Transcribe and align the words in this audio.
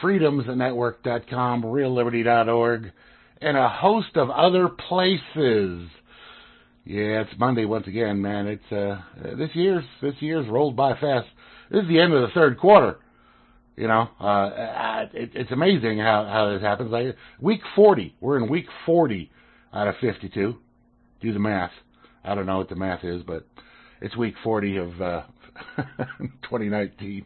FreedomsNetwork.com, 0.00 1.62
RealLiberty.org, 1.64 2.92
and 3.40 3.56
a 3.56 3.68
host 3.68 4.16
of 4.16 4.30
other 4.30 4.68
places. 4.68 5.88
Yeah, 6.84 7.22
it's 7.22 7.36
Monday 7.36 7.64
once 7.64 7.88
again, 7.88 8.22
man. 8.22 8.46
It's 8.46 8.70
uh 8.72 9.00
this 9.36 9.50
year's 9.54 9.84
this 10.00 10.14
year's 10.20 10.48
rolled 10.48 10.76
by 10.76 10.94
fast. 10.94 11.26
This 11.70 11.82
is 11.82 11.88
the 11.88 12.00
end 12.00 12.12
of 12.12 12.22
the 12.22 12.30
third 12.34 12.58
quarter. 12.58 12.98
You 13.80 13.88
know, 13.88 14.10
uh, 14.20 15.06
it, 15.14 15.30
it's 15.32 15.50
amazing 15.52 16.00
how, 16.00 16.28
how 16.30 16.52
this 16.52 16.60
happens. 16.60 16.90
Like 16.90 17.16
week 17.40 17.62
40, 17.74 18.14
we're 18.20 18.36
in 18.36 18.46
week 18.46 18.66
40 18.84 19.30
out 19.72 19.88
of 19.88 19.94
52. 20.02 20.54
Do 21.22 21.32
the 21.32 21.38
math. 21.38 21.70
I 22.22 22.34
don't 22.34 22.44
know 22.44 22.58
what 22.58 22.68
the 22.68 22.76
math 22.76 23.04
is, 23.04 23.22
but 23.22 23.46
it's 24.02 24.14
week 24.18 24.34
40 24.44 24.76
of 24.76 25.00
uh, 25.00 25.22
2019. 26.42 27.24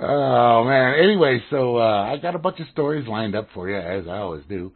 oh 0.00 0.62
man. 0.62 1.00
Anyway, 1.02 1.42
so 1.50 1.78
uh, 1.78 2.04
I 2.04 2.18
got 2.18 2.36
a 2.36 2.38
bunch 2.38 2.60
of 2.60 2.68
stories 2.72 3.08
lined 3.08 3.34
up 3.34 3.48
for 3.52 3.68
you, 3.68 3.76
as 3.76 4.06
I 4.06 4.18
always 4.18 4.44
do, 4.48 4.70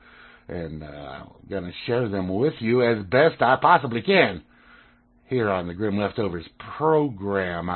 and 0.48 0.82
uh, 0.82 0.86
I'm 0.86 1.28
gonna 1.48 1.70
share 1.86 2.08
them 2.08 2.34
with 2.34 2.54
you 2.58 2.82
as 2.82 3.04
best 3.04 3.40
I 3.40 3.58
possibly 3.62 4.02
can 4.02 4.42
here 5.28 5.50
on 5.50 5.68
the 5.68 5.74
Grim 5.74 5.96
Leftovers 5.96 6.46
program. 6.76 7.70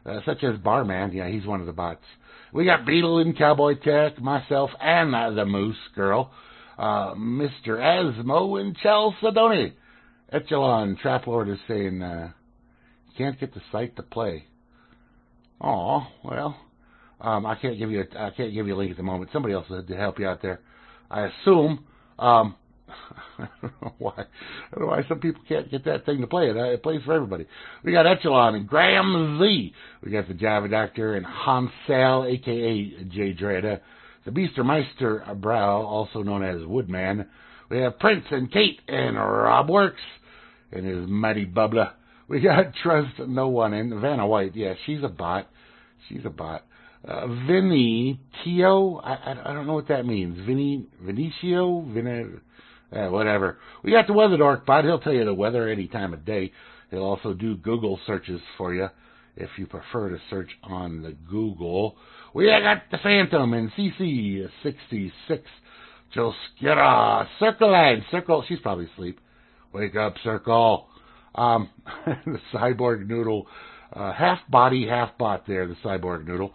uh, 0.06 0.20
such 0.26 0.44
as 0.44 0.58
Barman. 0.60 1.14
Yeah, 1.14 1.30
he's 1.30 1.46
one 1.46 1.62
of 1.62 1.66
the 1.66 1.72
bots. 1.72 2.04
We 2.52 2.66
got 2.66 2.86
Beetle 2.86 3.20
and 3.20 3.38
Cowboy 3.38 3.76
Tech, 3.76 4.22
myself, 4.22 4.70
and 4.82 5.16
uh, 5.16 5.32
the 5.32 5.46
Moose 5.46 5.78
Girl, 5.96 6.30
uh, 6.78 7.14
Mr. 7.14 7.70
Asmo 7.70 8.60
and 8.60 8.76
Chalcedony. 8.84 9.74
Echelon 10.30 10.98
Traplord 11.02 11.50
is 11.54 11.60
saying, 11.70 12.02
uh, 12.02 12.32
can't 13.18 13.40
get 13.40 13.54
the 13.54 13.62
site 13.72 13.96
to 13.96 14.04
play. 14.04 14.44
Oh, 15.62 16.06
well, 16.22 16.58
um, 17.22 17.46
I 17.46 17.56
can't 17.56 17.80
give 17.80 17.92
you 17.92 18.02
a, 18.02 18.26
I 18.26 18.32
can't 18.32 18.54
give 18.54 18.68
you 18.68 18.76
a 18.76 18.78
link 18.78 18.92
at 18.92 18.98
the 18.98 19.04
moment. 19.04 19.30
Somebody 19.32 19.54
else 19.54 19.68
to 19.70 19.96
help 19.96 20.20
you 20.20 20.28
out 20.28 20.42
there. 20.42 20.60
I 21.10 21.28
assume. 21.28 21.86
Um, 22.20 22.56
I 23.38 23.48
don't 23.62 23.82
know 23.82 23.94
why. 23.98 24.14
I 24.18 24.76
don't 24.76 24.82
know 24.82 24.88
why 24.88 25.04
some 25.08 25.20
people 25.20 25.42
can't 25.48 25.70
get 25.70 25.86
that 25.86 26.06
thing 26.06 26.22
to 26.22 26.28
play. 26.28 26.50
It, 26.50 26.56
it 26.56 26.84
plays 26.84 27.02
for 27.06 27.14
everybody. 27.14 27.46
We 27.84 27.92
got 27.92 28.08
Echelon 28.08 28.56
and 28.56 28.68
Graham 28.68 29.40
Z. 29.42 29.74
We 30.04 30.12
got 30.12 30.28
the 30.28 30.34
Java 30.34 30.68
Doctor 30.68 31.16
and 31.16 31.26
Hansel, 31.26 32.26
aka 32.26 33.04
Jay 33.10 33.34
Dreda. 33.34 33.82
The 34.26 34.32
Beastermeister 34.32 35.40
Brow, 35.40 35.82
also 35.82 36.24
known 36.24 36.44
as 36.44 36.66
Woodman. 36.66 37.28
We 37.70 37.80
have 37.80 38.00
Prince 38.00 38.26
and 38.32 38.52
Kate 38.52 38.80
and 38.88 39.16
Rob 39.18 39.70
Works 39.70 40.02
and 40.72 40.86
his 40.86 41.08
mighty 41.08 41.46
bubbler. 41.46 41.92
We 42.28 42.42
got 42.42 42.74
Trust 42.84 43.20
No 43.20 43.50
One 43.50 43.74
and 43.74 44.00
Vanna 44.02 44.28
White. 44.28 44.56
Yeah, 44.56 44.74
she's 44.86 45.04
a 45.04 45.10
bot. 45.10 45.50
She's 46.10 46.26
a 46.26 46.30
bot. 46.30 46.66
Uh, 47.08 47.28
Vinny 47.48 48.20
Tio. 48.44 48.96
I, 49.04 49.14
I, 49.14 49.52
I 49.52 49.54
don't 49.54 49.68
know 49.68 49.74
what 49.74 49.90
that 49.90 50.06
means. 50.06 50.38
Vinny 50.46 50.88
Vinicio. 51.04 51.94
Vin. 51.94 52.42
Eh, 52.96 53.08
whatever. 53.08 53.58
We 53.84 53.92
got 53.92 54.08
the 54.08 54.14
weather 54.14 54.38
dork 54.38 54.66
bot. 54.66 54.86
He'll 54.86 55.00
tell 55.00 55.14
you 55.14 55.26
the 55.26 55.34
weather 55.34 55.68
any 55.68 55.88
time 55.88 56.14
of 56.14 56.24
day. 56.24 56.54
He'll 56.90 57.04
also 57.04 57.34
do 57.34 57.58
Google 57.58 58.00
searches 58.08 58.40
for 58.58 58.74
you 58.74 58.88
if 59.36 59.50
you 59.58 59.68
prefer 59.68 60.10
to 60.10 60.18
search 60.30 60.50
on 60.64 61.02
the 61.02 61.12
Google. 61.12 61.98
We 62.34 62.46
got 62.46 62.84
the 62.92 62.98
Phantom 63.04 63.54
and 63.54 63.70
CC66. 63.74 65.12
Just 66.14 66.38
get 66.62 66.78
a 66.78 67.28
circle 67.40 67.72
line. 67.72 68.06
Circle. 68.12 68.46
She's 68.48 68.60
probably 68.60 68.88
asleep. 68.94 69.20
Wake 69.74 69.98
up, 69.98 70.16
Circle. 70.24 70.88
Um, 71.36 71.70
the 72.26 72.40
cyborg 72.54 73.08
noodle, 73.08 73.48
uh, 73.92 74.14
half 74.14 74.40
body, 74.50 74.88
half 74.88 75.18
bot 75.18 75.46
there, 75.46 75.68
the 75.68 75.76
cyborg 75.84 76.26
noodle. 76.26 76.54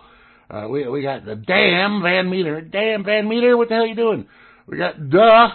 Uh, 0.48 0.68
we, 0.70 0.88
we 0.88 1.02
got 1.02 1.26
the 1.26 1.36
damn 1.36 2.02
Van 2.02 2.30
Meter. 2.30 2.62
Damn 2.62 3.04
Van 3.04 3.28
Meter, 3.28 3.58
what 3.58 3.68
the 3.68 3.74
hell 3.74 3.84
are 3.84 3.86
you 3.86 3.94
doing? 3.94 4.26
We 4.66 4.78
got 4.78 5.10
duh 5.10 5.50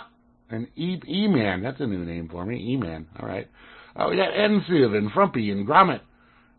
and 0.49 0.67
E, 0.75 0.99
E-Man. 1.07 1.63
That's 1.63 1.79
a 1.79 1.87
new 1.87 2.05
name 2.05 2.29
for 2.29 2.45
me. 2.45 2.73
E-Man. 2.73 3.07
All 3.19 3.27
right. 3.27 3.47
Uh, 3.95 4.07
we 4.09 4.17
got 4.17 4.37
Enfield 4.37 4.93
and 4.93 5.11
Frumpy 5.11 5.51
and 5.51 5.67
Gromit 5.67 6.01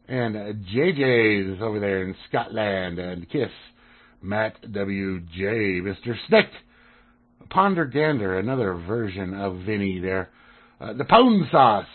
and 0.09 0.37
uh, 0.37 0.53
JJ's 0.75 1.61
over 1.61 1.81
there 1.81 2.03
in 2.03 2.15
Scotland 2.29 2.99
and 2.99 3.29
Kiss. 3.29 3.51
Matt 4.23 4.73
W.J. 4.73 5.45
Mr. 5.83 6.15
Snick. 6.29 6.49
Ponder 7.51 7.85
Gander, 7.85 8.39
another 8.39 8.75
version 8.75 9.35
of 9.35 9.61
Vinny 9.65 10.01
there. 10.01 10.31
Uh, 10.81 10.95
the 10.95 11.05
Pone 11.05 11.49
Sauce 11.53 11.87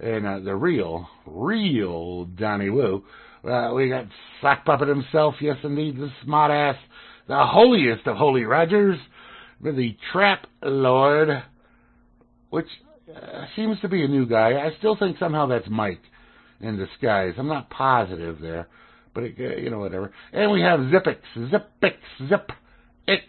and 0.00 0.26
uh, 0.26 0.38
the 0.40 0.54
real, 0.54 1.06
real 1.26 2.24
Donnie 2.24 2.70
Woo. 2.70 3.04
Uh, 3.46 3.72
we 3.74 3.88
got 3.88 4.06
Sock 4.40 4.64
Puppet 4.64 4.88
himself, 4.88 5.34
yes 5.40 5.56
indeed, 5.62 5.96
the 5.96 6.10
smart 6.24 6.50
ass, 6.50 6.76
the 7.28 7.36
holiest 7.36 8.06
of 8.06 8.16
holy 8.16 8.44
Rogers, 8.44 8.98
the 9.60 9.96
Trap 10.12 10.46
Lord, 10.62 11.42
which 12.50 12.66
uh, 13.14 13.44
seems 13.54 13.80
to 13.80 13.88
be 13.88 14.04
a 14.04 14.08
new 14.08 14.26
guy. 14.26 14.52
I 14.58 14.76
still 14.78 14.96
think 14.96 15.18
somehow 15.18 15.46
that's 15.46 15.68
Mike 15.68 16.02
in 16.60 16.76
disguise. 16.76 17.34
I'm 17.38 17.48
not 17.48 17.70
positive 17.70 18.40
there, 18.40 18.68
but 19.14 19.24
it, 19.24 19.34
uh, 19.38 19.56
you 19.56 19.70
know 19.70 19.78
whatever. 19.78 20.12
And 20.32 20.50
we 20.50 20.60
have 20.62 20.80
Zipix, 20.80 21.18
Zipix, 21.36 21.96
Zip 22.28 22.50
X. 23.08 23.22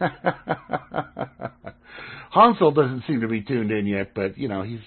Hansel 2.32 2.72
doesn't 2.72 3.04
seem 3.06 3.20
to 3.20 3.28
be 3.28 3.42
tuned 3.42 3.70
in 3.70 3.86
yet, 3.86 4.12
but 4.14 4.36
you 4.38 4.48
know 4.48 4.62
he's 4.62 4.80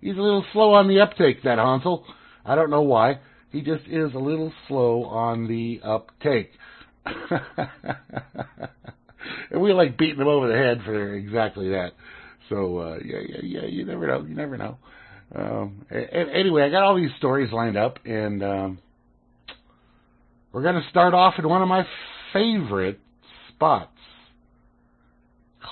he's 0.00 0.16
a 0.16 0.20
little 0.20 0.44
slow 0.52 0.74
on 0.74 0.88
the 0.88 1.00
uptake. 1.00 1.42
That 1.44 1.58
Hansel, 1.58 2.04
I 2.44 2.54
don't 2.54 2.70
know 2.70 2.82
why. 2.82 3.20
He 3.50 3.60
just 3.60 3.86
is 3.86 4.12
a 4.14 4.18
little 4.18 4.52
slow 4.66 5.04
on 5.04 5.46
the 5.46 5.80
uptake. 5.84 6.50
and 9.50 9.60
we 9.60 9.72
like 9.72 9.96
beating 9.98 10.18
them 10.18 10.28
over 10.28 10.48
the 10.48 10.56
head 10.56 10.82
for 10.84 11.14
exactly 11.14 11.70
that. 11.70 11.92
So 12.48 12.78
uh, 12.78 12.98
yeah, 13.04 13.20
yeah, 13.28 13.40
yeah. 13.42 13.66
You 13.66 13.84
never 13.84 14.06
know. 14.06 14.22
You 14.22 14.34
never 14.34 14.56
know. 14.56 14.78
Um, 15.34 15.86
anyway, 15.90 16.62
I 16.62 16.68
got 16.70 16.82
all 16.82 16.96
these 16.96 17.10
stories 17.18 17.52
lined 17.52 17.76
up, 17.76 17.98
and 18.04 18.42
um, 18.42 18.78
We're 20.52 20.62
going 20.62 20.80
to 20.80 20.88
start 20.90 21.14
off 21.14 21.34
in 21.38 21.48
one 21.48 21.62
of 21.62 21.68
my 21.68 21.84
favorite 22.32 23.00
spots 23.48 23.90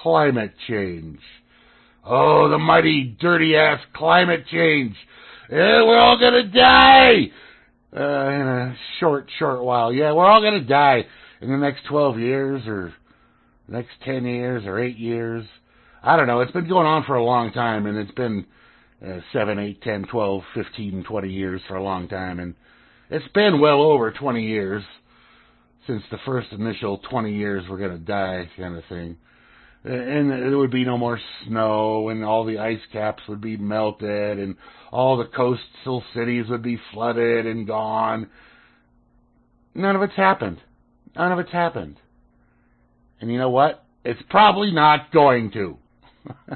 climate 0.03 0.55
change. 0.69 1.21
Oh, 2.05 2.49
the 2.49 2.59
mighty, 2.59 3.17
dirty 3.21 3.55
ass 3.57 3.81
climate 3.95 4.45
change. 4.51 4.97
Yeah, 5.51 5.85
we're 5.85 5.99
all 5.99 6.19
to 6.19 6.49
die 6.49 7.31
uh, 7.97 8.01
in 8.01 8.47
a 8.49 8.77
short, 8.99 9.29
short 9.39 9.63
while. 9.63 9.93
Yeah, 9.93 10.13
we're 10.13 10.27
all 10.27 10.41
to 10.41 10.61
die 10.61 11.07
in 11.41 11.51
the 11.51 11.57
next 11.57 11.85
12 11.89 12.19
years 12.19 12.63
or 12.67 12.93
next 13.73 13.91
10 14.05 14.25
years 14.25 14.65
or 14.67 14.79
8 14.79 14.97
years. 14.97 15.45
I 16.03 16.17
don't 16.17 16.27
know. 16.27 16.41
It's 16.41 16.53
been 16.53 16.69
going 16.69 16.87
on 16.87 17.05
for 17.05 17.15
a 17.15 17.25
long 17.25 17.53
time, 17.53 17.87
and 17.87 17.97
it's 17.97 18.13
been 18.13 18.45
uh, 19.05 19.21
7, 19.33 19.59
8, 19.59 19.83
10, 19.83 20.05
12, 20.11 20.43
15, 20.55 21.05
20 21.05 21.29
years 21.29 21.61
for 21.67 21.77
a 21.77 21.83
long 21.83 22.09
time. 22.09 22.39
And 22.39 22.55
it's 23.11 23.27
been 23.33 23.61
well 23.61 23.81
over 23.81 24.13
20 24.13 24.45
years 24.45 24.83
since 25.87 26.03
the 26.11 26.19
first 26.25 26.53
initial 26.53 26.99
20 26.99 27.35
years 27.35 27.65
we're 27.69 27.79
going 27.79 27.93
to 27.93 27.99
die 27.99 28.49
kind 28.57 28.77
of 28.77 28.85
thing. 28.89 29.17
And 29.85 30.31
there 30.31 30.59
would 30.59 30.71
be 30.71 30.85
no 30.85 30.97
more 30.97 31.19
snow, 31.45 32.09
and 32.11 32.25
all 32.25 32.45
the 32.45 32.59
ice 32.59 32.79
caps 32.93 33.23
would 33.29 33.41
be 33.41 33.57
melted, 33.57 34.39
and 34.39 34.55
all 34.93 35.17
the 35.17 35.25
coastal 35.25 36.05
cities 36.15 36.45
would 36.49 36.63
be 36.63 36.79
flooded 36.93 37.47
and 37.47 37.67
gone. 37.67 38.29
None 39.75 39.97
of 39.97 40.03
it's 40.03 40.15
happened. 40.15 40.61
None 41.17 41.33
of 41.33 41.41
it's 41.41 41.51
happened. 41.51 41.97
And 43.23 43.33
you 43.33 43.39
know 43.39 43.49
what? 43.51 43.85
It's 44.05 44.21
probably 44.29 44.73
not 44.73 45.13
going 45.13 45.53
to. 45.53 45.79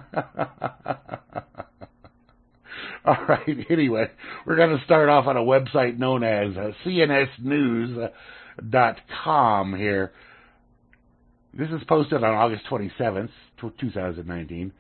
All 3.04 3.24
right. 3.28 3.66
Anyway, 3.70 4.10
we're 4.44 4.56
going 4.56 4.76
to 4.76 4.84
start 4.84 5.08
off 5.08 5.28
on 5.28 5.36
a 5.36 5.40
website 5.40 5.96
known 5.96 6.24
as 6.24 6.56
uh, 6.56 6.72
cnsnews.com 6.84 9.76
here. 9.76 10.10
This 11.54 11.70
is 11.70 11.84
posted 11.88 12.24
on 12.24 12.34
August 12.34 12.64
27th, 12.68 13.30
2019, 13.60 14.72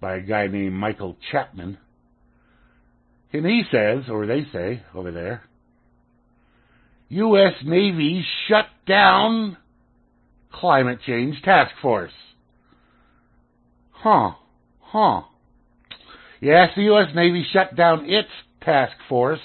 by 0.00 0.16
a 0.16 0.20
guy 0.20 0.48
named 0.48 0.74
Michael 0.74 1.16
Chapman. 1.30 1.78
And 3.32 3.46
he 3.46 3.62
says, 3.70 4.06
or 4.10 4.26
they 4.26 4.48
say 4.52 4.82
over 4.96 5.12
there, 5.12 5.44
U.S. 7.08 7.54
Navy 7.64 8.24
shut 8.48 8.66
down 8.88 9.56
climate 10.52 11.00
change 11.06 11.40
task 11.42 11.72
force. 11.80 12.12
Huh. 13.90 14.32
Huh. 14.80 15.22
Yes, 16.40 16.70
the 16.74 16.84
U.S. 16.84 17.08
Navy 17.14 17.46
shut 17.52 17.76
down 17.76 18.08
its 18.08 18.28
task 18.62 18.94
force, 19.08 19.40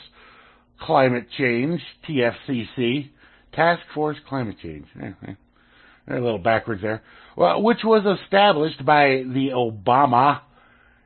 climate 0.80 1.28
change, 1.38 1.82
TFCC, 2.08 3.10
task 3.54 3.82
force 3.94 4.18
climate 4.28 4.56
change. 4.62 4.88
They're 4.96 6.18
a 6.18 6.24
little 6.24 6.40
backwards 6.40 6.82
there. 6.82 7.04
Well, 7.36 7.62
which 7.62 7.84
was 7.84 8.06
established 8.24 8.86
by 8.86 9.24
the 9.28 9.50
Obama 9.54 10.42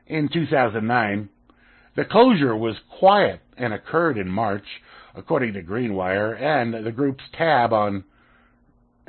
in 0.06 0.28
2009. 0.32 1.28
The 1.96 2.04
closure 2.04 2.56
was 2.56 2.76
quiet 2.98 3.40
and 3.56 3.72
occurred 3.72 4.16
in 4.16 4.28
March, 4.28 4.64
according 5.14 5.54
to 5.54 5.62
Greenwire, 5.62 6.40
and 6.40 6.86
the 6.86 6.92
group's 6.92 7.24
tab 7.36 7.72
on 7.72 8.04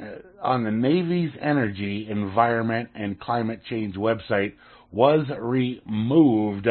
Uh, 0.02 0.06
on 0.42 0.64
the 0.64 0.72
Navy's 0.72 1.32
Energy, 1.40 2.08
Environment, 2.10 2.90
and 2.96 3.20
Climate 3.20 3.62
Change 3.70 3.96
website 3.96 4.54
was 4.92 5.28
removed 5.40 6.68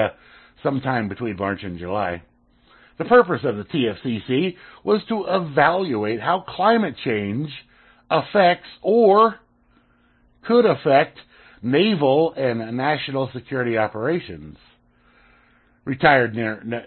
sometime 0.63 1.09
between 1.09 1.37
March 1.37 1.61
and 1.63 1.79
July. 1.79 2.23
The 2.99 3.05
purpose 3.05 3.43
of 3.45 3.57
the 3.57 3.65
TFCC 3.65 4.57
was 4.85 5.01
to 5.09 5.25
evaluate 5.29 6.21
how 6.21 6.45
climate 6.47 6.97
change 7.05 7.49
affects 8.11 8.69
or 8.83 9.37
could 10.45 10.67
affect 10.67 11.19
naval 11.63 12.35
and 12.37 12.77
national 12.77 13.31
security 13.33 13.79
operations. 13.79 14.57
Retired 15.85 16.35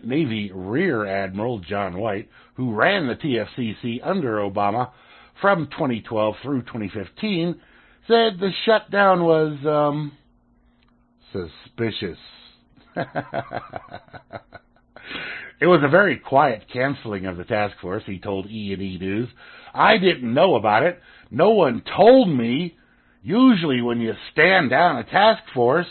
Navy 0.04 0.52
Rear 0.54 1.06
Admiral 1.06 1.60
John 1.60 1.98
White, 1.98 2.30
who 2.56 2.76
ran 2.76 3.08
the 3.08 3.16
TFCC 3.16 4.00
under 4.04 4.38
Obama 4.38 4.92
from 5.42 5.68
2012 5.68 6.36
through 6.42 6.62
2015, 6.62 7.60
said 8.08 8.40
the 8.40 8.52
shutdown 8.66 9.24
was 9.24 9.58
um, 9.66 10.12
suspicious. 11.32 12.18
it 15.60 15.66
was 15.66 15.82
a 15.84 15.90
very 15.90 16.18
quiet 16.18 16.66
canceling 16.72 17.26
of 17.26 17.38
the 17.38 17.44
task 17.44 17.76
force, 17.82 18.04
he 18.06 18.20
told 18.20 18.48
E&E 18.48 18.98
News. 19.00 19.30
I 19.74 19.98
didn't 19.98 20.34
know 20.34 20.56
about 20.56 20.84
it. 20.84 21.00
No 21.32 21.52
one 21.52 21.84
told 21.98 22.30
me. 22.30 22.78
Usually 23.26 23.82
when 23.82 24.02
you 24.02 24.14
stand 24.34 24.70
down 24.70 24.98
a 24.98 25.04
task 25.06 25.44
force, 25.54 25.88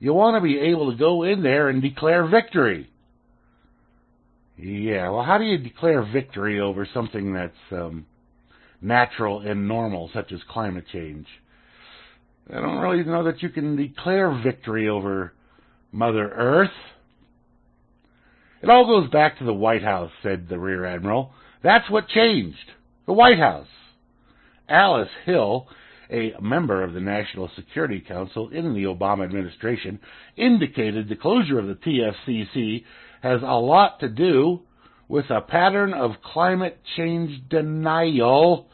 you 0.00 0.12
want 0.12 0.36
to 0.36 0.40
be 0.40 0.58
able 0.58 0.90
to 0.90 0.98
go 0.98 1.22
in 1.22 1.42
there 1.42 1.68
and 1.68 1.80
declare 1.80 2.26
victory. 2.26 2.90
Yeah, 4.58 5.10
well, 5.10 5.22
how 5.22 5.38
do 5.38 5.44
you 5.44 5.58
declare 5.58 6.02
victory 6.12 6.60
over 6.60 6.86
something 6.92 7.34
that's 7.34 7.54
um, 7.70 8.06
natural 8.82 9.40
and 9.40 9.68
normal, 9.68 10.10
such 10.12 10.32
as 10.32 10.40
climate 10.48 10.84
change? 10.92 11.26
I 12.50 12.60
don't 12.60 12.78
really 12.78 13.04
know 13.04 13.24
that 13.24 13.42
you 13.42 13.48
can 13.48 13.76
declare 13.76 14.30
victory 14.42 14.88
over 14.88 15.32
Mother 15.92 16.28
Earth. 16.28 16.70
It 18.62 18.70
all 18.70 18.86
goes 18.86 19.10
back 19.10 19.38
to 19.38 19.44
the 19.44 19.54
White 19.54 19.82
House, 19.82 20.10
said 20.22 20.48
the 20.48 20.58
Rear 20.58 20.84
Admiral. 20.84 21.32
That's 21.62 21.88
what 21.90 22.08
changed. 22.08 22.72
The 23.06 23.12
White 23.12 23.38
House. 23.38 23.68
Alice 24.68 25.10
Hill, 25.24 25.66
a 26.10 26.34
member 26.40 26.82
of 26.82 26.92
the 26.92 27.00
National 27.00 27.50
Security 27.56 28.00
Council 28.00 28.48
in 28.50 28.74
the 28.74 28.84
Obama 28.84 29.24
administration, 29.24 29.98
indicated 30.36 31.08
the 31.08 31.16
closure 31.16 31.58
of 31.58 31.66
the 31.66 31.74
TFCC 31.74 32.84
has 33.22 33.42
a 33.42 33.58
lot 33.58 34.00
to 34.00 34.08
do 34.08 34.60
with 35.12 35.28
a 35.28 35.42
pattern 35.42 35.92
of 35.92 36.12
climate 36.24 36.80
change 36.96 37.46
denial 37.50 38.66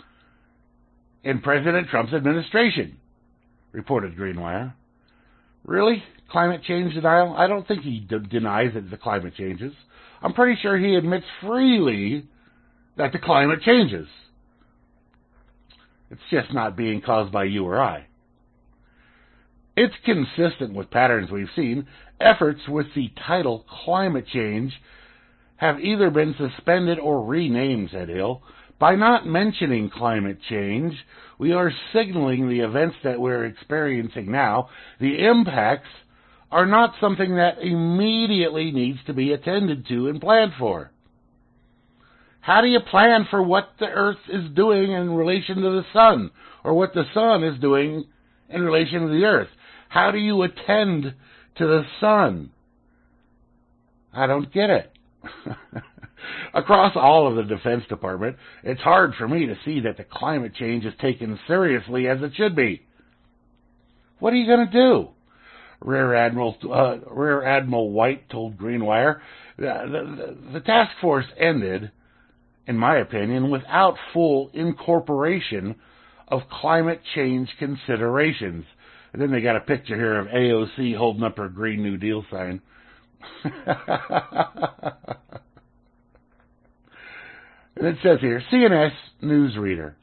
in 1.25 1.41
President 1.41 1.89
Trump's 1.89 2.15
administration 2.15 2.97
reported 3.73 4.17
Greenwire. 4.17 4.73
Really? 5.65 6.01
Climate 6.31 6.63
change 6.63 6.95
denial? 6.95 7.35
I 7.37 7.49
don't 7.49 7.67
think 7.67 7.83
he 7.83 7.99
d- 7.99 8.19
denies 8.31 8.71
that 8.75 8.89
the 8.89 8.97
climate 8.97 9.35
changes. 9.37 9.73
I'm 10.23 10.33
pretty 10.33 10.57
sure 10.63 10.79
he 10.79 10.95
admits 10.95 11.27
freely 11.41 12.25
that 12.97 13.11
the 13.11 13.19
climate 13.19 13.63
changes. 13.63 14.07
It's 16.09 16.21
just 16.31 16.55
not 16.55 16.77
being 16.77 17.01
caused 17.01 17.33
by 17.33 17.45
you 17.45 17.65
or 17.65 17.83
I. 17.83 18.07
It's 19.77 19.95
consistent 20.05 20.73
with 20.73 20.89
patterns 20.89 21.33
we've 21.33 21.49
seen. 21.57 21.89
Efforts 22.21 22.61
with 22.69 22.87
the 22.95 23.11
title 23.27 23.67
climate 23.85 24.27
change 24.33 24.73
have 25.59 25.81
either 25.81 26.11
been 26.11 26.35
suspended 26.39 26.99
or 26.99 27.25
renamed, 27.25 27.91
said 27.93 28.09
Hill. 28.09 28.43
By 28.79 28.95
not 28.95 29.27
mentioning 29.27 29.91
climate 29.91 30.39
change, 30.49 30.95
we 31.37 31.53
are 31.53 31.73
signaling 31.93 32.49
the 32.49 32.61
events 32.61 32.97
that 33.03 33.21
we're 33.21 33.45
experiencing 33.45 34.31
now, 34.31 34.71
the 35.01 35.27
impacts, 35.27 35.89
are 36.51 36.67
not 36.67 36.95
something 37.01 37.37
that 37.37 37.59
immediately 37.61 38.71
needs 38.71 38.99
to 39.07 39.13
be 39.13 39.33
attended 39.33 39.87
to 39.89 40.09
and 40.09 40.21
planned 40.21 40.53
for. 40.59 40.91
How 42.41 42.61
do 42.61 42.69
you 42.69 42.81
plan 42.81 43.27
for 43.29 43.43
what 43.43 43.71
the 43.79 43.87
Earth 43.87 44.17
is 44.29 44.51
doing 44.55 44.93
in 44.93 45.11
relation 45.11 45.57
to 45.57 45.71
the 45.71 45.85
Sun, 45.93 46.31
or 46.65 46.73
what 46.73 46.95
the 46.95 47.05
Sun 47.13 47.45
is 47.45 47.61
doing 47.61 48.05
in 48.49 48.63
relation 48.63 49.03
to 49.03 49.09
the 49.09 49.25
Earth? 49.25 49.49
How 49.89 50.13
do 50.13 50.19
you 50.19 50.41
attend 50.43 51.15
to 51.57 51.67
the 51.67 51.83
Sun? 52.01 52.51
I 54.15 54.27
don't 54.27 54.53
get 54.53 54.71
it. 54.71 54.91
Across 56.55 56.97
all 56.97 57.29
of 57.29 57.37
the 57.37 57.55
Defense 57.55 57.85
Department, 57.89 58.37
it's 58.63 58.81
hard 58.81 59.15
for 59.17 59.29
me 59.29 59.47
to 59.47 59.57
see 59.65 59.81
that 59.81 59.97
the 59.97 60.05
climate 60.05 60.55
change 60.55 60.85
is 60.85 60.95
taken 61.01 61.39
seriously 61.47 62.09
as 62.09 62.19
it 62.23 62.33
should 62.37 62.57
be. 62.57 62.83
What 64.19 64.33
are 64.33 64.37
you 64.37 64.47
going 64.47 64.67
to 64.67 64.73
do? 64.73 65.09
Rear 65.81 66.15
Admiral 66.15 66.57
uh, 66.65 66.99
Rear 67.09 67.45
Admiral 67.45 67.91
White 67.91 68.29
told 68.31 68.59
Greenwire 68.59 69.21
the, 69.57 69.65
the, 69.65 70.53
the 70.55 70.61
task 70.61 70.91
force 71.01 71.27
ended, 71.39 71.93
in 72.67 72.77
my 72.77 72.99
opinion, 72.99 73.51
without 73.51 73.97
full 74.13 74.51
incorporation 74.55 75.77
of 76.27 76.43
climate 76.51 77.01
change 77.15 77.49
considerations. 77.59 78.65
And 79.13 79.23
then 79.23 79.31
they 79.31 79.41
got 79.41 79.57
a 79.57 79.61
picture 79.61 79.97
here 79.97 80.19
of 80.19 80.27
AOC 80.29 80.97
holding 80.97 81.23
up 81.23 81.39
her 81.39 81.49
Green 81.49 81.83
New 81.83 81.97
Deal 81.97 82.25
sign. 82.31 82.61
And 87.77 87.87
it 87.87 87.97
says 88.03 88.19
here, 88.21 88.43
CNS 88.53 88.93
newsreader. 89.23 89.95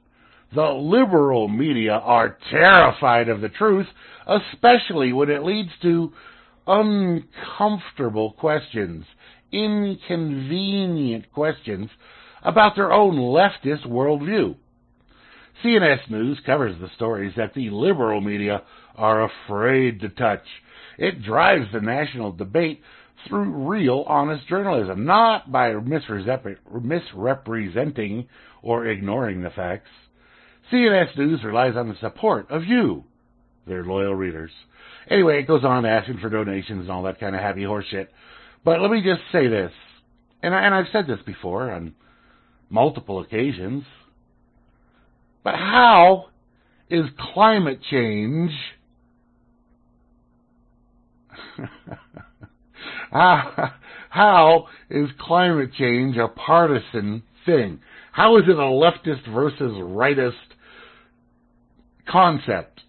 The 0.53 0.63
liberal 0.63 1.47
media 1.47 1.93
are 1.93 2.37
terrified 2.49 3.27
of 3.27 3.41
the 3.41 3.49
truth, 3.49 3.87
especially 4.27 5.11
when 5.11 5.29
it 5.29 5.43
leads 5.43 5.71
to 5.81 6.13
uncomfortable 6.67 8.33
questions, 8.33 9.05
inconvenient 9.51 11.31
questions 11.33 11.89
about 12.43 12.75
their 12.75 12.93
own 12.93 13.15
leftist 13.15 13.85
worldview. 13.85 14.55
CNS 15.63 16.09
News 16.09 16.39
covers 16.45 16.79
the 16.79 16.89
stories 16.95 17.33
that 17.37 17.53
the 17.53 17.69
liberal 17.69 18.21
media 18.21 18.61
are 18.95 19.23
afraid 19.23 19.99
to 20.01 20.09
touch. 20.09 20.43
It 20.97 21.23
drives 21.23 21.65
the 21.73 21.81
national 21.81 22.31
debate 22.33 22.81
through 23.27 23.67
real, 23.67 24.05
honest 24.07 24.47
journalism, 24.47 25.05
not 25.05 25.51
by 25.51 25.73
misrepresenting 25.73 28.27
or 28.61 28.87
ignoring 28.87 29.41
the 29.41 29.49
facts. 29.49 29.89
CNS 30.71 31.17
News 31.17 31.43
relies 31.43 31.75
on 31.75 31.89
the 31.89 31.95
support 32.01 32.49
of 32.49 32.63
you, 32.65 33.03
their 33.67 33.83
loyal 33.83 34.15
readers. 34.15 34.51
Anyway, 35.09 35.39
it 35.39 35.47
goes 35.47 35.63
on 35.63 35.85
asking 35.85 36.19
for 36.19 36.29
donations 36.29 36.81
and 36.81 36.91
all 36.91 37.03
that 37.03 37.19
kind 37.19 37.35
of 37.35 37.41
happy 37.41 37.61
horseshit. 37.61 38.07
But 38.63 38.81
let 38.81 38.89
me 38.89 39.03
just 39.03 39.21
say 39.31 39.47
this, 39.47 39.71
and, 40.41 40.55
I, 40.55 40.65
and 40.65 40.73
I've 40.73 40.87
said 40.91 41.05
this 41.07 41.19
before 41.25 41.71
on 41.71 41.93
multiple 42.69 43.19
occasions. 43.19 43.83
But 45.43 45.55
how 45.55 46.29
is 46.89 47.05
climate 47.33 47.79
change 47.89 48.51
how 53.15 54.67
is 54.89 55.09
climate 55.19 55.71
change 55.77 56.17
a 56.17 56.27
partisan 56.27 57.23
thing? 57.45 57.79
How 58.11 58.37
is 58.37 58.43
it 58.47 58.55
a 58.55 58.61
leftist 58.61 59.31
versus 59.33 59.71
rightist 59.71 60.33
concept? 62.09 62.81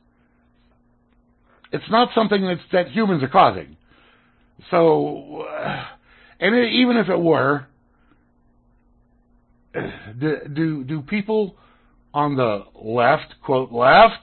It's 1.73 1.91
not 1.91 2.09
something 2.15 2.45
that's, 2.45 2.61
that 2.73 2.89
humans 2.89 3.23
are 3.23 3.29
causing. 3.29 3.77
So, 4.71 5.43
uh, 5.43 5.85
and 6.41 6.55
it, 6.55 6.73
even 6.73 6.97
if 6.97 7.09
it 7.09 7.19
were, 7.19 7.67
do, 10.19 10.37
do 10.53 10.85
do 10.85 11.03
people 11.03 11.57
on 12.15 12.37
the 12.37 12.65
left, 12.75 13.35
quote 13.45 13.71
left, 13.71 14.23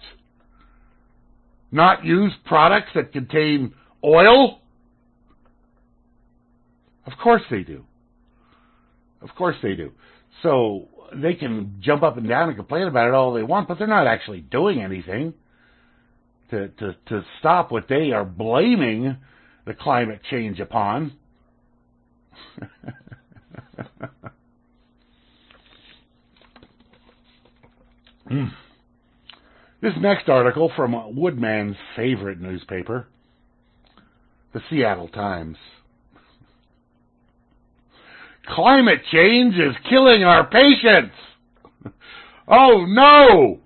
not 1.71 2.03
use 2.03 2.33
products 2.45 2.89
that 2.95 3.13
contain 3.13 3.73
oil? 4.03 4.59
Of 7.05 7.13
course 7.21 7.41
they 7.49 7.63
do. 7.63 7.85
Of 9.21 9.29
course 9.35 9.55
they 9.61 9.75
do. 9.75 9.91
So 10.41 10.87
they 11.15 11.33
can 11.35 11.77
jump 11.81 12.03
up 12.03 12.17
and 12.17 12.27
down 12.27 12.49
and 12.49 12.57
complain 12.57 12.87
about 12.87 13.07
it 13.07 13.13
all 13.13 13.33
they 13.33 13.43
want, 13.43 13.67
but 13.67 13.77
they're 13.77 13.87
not 13.87 14.07
actually 14.07 14.41
doing 14.41 14.81
anything 14.81 15.33
to 16.49 16.67
to 16.69 16.95
to 17.07 17.25
stop 17.39 17.71
what 17.71 17.87
they 17.87 18.11
are 18.11 18.25
blaming 18.25 19.17
the 19.65 19.73
climate 19.73 20.21
change 20.29 20.59
upon. 20.59 21.13
mm. 28.29 28.51
This 29.81 29.93
next 29.99 30.29
article 30.29 30.71
from 30.75 31.15
Woodman's 31.15 31.75
favorite 31.95 32.39
newspaper, 32.39 33.07
the 34.53 34.61
Seattle 34.69 35.09
Times. 35.09 35.57
Climate 38.47 39.01
change 39.11 39.55
is 39.55 39.75
killing 39.89 40.23
our 40.23 40.45
patients. 40.47 41.15
Oh 42.47 42.85
no! 42.87 43.59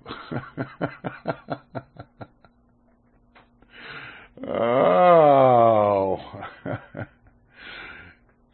oh. 4.48 6.20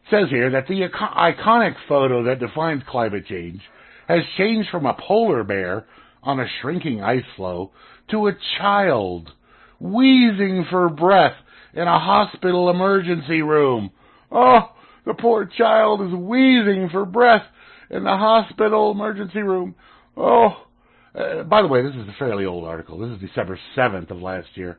says 0.09 0.29
here 0.29 0.51
that 0.51 0.67
the 0.67 0.81
iconic 1.17 1.75
photo 1.87 2.23
that 2.23 2.39
defines 2.39 2.83
climate 2.87 3.25
change 3.27 3.61
has 4.07 4.21
changed 4.37 4.69
from 4.69 4.85
a 4.85 4.95
polar 5.07 5.43
bear 5.43 5.85
on 6.23 6.39
a 6.39 6.45
shrinking 6.61 7.01
ice 7.01 7.23
floe 7.35 7.71
to 8.09 8.27
a 8.27 8.37
child 8.57 9.31
wheezing 9.79 10.65
for 10.69 10.89
breath 10.89 11.35
in 11.73 11.83
a 11.87 11.99
hospital 11.99 12.69
emergency 12.69 13.41
room. 13.41 13.91
Oh, 14.31 14.71
the 15.05 15.13
poor 15.13 15.45
child 15.45 16.01
is 16.01 16.13
wheezing 16.13 16.89
for 16.91 17.05
breath 17.05 17.43
in 17.89 18.03
the 18.03 18.09
hospital 18.09 18.91
emergency 18.91 19.41
room. 19.41 19.75
Oh, 20.17 20.65
uh, 21.13 21.43
by 21.43 21.61
the 21.61 21.67
way, 21.67 21.81
this 21.83 21.95
is 21.95 22.07
a 22.07 22.15
fairly 22.17 22.45
old 22.45 22.65
article. 22.65 22.99
This 22.99 23.11
is 23.11 23.29
December 23.29 23.59
7th 23.77 24.11
of 24.11 24.17
last 24.17 24.47
year. 24.55 24.77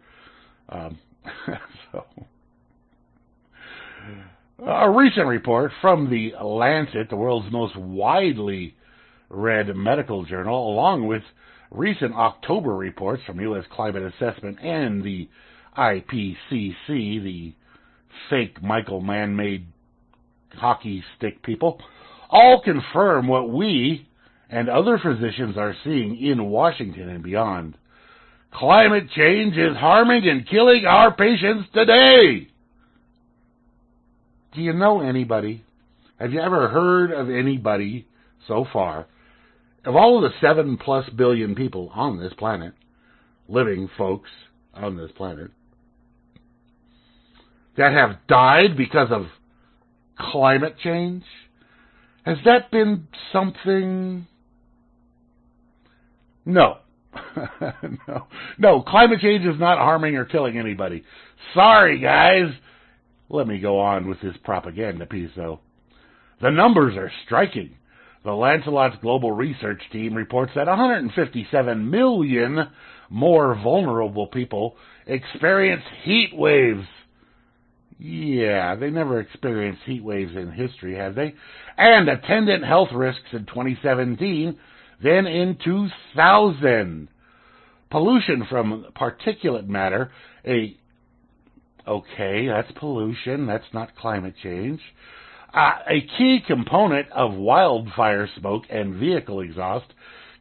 Um, 0.68 0.98
so, 1.92 2.04
a 4.64 4.90
recent 4.90 5.26
report 5.26 5.72
from 5.80 6.10
the 6.10 6.32
Lancet, 6.42 7.08
the 7.10 7.16
world's 7.16 7.52
most 7.52 7.76
widely 7.76 8.74
read 9.28 9.74
medical 9.74 10.24
journal, 10.24 10.72
along 10.72 11.06
with 11.06 11.22
recent 11.70 12.14
October 12.14 12.74
reports 12.74 13.22
from 13.26 13.40
U.S. 13.40 13.64
Climate 13.72 14.02
Assessment 14.14 14.58
and 14.62 15.02
the 15.04 15.28
IPCC, 15.76 16.76
the 16.86 17.54
fake 18.30 18.62
Michael 18.62 19.00
man-made 19.00 19.66
hockey 20.54 21.04
stick 21.16 21.42
people, 21.42 21.80
all 22.30 22.60
confirm 22.62 23.28
what 23.28 23.50
we 23.50 24.08
and 24.48 24.68
other 24.68 24.98
physicians 24.98 25.56
are 25.56 25.74
seeing 25.84 26.16
in 26.20 26.44
Washington 26.44 27.08
and 27.08 27.22
beyond. 27.22 27.76
Climate 28.52 29.10
change 29.14 29.56
is 29.56 29.76
harming 29.76 30.28
and 30.28 30.48
killing 30.48 30.86
our 30.86 31.14
patients 31.14 31.68
today. 31.74 32.48
Do 34.54 34.62
you 34.62 34.72
know 34.72 35.00
anybody? 35.00 35.64
Have 36.18 36.32
you 36.32 36.40
ever 36.40 36.68
heard 36.68 37.10
of 37.10 37.28
anybody 37.28 38.06
so 38.48 38.66
far, 38.72 39.06
of 39.84 39.94
all 39.94 40.16
of 40.16 40.22
the 40.22 40.38
seven 40.40 40.78
plus 40.78 41.08
billion 41.10 41.54
people 41.54 41.90
on 41.94 42.18
this 42.18 42.32
planet, 42.34 42.72
living 43.48 43.90
folks 43.98 44.30
on 44.72 44.96
this 44.96 45.10
planet, 45.16 45.50
that 47.76 47.92
have 47.92 48.26
died 48.28 48.76
because 48.76 49.08
of 49.10 49.26
climate 50.18 50.76
change? 50.82 51.24
Has 52.24 52.38
that 52.44 52.70
been 52.70 53.06
something? 53.32 54.26
No. 56.44 56.78
no. 58.08 58.26
No, 58.58 58.82
climate 58.82 59.20
change 59.20 59.44
is 59.44 59.58
not 59.60 59.78
harming 59.78 60.16
or 60.16 60.24
killing 60.24 60.58
anybody. 60.58 61.04
Sorry, 61.54 62.00
guys. 62.00 62.52
Let 63.28 63.46
me 63.46 63.58
go 63.58 63.78
on 63.80 64.08
with 64.08 64.20
this 64.20 64.36
propaganda 64.44 65.06
piece, 65.06 65.30
though. 65.36 65.60
The 66.40 66.50
numbers 66.50 66.96
are 66.96 67.10
striking. 67.24 67.76
The 68.24 68.32
Lancelot's 68.32 68.96
Global 69.02 69.32
Research 69.32 69.80
Team 69.92 70.14
reports 70.14 70.52
that 70.56 70.66
157 70.66 71.90
million 71.90 72.58
more 73.08 73.54
vulnerable 73.54 74.26
people 74.26 74.76
experience 75.06 75.82
heat 76.04 76.30
waves 76.34 76.86
yeah, 77.98 78.74
they 78.74 78.90
never 78.90 79.20
experienced 79.20 79.82
heat 79.84 80.04
waves 80.04 80.32
in 80.36 80.52
history, 80.52 80.96
have 80.96 81.14
they? 81.14 81.34
And 81.76 82.08
attendant 82.08 82.64
health 82.64 82.90
risks 82.92 83.28
in 83.32 83.46
2017 83.46 84.58
then 85.02 85.26
in 85.26 85.58
2000. 85.62 87.08
Pollution 87.90 88.46
from 88.50 88.86
particulate 88.96 89.68
matter, 89.68 90.10
a 90.44 90.76
okay, 91.86 92.48
that's 92.48 92.70
pollution, 92.78 93.46
that's 93.46 93.64
not 93.72 93.94
climate 93.96 94.34
change. 94.42 94.80
Uh, 95.54 95.78
a 95.88 96.00
key 96.18 96.40
component 96.46 97.10
of 97.12 97.32
wildfire 97.32 98.28
smoke 98.38 98.64
and 98.68 98.96
vehicle 98.96 99.40
exhaust 99.40 99.86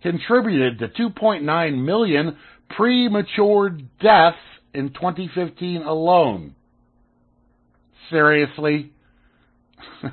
contributed 0.01 0.79
to 0.79 0.87
2.9 0.87 1.85
million 1.85 2.35
premature 2.75 3.69
deaths 4.01 4.37
in 4.73 4.89
2015 4.89 5.83
alone. 5.83 6.55
Seriously? 8.09 8.91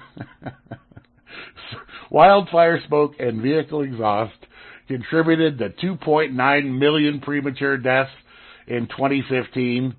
Wildfire 2.10 2.80
smoke 2.86 3.14
and 3.18 3.40
vehicle 3.40 3.82
exhaust 3.82 4.34
contributed 4.88 5.58
to 5.58 5.70
2.9 5.70 6.78
million 6.78 7.20
premature 7.20 7.78
deaths 7.78 8.10
in 8.66 8.86
2015. 8.88 9.94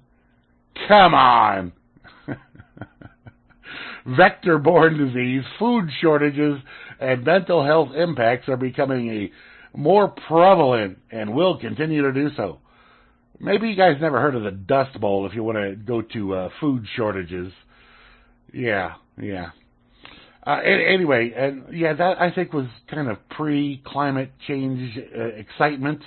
Come 0.88 1.14
on! 1.14 1.72
Vector 4.06 4.58
borne 4.58 4.98
disease, 4.98 5.44
food 5.58 5.90
shortages, 6.02 6.60
and 7.00 7.24
mental 7.24 7.66
health 7.66 7.90
impacts 7.96 8.50
are 8.50 8.58
becoming 8.58 9.10
a 9.10 9.78
more 9.78 10.10
prevalent 10.28 11.00
and 11.12 11.34
will 11.34 11.58
continue 11.58 12.04
to 12.04 12.12
do 12.12 12.30
so. 12.36 12.60
Maybe 13.40 13.70
you 13.70 13.76
guys 13.76 13.98
never 14.00 14.22
heard 14.22 14.36
of 14.36 14.44
the 14.44 14.52
Dust 14.52 15.00
Bowl 15.02 15.26
if 15.26 15.34
you 15.34 15.44
want 15.44 15.58
to 15.58 15.76
go 15.76 16.02
to 16.02 16.34
uh, 16.36 16.50
food 16.60 16.86
shortages. 16.96 17.52
Yeah, 18.54 18.94
yeah. 19.22 19.50
Uh, 20.46 20.60
anyway, 20.60 21.32
and 21.36 21.64
yeah, 21.74 21.94
that 21.94 22.22
I 22.22 22.32
think 22.32 22.52
was 22.54 22.68
kind 22.90 23.10
of 23.10 23.18
pre-climate 23.30 24.32
change 24.48 24.98
uh, 25.18 25.24
excitement. 25.24 26.02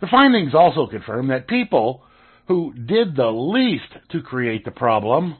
The 0.00 0.08
findings 0.08 0.54
also 0.54 0.88
confirm 0.88 1.28
that 1.28 1.46
people 1.46 2.02
who 2.48 2.74
did 2.74 3.14
the 3.14 3.30
least 3.30 4.10
to 4.10 4.20
create 4.20 4.64
the 4.64 4.72
problem, 4.72 5.36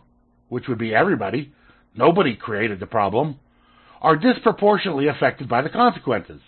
which 0.48 0.68
would 0.68 0.78
be 0.78 0.94
everybody, 0.94 1.52
nobody 1.96 2.36
created 2.36 2.78
the 2.78 2.86
problem, 2.86 3.40
are 4.00 4.16
disproportionately 4.16 5.08
affected 5.08 5.48
by 5.48 5.62
the 5.62 5.68
consequences. 5.68 6.40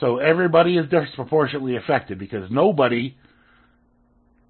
So 0.00 0.18
everybody 0.18 0.78
is 0.78 0.88
disproportionately 0.88 1.76
affected 1.76 2.18
because 2.18 2.50
nobody 2.50 3.16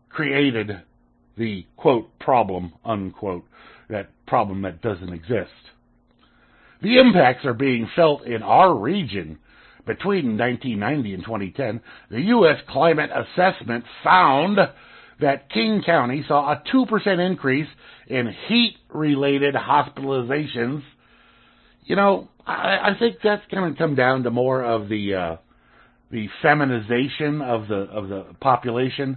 created 0.08 0.70
the 1.36 1.66
quote 1.76 2.18
problem 2.18 2.72
unquote 2.84 3.44
that 3.88 4.10
problem 4.26 4.62
that 4.62 4.80
doesn't 4.80 5.12
exist. 5.12 5.50
The 6.82 6.98
impacts 6.98 7.44
are 7.44 7.54
being 7.54 7.88
felt 7.94 8.24
in 8.26 8.42
our 8.42 8.74
region. 8.74 9.38
Between 9.84 10.38
1990 10.38 11.14
and 11.14 11.24
2010, 11.24 11.80
the 12.10 12.20
U.S. 12.20 12.58
Climate 12.68 13.10
Assessment 13.10 13.84
found 14.04 14.58
that 15.20 15.50
King 15.50 15.82
County 15.84 16.24
saw 16.28 16.52
a 16.52 16.62
2% 16.72 17.30
increase 17.30 17.66
in 18.06 18.32
heat 18.48 18.76
related 18.90 19.54
hospitalizations. 19.56 20.82
You 21.84 21.96
know, 21.96 22.28
I, 22.46 22.92
I 22.92 22.96
think 22.98 23.16
that's 23.24 23.42
going 23.50 23.72
to 23.72 23.78
come 23.78 23.96
down 23.96 24.22
to 24.22 24.30
more 24.30 24.62
of 24.62 24.88
the 24.88 25.14
uh, 25.14 25.36
the 26.12 26.28
feminization 26.42 27.40
of 27.42 27.68
the 27.68 27.88
of 27.90 28.08
the 28.08 28.26
population 28.40 29.16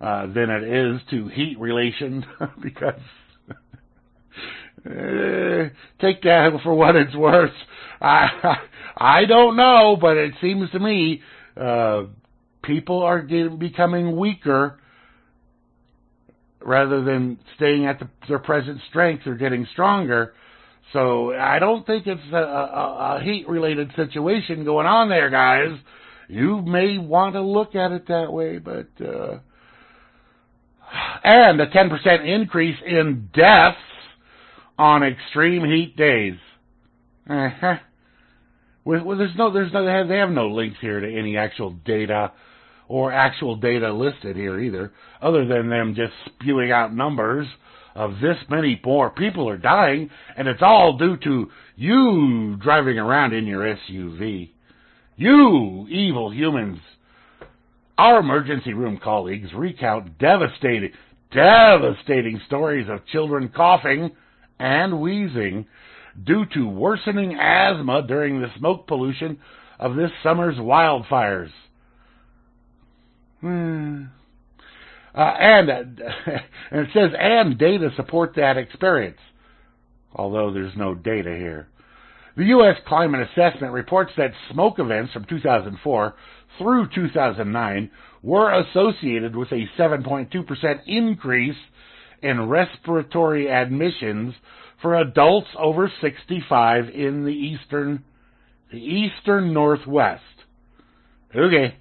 uh, 0.00 0.26
than 0.26 0.50
it 0.50 0.64
is 0.64 1.00
to 1.10 1.28
heat 1.28 1.58
relation 1.58 2.24
because 2.62 3.00
uh, 4.86 5.68
take 6.00 6.22
that 6.22 6.58
for 6.62 6.74
what 6.74 6.96
it's 6.96 7.14
worth. 7.14 7.52
I 8.00 8.56
I 8.96 9.24
don't 9.26 9.56
know, 9.56 9.96
but 10.00 10.16
it 10.16 10.34
seems 10.40 10.70
to 10.70 10.78
me 10.78 11.22
uh, 11.56 12.04
people 12.62 13.02
are 13.02 13.20
getting, 13.22 13.58
becoming 13.58 14.16
weaker 14.16 14.78
rather 16.62 17.02
than 17.02 17.38
staying 17.56 17.86
at 17.86 17.98
the, 17.98 18.08
their 18.28 18.38
present 18.38 18.80
strength 18.88 19.26
or 19.26 19.34
getting 19.34 19.66
stronger. 19.72 20.34
So 20.92 21.32
I 21.32 21.58
don't 21.58 21.86
think 21.86 22.06
it's 22.06 22.20
a, 22.32 22.36
a, 22.36 23.16
a 23.18 23.20
heat 23.22 23.48
related 23.48 23.92
situation 23.96 24.64
going 24.64 24.86
on 24.86 25.08
there, 25.08 25.30
guys. 25.30 25.78
You 26.28 26.62
may 26.62 26.98
want 26.98 27.34
to 27.34 27.40
look 27.40 27.74
at 27.74 27.92
it 27.92 28.08
that 28.08 28.32
way, 28.32 28.58
but 28.58 28.88
uh, 29.04 29.38
and 31.24 31.60
a 31.60 31.66
10% 31.66 32.26
increase 32.26 32.76
in 32.86 33.30
deaths 33.34 33.78
on 34.78 35.02
extreme 35.02 35.64
heat 35.64 35.96
days. 35.96 36.38
Uh-huh. 37.28 37.76
Well, 38.84 39.16
there's 39.16 39.36
no, 39.36 39.52
there's 39.52 39.72
no, 39.72 39.84
they 39.84 39.92
have, 39.92 40.08
they 40.08 40.18
have 40.18 40.30
no 40.30 40.48
links 40.48 40.78
here 40.80 41.00
to 41.00 41.18
any 41.18 41.36
actual 41.36 41.70
data 41.70 42.32
or 42.88 43.12
actual 43.12 43.56
data 43.56 43.92
listed 43.92 44.36
here 44.36 44.58
either, 44.58 44.92
other 45.22 45.46
than 45.46 45.68
them 45.68 45.94
just 45.94 46.12
spewing 46.26 46.72
out 46.72 46.92
numbers 46.92 47.46
of 47.94 48.14
this 48.20 48.36
many 48.48 48.80
more 48.84 49.10
people 49.10 49.48
are 49.48 49.58
dying, 49.58 50.10
and 50.36 50.48
it's 50.48 50.62
all 50.62 50.96
due 50.96 51.16
to 51.18 51.50
you 51.76 52.56
driving 52.60 52.98
around 52.98 53.32
in 53.32 53.46
your 53.46 53.62
SUV. 53.62 54.50
You 55.16 55.86
evil 55.88 56.32
humans. 56.32 56.78
Our 58.00 58.20
emergency 58.20 58.72
room 58.72 58.98
colleagues 59.04 59.50
recount 59.54 60.18
devastating, 60.18 60.92
devastating 61.34 62.40
stories 62.46 62.86
of 62.88 63.04
children 63.08 63.52
coughing 63.54 64.12
and 64.58 65.02
wheezing 65.02 65.66
due 66.24 66.46
to 66.54 66.66
worsening 66.66 67.34
asthma 67.38 68.06
during 68.08 68.40
the 68.40 68.48
smoke 68.56 68.86
pollution 68.86 69.36
of 69.78 69.96
this 69.96 70.10
summer's 70.22 70.56
wildfires. 70.56 71.50
Hmm. 73.42 74.04
Uh, 75.14 75.20
and, 75.20 75.70
uh, 75.70 75.74
and 76.70 76.80
it 76.80 76.88
says, 76.94 77.10
and 77.18 77.58
data 77.58 77.90
support 77.96 78.32
that 78.36 78.56
experience, 78.56 79.20
although 80.14 80.50
there's 80.54 80.74
no 80.74 80.94
data 80.94 81.36
here. 81.36 81.68
The 82.38 82.44
U.S. 82.46 82.76
Climate 82.86 83.28
Assessment 83.28 83.74
reports 83.74 84.12
that 84.16 84.32
smoke 84.50 84.78
events 84.78 85.12
from 85.12 85.26
2004 85.26 86.14
through 86.58 86.88
2009 86.94 87.90
were 88.22 88.60
associated 88.60 89.34
with 89.34 89.50
a 89.52 89.66
7.2% 89.78 90.80
increase 90.86 91.56
in 92.22 92.48
respiratory 92.48 93.50
admissions 93.50 94.34
for 94.82 94.96
adults 94.96 95.48
over 95.58 95.90
65 96.00 96.88
in 96.90 97.24
the 97.24 97.32
eastern 97.32 98.04
the 98.70 98.78
eastern 98.78 99.52
northwest. 99.52 100.22
Okay. 101.34 101.76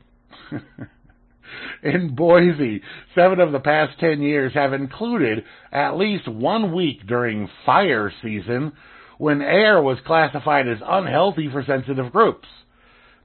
in 1.84 2.16
Boise, 2.16 2.82
seven 3.14 3.40
of 3.40 3.52
the 3.52 3.60
past 3.60 4.00
10 4.00 4.22
years 4.22 4.54
have 4.54 4.74
included 4.74 5.44
at 5.72 5.98
least 5.98 6.28
one 6.28 6.74
week 6.74 7.06
during 7.08 7.48
fire 7.66 8.12
season 8.24 8.74
when 9.18 9.42
air 9.42 9.82
was 9.82 9.98
classified 10.06 10.68
as 10.68 10.78
unhealthy 10.84 11.50
for 11.52 11.64
sensitive 11.64 12.12
groups. 12.12 12.48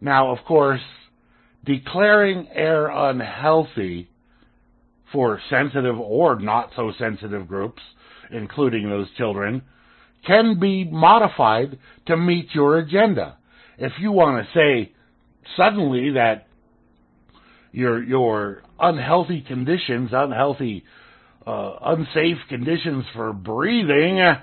Now, 0.00 0.30
of 0.32 0.44
course, 0.46 0.80
declaring 1.64 2.48
air 2.52 2.88
unhealthy 2.88 4.08
for 5.12 5.40
sensitive 5.48 5.98
or 5.98 6.38
not 6.38 6.70
so 6.76 6.92
sensitive 6.98 7.46
groups, 7.48 7.82
including 8.30 8.88
those 8.88 9.06
children, 9.16 9.62
can 10.26 10.58
be 10.58 10.84
modified 10.84 11.78
to 12.06 12.16
meet 12.16 12.48
your 12.54 12.78
agenda. 12.78 13.36
If 13.78 13.92
you 14.00 14.12
want 14.12 14.44
to 14.44 14.52
say 14.54 14.92
suddenly 15.56 16.12
that 16.12 16.46
your 17.72 18.02
your 18.02 18.62
unhealthy 18.78 19.40
conditions, 19.40 20.10
unhealthy, 20.12 20.84
uh, 21.46 21.76
unsafe 21.82 22.38
conditions 22.48 23.04
for 23.14 23.32
breathing 23.32 24.20
uh, 24.20 24.40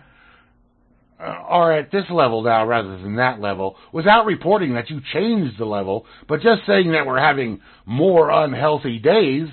Uh, 1.21 1.25
are 1.25 1.71
at 1.71 1.91
this 1.91 2.05
level 2.09 2.41
now 2.41 2.65
rather 2.65 2.97
than 2.97 3.17
that 3.17 3.39
level 3.39 3.75
without 3.91 4.25
reporting 4.25 4.73
that 4.73 4.89
you 4.89 4.99
changed 5.13 5.55
the 5.59 5.65
level, 5.65 6.03
but 6.27 6.41
just 6.41 6.65
saying 6.65 6.93
that 6.93 7.05
we're 7.05 7.19
having 7.19 7.61
more 7.85 8.31
unhealthy 8.31 8.97
days, 8.97 9.47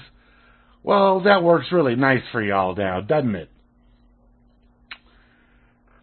well, 0.83 1.21
that 1.21 1.43
works 1.43 1.67
really 1.71 1.95
nice 1.95 2.23
for 2.33 2.43
y'all 2.43 2.75
now, 2.75 3.03
doesn't 3.03 3.35
it? 3.35 3.51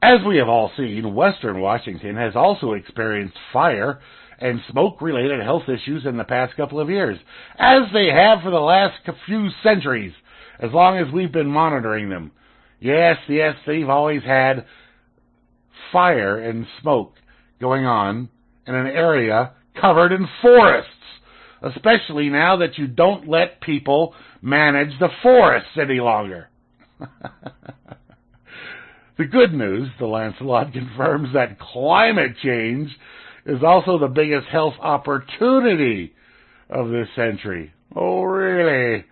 As 0.04 0.20
we 0.24 0.38
have 0.38 0.50
all 0.50 0.72
seen, 0.78 1.16
Western 1.16 1.60
Washington 1.60 2.16
has 2.16 2.36
also 2.36 2.74
experienced 2.74 3.38
fire 3.52 4.02
and 4.38 4.62
smoke 4.70 5.02
related 5.02 5.42
health 5.42 5.68
issues 5.68 6.06
in 6.06 6.18
the 6.18 6.24
past 6.24 6.56
couple 6.56 6.80
of 6.80 6.92
years, 6.92 7.18
as 7.58 7.84
they 7.92 8.12
have 8.14 8.44
for 8.44 8.52
the 8.52 8.60
last 8.60 9.00
few 9.26 9.50
centuries, 9.64 10.14
as 10.60 10.72
long 10.72 11.00
as 11.00 11.12
we've 11.12 11.32
been 11.32 11.50
monitoring 11.50 12.10
them. 12.10 12.32
Yes, 12.80 13.18
yes, 13.28 13.56
they've 13.66 13.90
always 13.90 14.22
had 14.22 14.66
fire 15.92 16.38
and 16.38 16.66
smoke 16.82 17.14
going 17.60 17.86
on 17.86 18.30
in 18.68 18.76
an 18.76 18.88
area 18.88 19.54
covered 19.80 20.12
in 20.12 20.28
forests, 20.42 20.90
especially 21.62 22.30
now 22.30 22.58
that 22.58 22.78
you 22.78 22.88
don't 22.88 23.28
let 23.28 23.62
people 23.62 24.14
manage 24.42 24.98
the 25.00 25.10
forests 25.22 25.78
any 25.82 26.00
longer. 26.00 26.50
the 29.18 29.26
good 29.26 29.54
news, 29.54 29.90
the 30.00 30.06
Lancelot 30.06 30.74
confirms 30.74 31.30
that 31.34 31.60
climate 31.60 32.36
change 32.44 32.90
is 33.46 33.64
also 33.64 34.00
the 34.00 34.08
biggest 34.08 34.48
health 34.48 34.76
opportunity 34.80 36.14
of 36.70 36.90
this 36.90 37.08
century. 37.16 37.72
Oh, 37.96 38.24
really? 38.24 39.06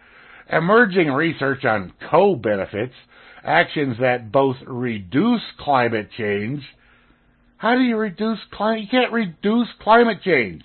Emerging 0.51 1.09
research 1.09 1.63
on 1.65 1.93
co-benefits 2.09 2.93
actions 3.43 3.97
that 3.99 4.31
both 4.31 4.57
reduce 4.65 5.41
climate 5.59 6.09
change. 6.17 6.63
How 7.57 7.75
do 7.75 7.81
you 7.81 7.97
reduce 7.97 8.39
climate? 8.51 8.83
You 8.83 8.87
can't 8.89 9.13
reduce 9.13 9.67
climate 9.81 10.21
change. 10.23 10.63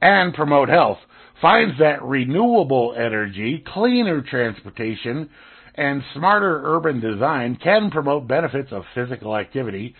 And 0.00 0.32
promote 0.32 0.68
health. 0.68 0.98
Finds 1.42 1.78
that 1.78 2.02
renewable 2.02 2.94
energy, 2.96 3.64
cleaner 3.66 4.22
transportation, 4.22 5.30
and 5.74 6.02
smarter 6.14 6.62
urban 6.64 7.00
design 7.00 7.58
can 7.62 7.90
promote 7.90 8.26
benefits 8.26 8.70
of 8.72 8.82
physical 8.94 9.36
activity, 9.36 9.94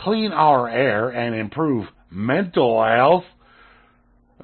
clean 0.00 0.32
our 0.32 0.68
air, 0.68 1.08
and 1.08 1.34
improve 1.34 1.86
mental 2.10 2.82
health. 2.84 3.24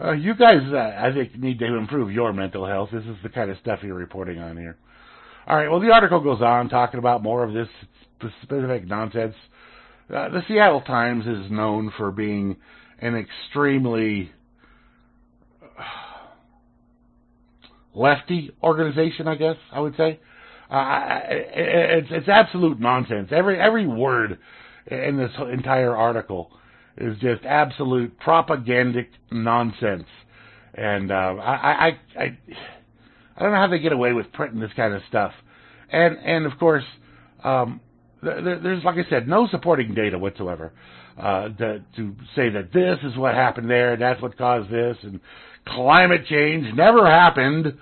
Uh, 0.03 0.13
you 0.13 0.35
guys, 0.35 0.61
uh, 0.73 0.77
I 0.77 1.13
think, 1.13 1.37
need 1.37 1.59
to 1.59 1.77
improve 1.77 2.13
your 2.13 2.33
mental 2.33 2.67
health. 2.67 2.91
This 2.93 3.05
is 3.05 3.17
the 3.23 3.29
kind 3.29 3.51
of 3.51 3.59
stuff 3.59 3.81
you're 3.83 3.95
reporting 3.95 4.39
on 4.39 4.57
here. 4.57 4.77
All 5.49 5.57
right. 5.57 5.71
Well, 5.71 5.81
the 5.81 5.91
article 5.91 6.21
goes 6.21 6.43
on 6.43 6.69
talking 6.69 6.99
about 6.99 7.23
more 7.23 7.43
of 7.43 7.55
this 7.55 7.69
specific 8.17 8.87
nonsense. 8.87 9.35
Uh, 10.15 10.29
the 10.29 10.43
Seattle 10.47 10.83
Times 10.83 11.27
is 11.27 11.51
known 11.51 11.91
for 11.97 12.11
being 12.11 12.57
an 12.99 13.15
extremely 13.17 14.31
lefty 17.95 18.51
organization, 18.63 19.27
I 19.27 19.37
guess 19.37 19.57
I 19.73 19.81
would 19.81 19.97
say. 19.97 20.21
Uh, 20.71 21.21
it's 21.31 22.09
it's 22.11 22.29
absolute 22.29 22.79
nonsense. 22.79 23.29
Every 23.33 23.59
every 23.59 23.87
word 23.87 24.39
in 24.87 25.17
this 25.17 25.31
entire 25.51 25.97
article 25.97 26.51
is 26.99 27.17
just 27.21 27.47
absolute 27.47 28.19
propagandic 28.21 29.07
nonsense, 29.31 30.09
and 30.75 31.11
uh, 31.11 31.15
I, 31.15 31.89
I 32.19 32.23
I 32.23 32.39
I 33.39 33.43
don't 33.43 33.53
know 33.53 33.59
how 33.59 33.69
they 33.69 33.79
get 33.79 33.93
away 33.93 34.13
with 34.13 34.33
printing 34.33 34.61
this 34.61 34.73
kind 34.77 34.93
of 34.93 35.01
stuff. 35.09 35.33
And 35.91 36.19
and 36.19 36.45
of 36.45 36.59
course, 36.59 36.85
um, 37.45 37.81
there's, 38.21 38.83
like 38.85 38.97
I 38.97 39.09
said, 39.09 39.29
no 39.29 39.47
supporting 39.49 39.95
data 39.95 40.19
whatsoever 40.19 40.73
uh, 41.17 41.51
to, 41.51 41.85
to 41.97 42.17
say 42.35 42.51
that 42.51 42.73
this 42.73 42.99
is 43.05 43.17
what 43.17 43.35
happened 43.35 43.71
there, 43.71 43.93
and 43.93 44.03
that's 44.03 44.21
what 44.21 44.37
caused 44.37 44.71
this, 44.71 44.97
and 45.03 45.21
climate 45.67 46.27
change 46.29 46.75
never 46.75 47.07
happened. 47.07 47.79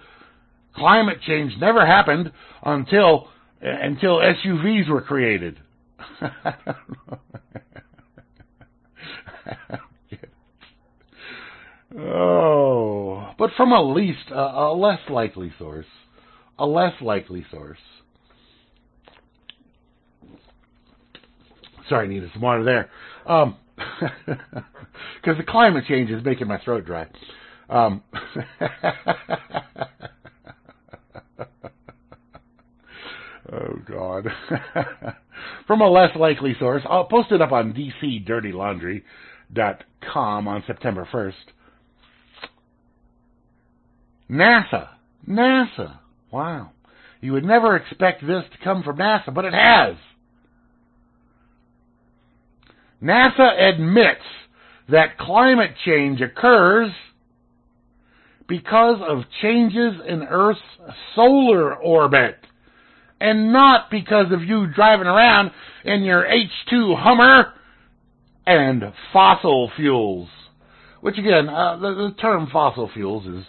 Climate 0.74 1.18
change 1.26 1.54
never 1.58 1.86
happened 1.86 2.30
until 2.62 3.28
until 3.62 4.18
SUVs 4.18 4.90
were 4.90 5.00
created. 5.00 5.58
oh, 11.98 13.30
but 13.38 13.50
from 13.56 13.72
a 13.72 13.82
least 13.82 14.30
a 14.30 14.72
less 14.72 15.00
likely 15.10 15.52
source, 15.58 15.86
a 16.58 16.66
less 16.66 16.94
likely 17.00 17.44
source. 17.50 17.78
Sorry, 21.88 22.06
I 22.06 22.08
needed 22.08 22.30
some 22.32 22.42
water 22.42 22.64
there. 22.64 22.90
Um, 23.26 23.56
because 24.26 25.36
the 25.38 25.44
climate 25.46 25.84
change 25.86 26.10
is 26.10 26.24
making 26.24 26.48
my 26.48 26.58
throat 26.58 26.84
dry. 26.84 27.06
Um, 27.68 28.02
oh 33.52 33.78
God. 33.88 34.26
From 35.66 35.80
a 35.80 35.88
less 35.88 36.14
likely 36.16 36.54
source, 36.58 36.82
I'll 36.88 37.04
post 37.04 37.32
it 37.32 37.42
up 37.42 37.52
on 37.52 37.72
DCDirtyLaundry.com 37.74 40.48
on 40.48 40.64
September 40.66 41.06
1st. 41.12 41.32
NASA. 44.30 44.88
NASA. 45.28 45.98
Wow. 46.30 46.72
You 47.20 47.32
would 47.32 47.44
never 47.44 47.76
expect 47.76 48.26
this 48.26 48.44
to 48.52 48.64
come 48.64 48.82
from 48.82 48.98
NASA, 48.98 49.32
but 49.32 49.44
it 49.44 49.54
has. 49.54 49.96
NASA 53.02 53.70
admits 53.72 54.24
that 54.88 55.18
climate 55.18 55.72
change 55.84 56.20
occurs 56.20 56.90
because 58.48 59.00
of 59.06 59.24
changes 59.42 59.94
in 60.06 60.22
Earth's 60.22 60.60
solar 61.14 61.74
orbit 61.74 62.38
and 63.20 63.52
not 63.52 63.90
because 63.90 64.26
of 64.30 64.42
you 64.42 64.66
driving 64.66 65.06
around 65.06 65.50
in 65.84 66.02
your 66.02 66.24
H2 66.24 66.96
Hummer 66.98 67.52
and 68.46 68.84
fossil 69.12 69.70
fuels. 69.76 70.28
Which 71.00 71.18
again, 71.18 71.48
uh, 71.48 71.76
the, 71.76 71.94
the 71.94 72.14
term 72.20 72.48
fossil 72.52 72.90
fuels 72.92 73.24
has 73.26 73.44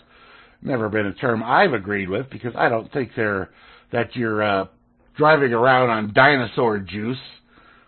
never 0.62 0.89
been 0.89 1.06
a 1.06 1.13
term 1.13 1.43
I've 1.43 1.74
agreed 1.74 2.10
with 2.10 2.30
because 2.30 2.54
I 2.56 2.70
don't 2.70 2.91
think 2.91 3.12
they're 3.15 3.50
that 3.91 4.15
you're 4.15 4.43
uh, 4.43 4.65
driving 5.15 5.54
around 5.54 5.89
on 5.89 6.13
dinosaur 6.13 6.80
juice. 6.80 7.17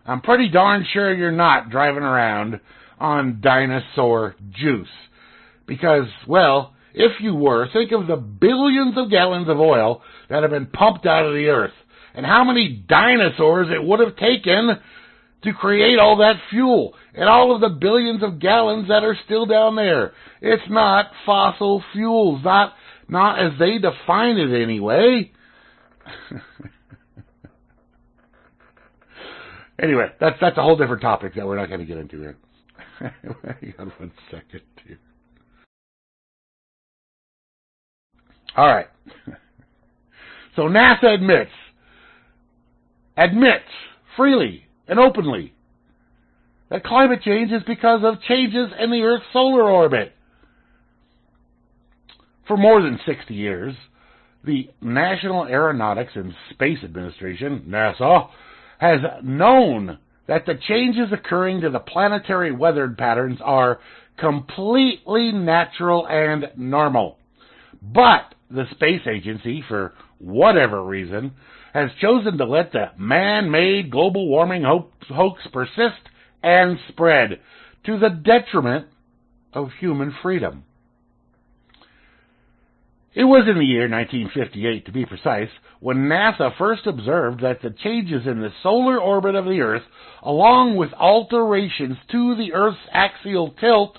I'm 0.05 0.21
pretty 0.21 0.49
darn 0.49 0.85
sure 0.91 1.13
you're 1.13 1.31
not 1.31 1.69
driving 1.69 2.03
around 2.03 2.59
on 2.99 3.41
dinosaur 3.41 4.35
juice. 4.51 4.87
Because, 5.67 6.07
well, 6.27 6.73
if 6.93 7.21
you 7.21 7.35
were, 7.35 7.67
think 7.71 7.91
of 7.91 8.07
the 8.07 8.15
billions 8.15 8.97
of 8.97 9.09
gallons 9.09 9.47
of 9.49 9.59
oil 9.59 10.01
that 10.29 10.41
have 10.41 10.51
been 10.51 10.65
pumped 10.65 11.05
out 11.05 11.25
of 11.25 11.33
the 11.33 11.47
earth 11.47 11.73
and 12.15 12.25
how 12.25 12.43
many 12.43 12.83
dinosaurs 12.87 13.67
it 13.69 13.83
would 13.83 13.99
have 13.99 14.15
taken 14.15 14.79
to 15.43 15.53
create 15.53 15.99
all 15.99 16.17
that 16.17 16.35
fuel 16.49 16.93
and 17.13 17.29
all 17.29 17.55
of 17.55 17.61
the 17.61 17.69
billions 17.69 18.23
of 18.23 18.39
gallons 18.39 18.87
that 18.89 19.03
are 19.03 19.17
still 19.25 19.45
down 19.45 19.75
there. 19.75 20.13
It's 20.41 20.69
not 20.69 21.11
fossil 21.25 21.83
fuels, 21.93 22.43
not 22.43 22.73
not 23.07 23.39
as 23.39 23.57
they 23.57 23.77
define 23.77 24.37
it 24.37 24.61
anyway. 24.61 25.31
Anyway, 29.81 30.07
that's 30.19 30.35
that's 30.41 30.57
a 30.57 30.61
whole 30.61 30.75
different 30.75 31.01
topic 31.01 31.35
that 31.35 31.45
we're 31.45 31.55
not 31.55 31.69
going 31.69 31.79
to 31.79 31.85
get 31.85 31.97
into 31.97 32.19
here. 32.19 32.37
Hang 32.99 33.73
on 33.79 33.93
one 33.97 34.11
second 34.29 34.61
here. 34.85 34.99
All 38.55 38.67
right. 38.67 38.87
So 40.55 40.63
NASA 40.63 41.13
admits 41.13 41.51
admits 43.15 43.63
freely 44.17 44.65
and 44.89 44.99
openly 44.99 45.53
that 46.69 46.83
climate 46.83 47.21
change 47.23 47.51
is 47.51 47.63
because 47.65 48.01
of 48.03 48.21
changes 48.21 48.69
in 48.79 48.91
the 48.91 49.01
Earth's 49.01 49.25
solar 49.33 49.69
orbit. 49.69 50.13
For 52.47 52.57
more 52.57 52.81
than 52.81 52.99
60 53.05 53.33
years, 53.33 53.75
the 54.43 54.69
National 54.81 55.45
Aeronautics 55.45 56.13
and 56.15 56.33
Space 56.51 56.79
Administration, 56.83 57.65
NASA, 57.67 58.29
has 58.79 58.99
known 59.23 59.99
that 60.27 60.45
the 60.45 60.59
changes 60.67 61.11
occurring 61.11 61.61
to 61.61 61.69
the 61.69 61.79
planetary 61.79 62.51
weather 62.51 62.87
patterns 62.87 63.39
are 63.43 63.79
completely 64.17 65.31
natural 65.31 66.07
and 66.07 66.51
normal. 66.55 67.17
But 67.81 68.35
the 68.49 68.65
space 68.71 69.01
agency, 69.07 69.63
for 69.67 69.93
whatever 70.19 70.83
reason, 70.83 71.33
has 71.73 71.89
chosen 72.01 72.37
to 72.37 72.45
let 72.45 72.71
the 72.71 72.91
man-made 72.97 73.91
global 73.91 74.27
warming 74.27 74.63
hoax 74.63 75.41
persist 75.51 76.01
and 76.41 76.79
spread 76.89 77.39
to 77.85 77.99
the 77.99 78.09
detriment 78.09 78.87
of 79.53 79.69
human 79.79 80.15
freedom. 80.21 80.63
It 83.13 83.23
was 83.23 83.47
in 83.49 83.57
the 83.57 83.65
year 83.65 83.89
1958, 83.89 84.85
to 84.85 84.91
be 84.91 85.05
precise, 85.05 85.49
when 85.79 86.07
NASA 86.07 86.55
first 86.57 86.85
observed 86.85 87.41
that 87.41 87.61
the 87.61 87.71
changes 87.71 88.27
in 88.27 88.39
the 88.39 88.53
solar 88.61 88.99
orbit 88.99 89.35
of 89.35 89.45
the 89.45 89.61
Earth, 89.61 89.83
along 90.21 90.75
with 90.75 90.93
alterations 90.93 91.97
to 92.11 92.35
the 92.35 92.53
Earth's 92.53 92.77
axial 92.93 93.51
tilt, 93.59 93.97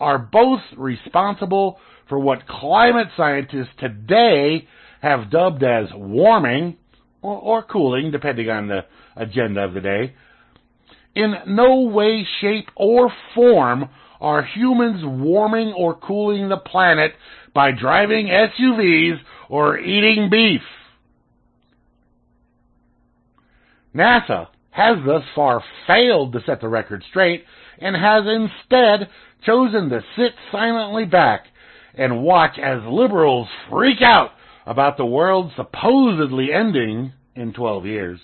are 0.00 0.18
both 0.18 0.60
responsible 0.76 1.78
for 2.08 2.18
what 2.18 2.46
climate 2.46 3.08
scientists 3.16 3.74
today 3.78 4.68
have 5.02 5.30
dubbed 5.30 5.62
as 5.62 5.88
warming, 5.92 6.76
or, 7.24 7.38
or 7.38 7.62
cooling, 7.62 8.10
depending 8.10 8.50
on 8.50 8.68
the 8.68 8.84
agenda 9.16 9.64
of 9.64 9.72
the 9.72 9.80
day. 9.80 10.14
In 11.14 11.34
no 11.46 11.80
way, 11.80 12.26
shape, 12.40 12.68
or 12.76 13.10
form 13.34 13.88
are 14.20 14.42
humans 14.42 15.00
warming 15.02 15.72
or 15.72 15.94
cooling 15.94 16.48
the 16.48 16.56
planet 16.56 17.12
by 17.54 17.70
driving 17.70 18.26
SUVs 18.26 19.18
or 19.48 19.78
eating 19.78 20.28
beef. 20.30 20.60
NASA 23.94 24.48
has 24.70 24.98
thus 25.06 25.22
far 25.34 25.62
failed 25.86 26.32
to 26.32 26.42
set 26.44 26.60
the 26.60 26.68
record 26.68 27.02
straight 27.08 27.44
and 27.78 27.94
has 27.94 28.24
instead 28.26 29.08
chosen 29.46 29.88
to 29.88 30.00
sit 30.16 30.32
silently 30.50 31.04
back 31.04 31.46
and 31.94 32.22
watch 32.22 32.58
as 32.58 32.80
liberals 32.88 33.46
freak 33.70 34.02
out 34.02 34.32
about 34.66 34.96
the 34.96 35.06
world 35.06 35.52
supposedly 35.56 36.52
ending 36.52 37.12
in 37.34 37.52
12 37.52 37.86
years. 37.86 38.20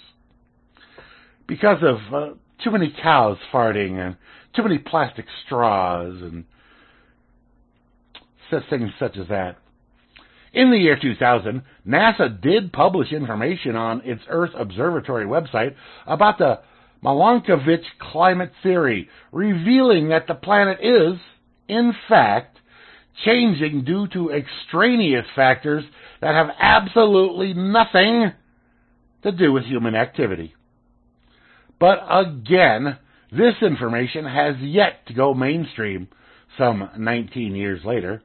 Because 1.46 1.79
of 1.83 2.14
uh, 2.14 2.35
too 2.62 2.70
many 2.70 2.94
cows 3.03 3.38
farting 3.53 3.98
and 3.98 4.16
too 4.55 4.62
many 4.62 4.79
plastic 4.79 5.26
straws 5.44 6.14
and 6.22 6.44
such 8.50 8.68
things 8.68 8.90
such 8.98 9.16
as 9.16 9.29
that. 9.29 9.57
In 10.53 10.70
the 10.70 10.79
year 10.79 10.98
2000, 11.00 11.62
NASA 11.87 12.40
did 12.40 12.72
publish 12.72 13.12
information 13.12 13.76
on 13.76 14.03
its 14.05 14.22
Earth 14.29 14.50
Observatory 14.57 15.24
website 15.24 15.76
about 16.07 16.38
the 16.38 16.61
Milankovitch 17.05 17.85
climate 17.98 18.53
theory, 18.62 19.09
revealing 19.33 20.09
that 20.09 20.26
the 20.26 20.35
planet 20.35 20.79
is, 20.83 21.18
in 21.68 21.94
fact, 22.09 22.59
changing 23.25 23.85
due 23.85 24.07
to 24.09 24.31
extraneous 24.31 25.27
factors 25.35 25.85
that 26.20 26.35
have 26.35 26.49
absolutely 26.59 27.55
nothing 27.55 28.33
to 29.23 29.33
do 29.33 29.53
with 29.53 29.64
human 29.64 29.94
activity. 29.94 30.55
But 31.79 32.01
again, 32.11 32.99
this 33.33 33.55
information 33.62 34.25
has 34.25 34.57
yet 34.61 35.07
to 35.07 35.14
go 35.14 35.35
mainstream 35.35 36.09
some 36.59 36.90
19 36.99 37.55
years 37.55 37.81
later, 37.85 38.23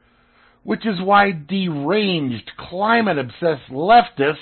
which 0.64 0.86
is 0.86 1.00
why 1.02 1.32
deranged, 1.32 2.52
climate 2.58 3.18
obsessed 3.18 3.70
leftists, 3.70 4.36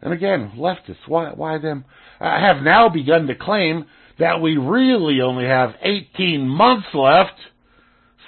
and 0.00 0.12
again, 0.12 0.52
leftists, 0.56 1.08
why, 1.08 1.30
why 1.30 1.58
them, 1.58 1.84
uh, 2.20 2.24
have 2.24 2.62
now 2.62 2.88
begun 2.88 3.26
to 3.26 3.34
claim 3.34 3.86
that 4.18 4.40
we 4.40 4.56
really 4.56 5.20
only 5.20 5.44
have 5.44 5.70
18 5.82 6.48
months 6.48 6.86
left. 6.94 7.34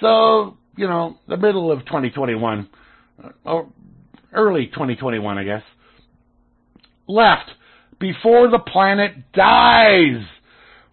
So, 0.01 0.57
you 0.75 0.87
know, 0.87 1.17
the 1.27 1.37
middle 1.37 1.71
of 1.71 1.79
2021, 1.85 2.67
uh, 3.23 3.29
or 3.45 3.69
early 4.33 4.65
2021, 4.67 5.37
I 5.37 5.43
guess, 5.43 5.63
left 7.07 7.51
before 7.99 8.49
the 8.49 8.59
planet 8.59 9.31
dies 9.33 10.25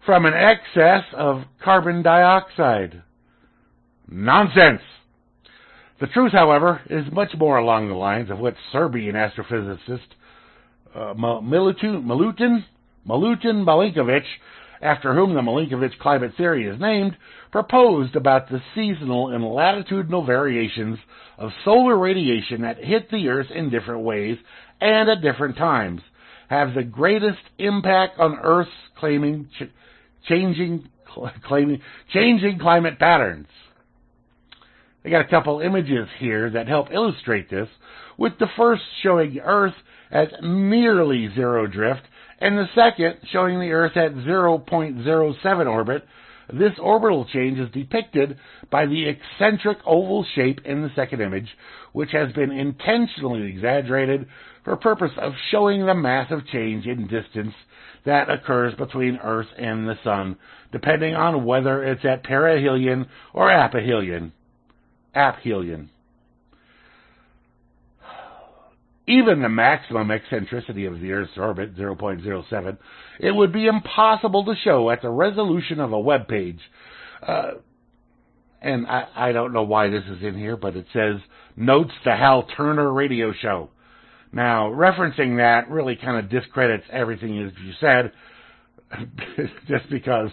from 0.05 0.25
an 0.25 0.33
excess 0.33 1.03
of 1.13 1.43
carbon 1.63 2.03
dioxide. 2.03 3.03
Nonsense! 4.07 4.81
The 5.99 6.07
truth, 6.07 6.31
however, 6.31 6.81
is 6.89 7.11
much 7.11 7.31
more 7.37 7.57
along 7.57 7.89
the 7.89 7.95
lines 7.95 8.29
of 8.29 8.39
what 8.39 8.55
Serbian 8.71 9.15
astrophysicist 9.15 9.99
uh, 10.95 11.13
Milutin, 11.13 12.03
Milutin, 12.03 12.63
Milutin 13.07 13.65
Milankovitch, 13.65 14.25
after 14.81 15.13
whom 15.13 15.33
the 15.33 15.41
Milankovitch 15.41 15.97
climate 15.99 16.33
theory 16.37 16.67
is 16.67 16.79
named, 16.79 17.17
proposed 17.51 18.15
about 18.15 18.49
the 18.49 18.61
seasonal 18.75 19.29
and 19.29 19.43
latitudinal 19.43 20.25
variations 20.25 20.97
of 21.37 21.51
solar 21.65 21.97
radiation 21.97 22.61
that 22.61 22.83
hit 22.83 23.09
the 23.11 23.27
Earth 23.27 23.51
in 23.53 23.69
different 23.69 24.01
ways 24.01 24.37
and 24.81 25.09
at 25.09 25.21
different 25.21 25.57
times, 25.57 26.01
have 26.49 26.73
the 26.73 26.83
greatest 26.83 27.39
impact 27.57 28.19
on 28.19 28.39
Earth's 28.41 28.69
claiming 28.97 29.49
ch- 29.59 29.71
changing 30.27 30.87
claiming 31.43 31.81
changing 32.13 32.59
climate 32.59 32.99
patterns. 32.99 33.47
I 35.03 35.09
got 35.09 35.25
a 35.25 35.29
couple 35.29 35.59
images 35.61 36.07
here 36.19 36.49
that 36.51 36.67
help 36.67 36.91
illustrate 36.91 37.49
this, 37.49 37.69
with 38.17 38.33
the 38.39 38.49
first 38.57 38.83
showing 39.01 39.39
Earth 39.39 39.73
at 40.11 40.43
nearly 40.43 41.29
zero 41.35 41.67
drift 41.67 42.01
and 42.39 42.57
the 42.57 42.69
second 42.73 43.17
showing 43.31 43.59
the 43.59 43.71
Earth 43.71 43.95
at 43.97 44.13
0.07 44.13 45.67
orbit. 45.67 46.05
This 46.51 46.73
orbital 46.79 47.25
change 47.31 47.59
is 47.59 47.69
depicted 47.71 48.37
by 48.71 48.87
the 48.87 49.07
eccentric 49.07 49.77
oval 49.85 50.25
shape 50.33 50.61
in 50.65 50.81
the 50.81 50.89
second 50.95 51.21
image, 51.21 51.47
which 51.93 52.11
has 52.11 52.33
been 52.33 52.51
intentionally 52.51 53.47
exaggerated 53.47 54.27
for 54.63 54.75
purpose 54.75 55.11
of 55.17 55.33
showing 55.51 55.85
the 55.85 55.93
massive 55.93 56.47
change 56.47 56.85
in 56.87 57.07
distance 57.07 57.53
that 58.05 58.29
occurs 58.29 58.73
between 58.75 59.17
Earth 59.17 59.47
and 59.57 59.87
the 59.87 59.99
Sun, 60.03 60.37
depending 60.71 61.13
on 61.13 61.45
whether 61.45 61.83
it's 61.83 62.05
at 62.05 62.23
perihelion 62.23 63.05
or 63.33 63.49
aphelion. 63.49 64.31
Aphelion. 65.15 65.89
Even 69.09 69.41
the 69.41 69.49
maximum 69.49 70.11
eccentricity 70.11 70.85
of 70.85 70.99
the 70.99 71.11
Earth's 71.11 71.35
orbit, 71.35 71.75
0.07, 71.75 72.77
it 73.19 73.31
would 73.31 73.51
be 73.51 73.65
impossible 73.65 74.45
to 74.45 74.53
show 74.63 74.91
at 74.91 75.01
the 75.01 75.09
resolution 75.09 75.79
of 75.79 75.93
a 75.93 75.99
web 75.99 76.27
page. 76.27 76.59
Uh, 77.27 77.53
and 78.61 78.85
I, 78.85 79.07
I 79.15 79.31
don't 79.31 79.51
know 79.51 79.63
why 79.63 79.89
this 79.89 80.03
is 80.03 80.21
in 80.21 80.37
here, 80.37 80.55
but 80.55 80.75
it 80.75 80.85
says 80.93 81.15
notes 81.55 81.89
the 82.05 82.15
Hal 82.15 82.45
Turner 82.55 82.93
radio 82.93 83.33
show. 83.41 83.71
Now, 84.31 84.69
referencing 84.69 85.37
that 85.37 85.71
really 85.71 85.95
kind 85.95 86.23
of 86.23 86.29
discredits 86.29 86.85
everything 86.91 87.33
you 87.33 87.51
said, 87.81 88.11
just 89.67 89.89
because 89.89 90.29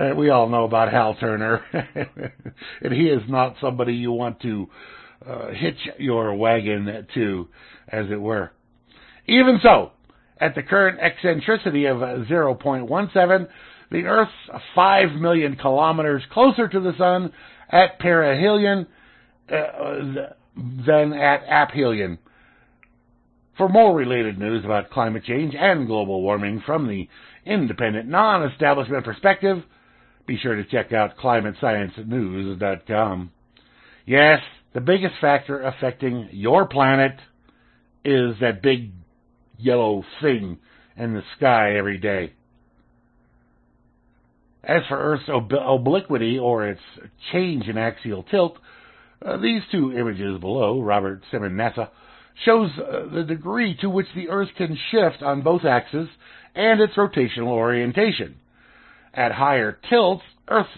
uh, 0.00 0.14
we 0.14 0.30
all 0.30 0.48
know 0.48 0.62
about 0.62 0.92
Hal 0.92 1.16
Turner, 1.18 1.64
and 2.82 2.92
he 2.92 3.06
is 3.06 3.22
not 3.28 3.56
somebody 3.60 3.94
you 3.94 4.12
want 4.12 4.40
to 4.42 4.68
uh, 5.26 5.48
hitch 5.52 5.78
your 5.98 6.34
wagon 6.34 7.06
to, 7.14 7.48
as 7.88 8.06
it 8.10 8.20
were. 8.20 8.50
Even 9.26 9.58
so, 9.62 9.92
at 10.40 10.54
the 10.54 10.62
current 10.62 10.98
eccentricity 11.00 11.86
of 11.86 11.98
0.17, 11.98 13.48
the 13.90 14.04
Earth's 14.04 14.30
5 14.74 15.12
million 15.12 15.56
kilometers 15.56 16.22
closer 16.32 16.68
to 16.68 16.80
the 16.80 16.92
Sun 16.96 17.32
at 17.70 17.98
perihelion 18.00 18.86
uh, 19.52 20.30
than 20.56 21.12
at 21.12 21.44
aphelion. 21.46 22.18
For 23.56 23.68
more 23.68 23.94
related 23.94 24.38
news 24.38 24.64
about 24.64 24.90
climate 24.90 25.24
change 25.24 25.54
and 25.58 25.86
global 25.86 26.22
warming 26.22 26.62
from 26.64 26.88
the 26.88 27.08
independent, 27.44 28.08
non-establishment 28.08 29.04
perspective, 29.04 29.62
be 30.26 30.38
sure 30.38 30.54
to 30.56 30.64
check 30.64 30.92
out 30.92 31.16
climatesciencenews.com. 31.18 33.30
Yes, 34.06 34.40
the 34.72 34.80
biggest 34.80 35.14
factor 35.20 35.62
affecting 35.62 36.28
your 36.32 36.66
planet 36.66 37.16
is 38.04 38.34
that 38.40 38.62
big 38.62 38.92
yellow 39.58 40.04
thing 40.20 40.58
in 40.96 41.14
the 41.14 41.22
sky 41.36 41.76
every 41.76 41.98
day. 41.98 42.32
As 44.62 44.82
for 44.88 44.98
Earth's 44.98 45.28
ob- 45.28 45.52
obliquity 45.52 46.38
or 46.38 46.68
its 46.68 46.80
change 47.32 47.66
in 47.66 47.78
axial 47.78 48.22
tilt, 48.24 48.58
uh, 49.24 49.36
these 49.38 49.62
two 49.70 49.92
images 49.92 50.40
below, 50.40 50.80
Robert 50.80 51.22
Simmon 51.30 51.52
NASA, 51.52 51.88
shows 52.44 52.70
uh, 52.78 53.12
the 53.12 53.24
degree 53.24 53.76
to 53.80 53.90
which 53.90 54.06
the 54.14 54.28
Earth 54.28 54.48
can 54.56 54.78
shift 54.90 55.22
on 55.22 55.42
both 55.42 55.64
axes 55.64 56.08
and 56.54 56.80
its 56.80 56.94
rotational 56.94 57.48
orientation. 57.48 58.36
At 59.12 59.32
higher 59.32 59.78
tilts, 59.88 60.22
Earth's, 60.48 60.68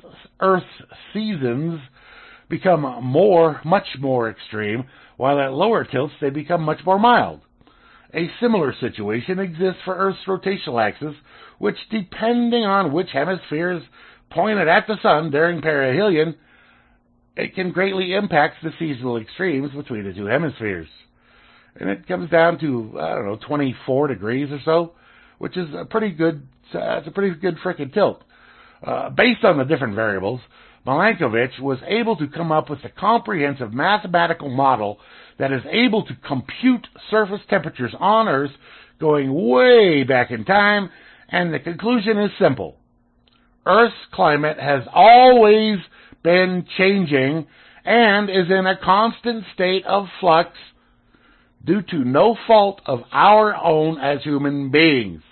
Earth's 0.40 0.66
seasons 1.12 1.80
become 2.52 2.82
more, 3.02 3.60
much 3.64 3.86
more 3.98 4.30
extreme, 4.30 4.84
while 5.16 5.40
at 5.40 5.52
lower 5.52 5.84
tilts 5.84 6.14
they 6.20 6.30
become 6.30 6.62
much 6.62 6.80
more 6.84 6.98
mild. 6.98 7.40
A 8.14 8.30
similar 8.40 8.74
situation 8.78 9.38
exists 9.38 9.80
for 9.84 9.96
Earth's 9.96 10.18
rotational 10.28 10.80
axis, 10.80 11.14
which, 11.58 11.78
depending 11.90 12.64
on 12.64 12.92
which 12.92 13.08
hemisphere 13.12 13.72
is 13.72 13.82
pointed 14.30 14.68
at 14.68 14.86
the 14.86 14.96
Sun 15.02 15.30
during 15.30 15.60
perihelion, 15.60 16.36
it 17.36 17.54
can 17.54 17.72
greatly 17.72 18.12
impact 18.12 18.56
the 18.62 18.70
seasonal 18.78 19.16
extremes 19.16 19.72
between 19.72 20.04
the 20.04 20.12
two 20.12 20.26
hemispheres 20.26 20.88
and 21.76 21.88
it 21.88 22.06
comes 22.06 22.30
down 22.30 22.58
to 22.60 22.98
I 23.00 23.14
don't 23.14 23.26
know 23.26 23.38
24 23.46 24.08
degrees 24.08 24.50
or 24.50 24.60
so, 24.64 24.92
which 25.38 25.56
is 25.56 25.68
a 25.74 25.84
pretty 25.84 26.10
good. 26.10 26.46
Uh, 26.74 26.98
it's 26.98 27.08
a 27.08 27.10
pretty 27.10 27.38
good 27.38 27.56
frickin' 27.58 27.92
tilt. 27.92 28.22
Uh, 28.82 29.10
based 29.10 29.44
on 29.44 29.58
the 29.58 29.64
different 29.64 29.94
variables, 29.94 30.40
Milankovitch 30.86 31.60
was 31.60 31.78
able 31.86 32.16
to 32.16 32.26
come 32.26 32.50
up 32.50 32.68
with 32.68 32.84
a 32.84 32.88
comprehensive 32.88 33.72
mathematical 33.72 34.50
model 34.50 34.98
that 35.38 35.52
is 35.52 35.62
able 35.70 36.04
to 36.04 36.16
compute 36.26 36.86
surface 37.10 37.40
temperatures 37.48 37.94
on 37.98 38.28
Earth 38.28 38.50
going 38.98 39.32
way 39.32 40.02
back 40.02 40.30
in 40.30 40.44
time, 40.44 40.90
and 41.28 41.52
the 41.52 41.60
conclusion 41.60 42.18
is 42.18 42.30
simple. 42.38 42.76
Earth's 43.64 43.94
climate 44.12 44.58
has 44.58 44.82
always 44.92 45.78
been 46.22 46.66
changing 46.76 47.46
and 47.84 48.28
is 48.28 48.50
in 48.50 48.66
a 48.66 48.76
constant 48.76 49.44
state 49.54 49.84
of 49.86 50.06
flux 50.20 50.50
due 51.64 51.82
to 51.82 52.04
no 52.04 52.36
fault 52.46 52.80
of 52.86 53.00
our 53.12 53.54
own 53.54 53.98
as 53.98 54.22
human 54.22 54.70
beings. 54.70 55.22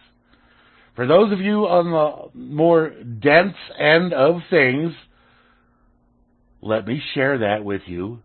For 0.95 1.07
those 1.07 1.33
of 1.33 1.41
you 1.41 1.67
on 1.67 1.91
the 1.91 2.39
more 2.39 2.91
dense 2.91 3.57
end 3.79 4.13
of 4.13 4.41
things, 4.51 4.93
let 6.63 6.87
me 6.87 7.01
share 7.15 7.39
that 7.39 7.65
with 7.65 7.83
you 7.87 8.21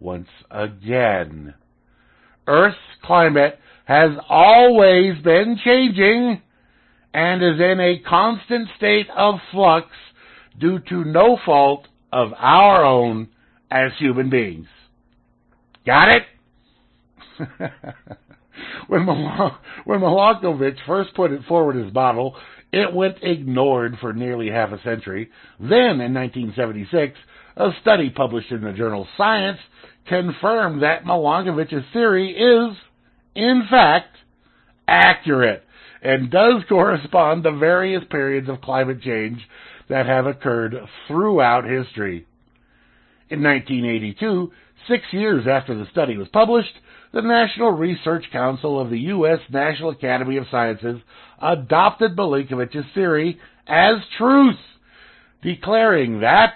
once 0.00 0.28
again. 0.50 1.54
Earth's 2.46 2.76
climate 3.02 3.58
has 3.84 4.10
always 4.28 5.20
been 5.22 5.58
changing 5.64 6.42
and 7.14 7.42
is 7.42 7.60
in 7.60 7.80
a 7.80 8.02
constant 8.08 8.68
state 8.76 9.08
of 9.16 9.36
flux 9.50 9.88
due 10.58 10.78
to 10.88 11.04
no 11.04 11.38
fault 11.44 11.86
of 12.12 12.32
our 12.36 12.84
own 12.84 13.28
as 13.70 13.92
human 13.98 14.30
beings. 14.30 14.66
Got 15.86 16.08
it? 16.16 16.22
when, 18.88 19.06
Mal- 19.06 19.58
when 19.84 20.00
Milankovitch 20.00 20.78
first 20.86 21.14
put 21.14 21.32
it 21.32 21.42
forward 21.46 21.76
his 21.76 21.92
model, 21.92 22.36
it 22.72 22.92
went 22.92 23.16
ignored 23.22 23.96
for 24.00 24.12
nearly 24.12 24.50
half 24.50 24.72
a 24.72 24.82
century. 24.82 25.30
Then, 25.58 26.00
in 26.00 26.12
1976, 26.14 27.18
a 27.58 27.70
study 27.82 28.08
published 28.08 28.52
in 28.52 28.62
the 28.62 28.72
journal 28.72 29.06
Science 29.16 29.58
confirmed 30.06 30.82
that 30.82 31.04
Milankovitch's 31.04 31.84
theory 31.92 32.30
is, 32.30 32.76
in 33.34 33.64
fact, 33.68 34.16
accurate 34.86 35.64
and 36.00 36.30
does 36.30 36.62
correspond 36.68 37.42
to 37.42 37.52
various 37.52 38.02
periods 38.10 38.48
of 38.48 38.60
climate 38.60 39.02
change 39.02 39.40
that 39.88 40.06
have 40.06 40.26
occurred 40.26 40.74
throughout 41.08 41.64
history. 41.64 42.26
In 43.28 43.42
1982, 43.42 44.52
six 44.88 45.02
years 45.10 45.46
after 45.50 45.76
the 45.76 45.86
study 45.90 46.16
was 46.16 46.28
published, 46.28 46.72
the 47.12 47.22
National 47.22 47.72
Research 47.72 48.24
Council 48.30 48.80
of 48.80 48.90
the 48.90 48.98
U.S. 49.00 49.40
National 49.50 49.90
Academy 49.90 50.36
of 50.36 50.46
Sciences 50.50 51.00
adopted 51.42 52.16
Milankovitch's 52.16 52.86
theory 52.94 53.38
as 53.66 53.96
truth, 54.16 54.56
declaring 55.42 56.20
that 56.20 56.54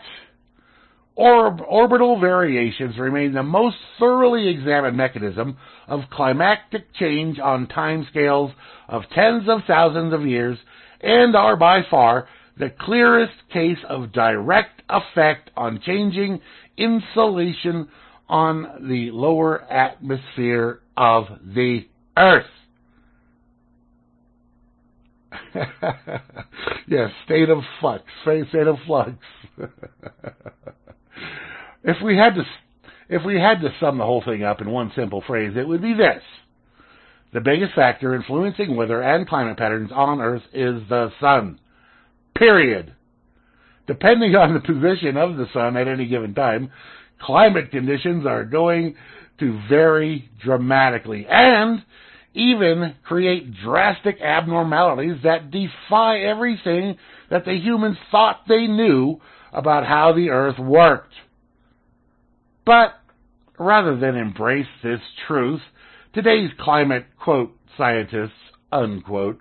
orbital 1.14 2.18
variations 2.18 2.98
remain 2.98 3.32
the 3.34 3.42
most 3.42 3.76
thoroughly 3.98 4.48
examined 4.48 4.96
mechanism 4.96 5.56
of 5.86 6.00
climatic 6.10 6.92
change 6.94 7.38
on 7.38 7.66
timescales 7.66 8.52
of 8.88 9.02
tens 9.14 9.48
of 9.48 9.60
thousands 9.66 10.14
of 10.14 10.26
years 10.26 10.58
and 11.02 11.36
are 11.36 11.56
by 11.56 11.80
far 11.90 12.26
the 12.58 12.72
clearest 12.80 13.34
case 13.52 13.78
of 13.88 14.12
direct 14.12 14.82
effect 14.88 15.50
on 15.56 15.80
changing 15.84 16.40
insolation 16.76 17.88
on 18.28 18.88
the 18.88 19.10
lower 19.10 19.62
atmosphere 19.70 20.80
of 20.96 21.24
the 21.54 21.80
Earth. 22.16 22.46
yes, 26.86 27.10
state 27.24 27.48
of 27.48 27.58
flux, 27.80 28.04
state 28.22 28.66
of 28.66 28.76
flux. 28.86 29.12
if 31.84 31.96
we 32.02 32.16
had 32.16 32.34
to, 32.34 32.42
if 33.08 33.24
we 33.24 33.34
had 33.36 33.60
to 33.60 33.74
sum 33.80 33.98
the 33.98 34.04
whole 34.04 34.22
thing 34.24 34.42
up 34.42 34.60
in 34.60 34.70
one 34.70 34.92
simple 34.94 35.22
phrase, 35.26 35.54
it 35.56 35.66
would 35.66 35.82
be 35.82 35.94
this: 35.94 36.22
the 37.32 37.40
biggest 37.40 37.74
factor 37.74 38.14
influencing 38.14 38.76
weather 38.76 39.02
and 39.02 39.28
climate 39.28 39.56
patterns 39.56 39.90
on 39.92 40.20
Earth 40.20 40.42
is 40.52 40.82
the 40.88 41.10
sun. 41.20 41.58
Period. 42.36 42.94
Depending 43.86 44.34
on 44.36 44.54
the 44.54 44.60
position 44.60 45.16
of 45.16 45.36
the 45.36 45.46
sun 45.52 45.76
at 45.76 45.88
any 45.88 46.06
given 46.06 46.34
time, 46.34 46.70
climate 47.20 47.70
conditions 47.70 48.26
are 48.26 48.44
going 48.44 48.94
to 49.40 49.60
vary 49.68 50.30
dramatically 50.42 51.26
and 51.28 51.82
even 52.34 52.94
create 53.02 53.52
drastic 53.62 54.20
abnormalities 54.20 55.16
that 55.24 55.50
defy 55.50 56.20
everything 56.20 56.96
that 57.30 57.44
the 57.44 57.54
humans 57.54 57.96
thought 58.10 58.42
they 58.48 58.66
knew 58.66 59.20
about 59.52 59.84
how 59.84 60.12
the 60.14 60.30
earth 60.30 60.58
worked. 60.58 61.12
But 62.64 62.94
rather 63.58 63.96
than 63.96 64.16
embrace 64.16 64.66
this 64.82 65.00
truth, 65.26 65.60
today's 66.14 66.50
climate, 66.60 67.06
quote, 67.22 67.56
scientists, 67.76 68.32
unquote, 68.70 69.40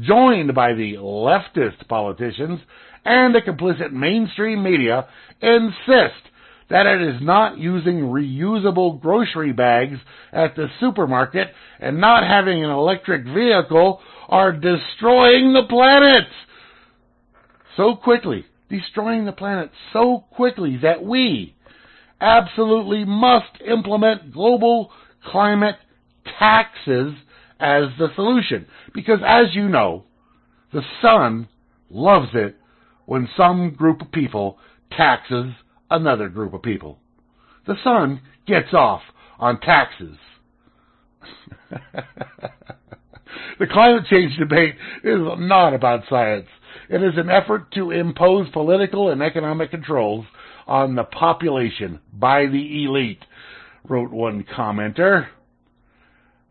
joined 0.00 0.54
by 0.54 0.72
the 0.72 0.94
leftist 0.94 1.86
politicians 1.88 2.60
and 3.04 3.34
the 3.34 3.40
complicit 3.40 3.92
mainstream 3.92 4.62
media, 4.62 5.06
insist 5.40 6.22
that 6.70 6.86
it 6.86 7.02
is 7.02 7.20
not 7.20 7.58
using 7.58 8.00
reusable 8.00 9.00
grocery 9.00 9.52
bags 9.52 9.98
at 10.32 10.56
the 10.56 10.68
supermarket 10.80 11.48
and 11.80 12.00
not 12.00 12.26
having 12.26 12.64
an 12.64 12.70
electric 12.70 13.24
vehicle 13.24 14.00
are 14.28 14.52
destroying 14.52 15.52
the 15.52 15.66
planet 15.68 16.24
so 17.76 17.96
quickly, 17.96 18.46
destroying 18.70 19.26
the 19.26 19.32
planet 19.32 19.70
so 19.92 20.24
quickly 20.30 20.78
that 20.82 21.04
we 21.04 21.54
absolutely 22.22 23.04
must 23.04 23.60
implement 23.66 24.32
global 24.32 24.90
climate 25.26 25.76
taxes 26.38 27.14
as 27.60 27.84
the 27.98 28.08
solution. 28.14 28.66
Because 28.94 29.20
as 29.26 29.54
you 29.54 29.68
know, 29.68 30.04
the 30.72 30.82
sun 31.02 31.48
loves 31.90 32.30
it 32.34 32.56
when 33.04 33.28
some 33.36 33.74
group 33.74 34.00
of 34.00 34.12
people 34.12 34.58
taxes 34.96 35.52
another 35.90 36.28
group 36.28 36.54
of 36.54 36.62
people. 36.62 36.98
The 37.66 37.76
sun 37.84 38.20
gets 38.46 38.72
off 38.72 39.02
on 39.38 39.60
taxes. 39.60 40.16
the 43.58 43.66
climate 43.70 44.04
change 44.08 44.36
debate 44.38 44.74
is 45.04 45.18
not 45.38 45.74
about 45.74 46.04
science. 46.08 46.46
It 46.88 47.02
is 47.02 47.14
an 47.16 47.30
effort 47.30 47.72
to 47.72 47.90
impose 47.90 48.48
political 48.50 49.10
and 49.10 49.22
economic 49.22 49.70
controls 49.70 50.24
on 50.66 50.94
the 50.94 51.04
population 51.04 52.00
by 52.12 52.46
the 52.46 52.84
elite, 52.84 53.24
wrote 53.88 54.10
one 54.10 54.44
commenter. 54.44 55.28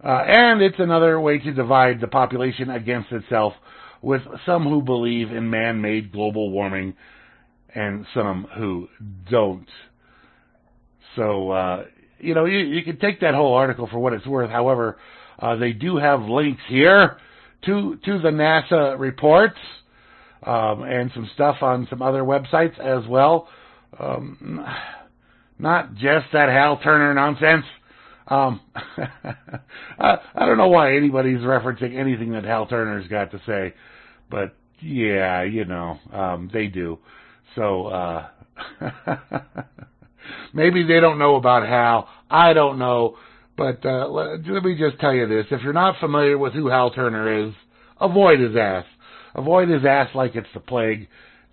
Uh, 0.04 0.24
and 0.28 0.62
it's 0.62 0.80
another 0.80 1.20
way 1.20 1.38
to 1.38 1.54
divide 1.54 2.02
the 2.02 2.08
population 2.08 2.70
against 2.70 3.12
itself 3.12 3.54
with 4.02 4.22
some 4.46 4.64
who 4.64 4.82
believe 4.82 5.32
in 5.32 5.50
man-made 5.50 6.12
global 6.12 6.50
warming 6.50 6.96
and 7.76 8.06
some 8.14 8.48
who 8.58 8.88
don't. 9.30 9.68
So, 11.16 11.52
uh, 11.52 11.86
you 12.20 12.34
know, 12.34 12.46
you, 12.46 12.60
you 12.60 12.84
can 12.84 12.98
take 13.00 13.22
that 13.22 13.36
whole 13.36 13.54
article 13.54 13.88
for 13.92 14.00
what 14.00 14.14
it's 14.14 14.26
worth. 14.26 14.50
However, 14.50 14.98
uh, 15.40 15.56
they 15.56 15.74
do 15.74 15.98
have 15.98 16.22
links 16.22 16.62
here 16.68 17.18
to 17.66 17.98
to 18.06 18.20
the 18.20 18.30
NASA 18.30 19.00
reports 19.00 19.58
um, 20.44 20.84
and 20.84 21.12
some 21.14 21.30
stuff 21.34 21.58
on 21.62 21.88
some 21.90 22.02
other 22.02 22.24
websites 22.24 22.80
as 22.80 23.08
well. 23.08 23.48
Um, 24.00 24.66
not 25.60 25.94
just 25.96 26.28
that 26.34 26.50
Hal 26.50 26.80
Turner 26.84 27.14
nonsense. 27.14 27.66
Um, 28.28 28.62
I, 28.76 30.18
I 30.36 30.46
don't 30.46 30.58
know 30.58 30.70
why 30.70 30.96
anybody's 30.96 31.40
referencing 31.40 31.98
anything 31.98 32.32
that 32.32 32.44
Hal 32.44 32.66
Turner's 32.66 33.08
got 33.08 33.32
to 33.32 33.42
say, 33.46 33.74
but 34.30 34.56
yeah, 34.82 35.44
you 35.44 35.66
know, 35.66 36.00
um, 36.12 36.50
they 36.52 36.68
do. 36.68 37.00
So, 37.56 37.88
uh, 37.88 38.28
maybe 40.54 40.84
they 40.84 41.00
don't 41.00 41.20
know 41.20 41.36
about 41.36 41.68
Hal. 41.68 42.08
I 42.30 42.54
don't 42.54 42.80
know. 42.80 43.18
But 43.58 43.86
uh, 43.86 44.08
let, 44.08 44.48
let 44.48 44.64
me 44.64 44.76
just 44.78 45.00
tell 45.00 45.14
you 45.14 45.28
this. 45.28 45.46
If 45.52 45.62
you're 45.62 45.74
not 45.74 46.00
familiar 46.00 46.38
with 46.38 46.54
who 46.54 46.68
Hal 46.68 46.92
Turner 46.92 47.48
is, 47.48 47.54
avoid 48.00 48.40
his 48.40 48.56
ass. 48.56 48.86
Avoid 49.36 49.70
his 49.70 49.86
ass 49.86 50.10
like 50.16 50.36
it's 50.36 50.48
the 50.54 50.60
plague. 50.60 51.08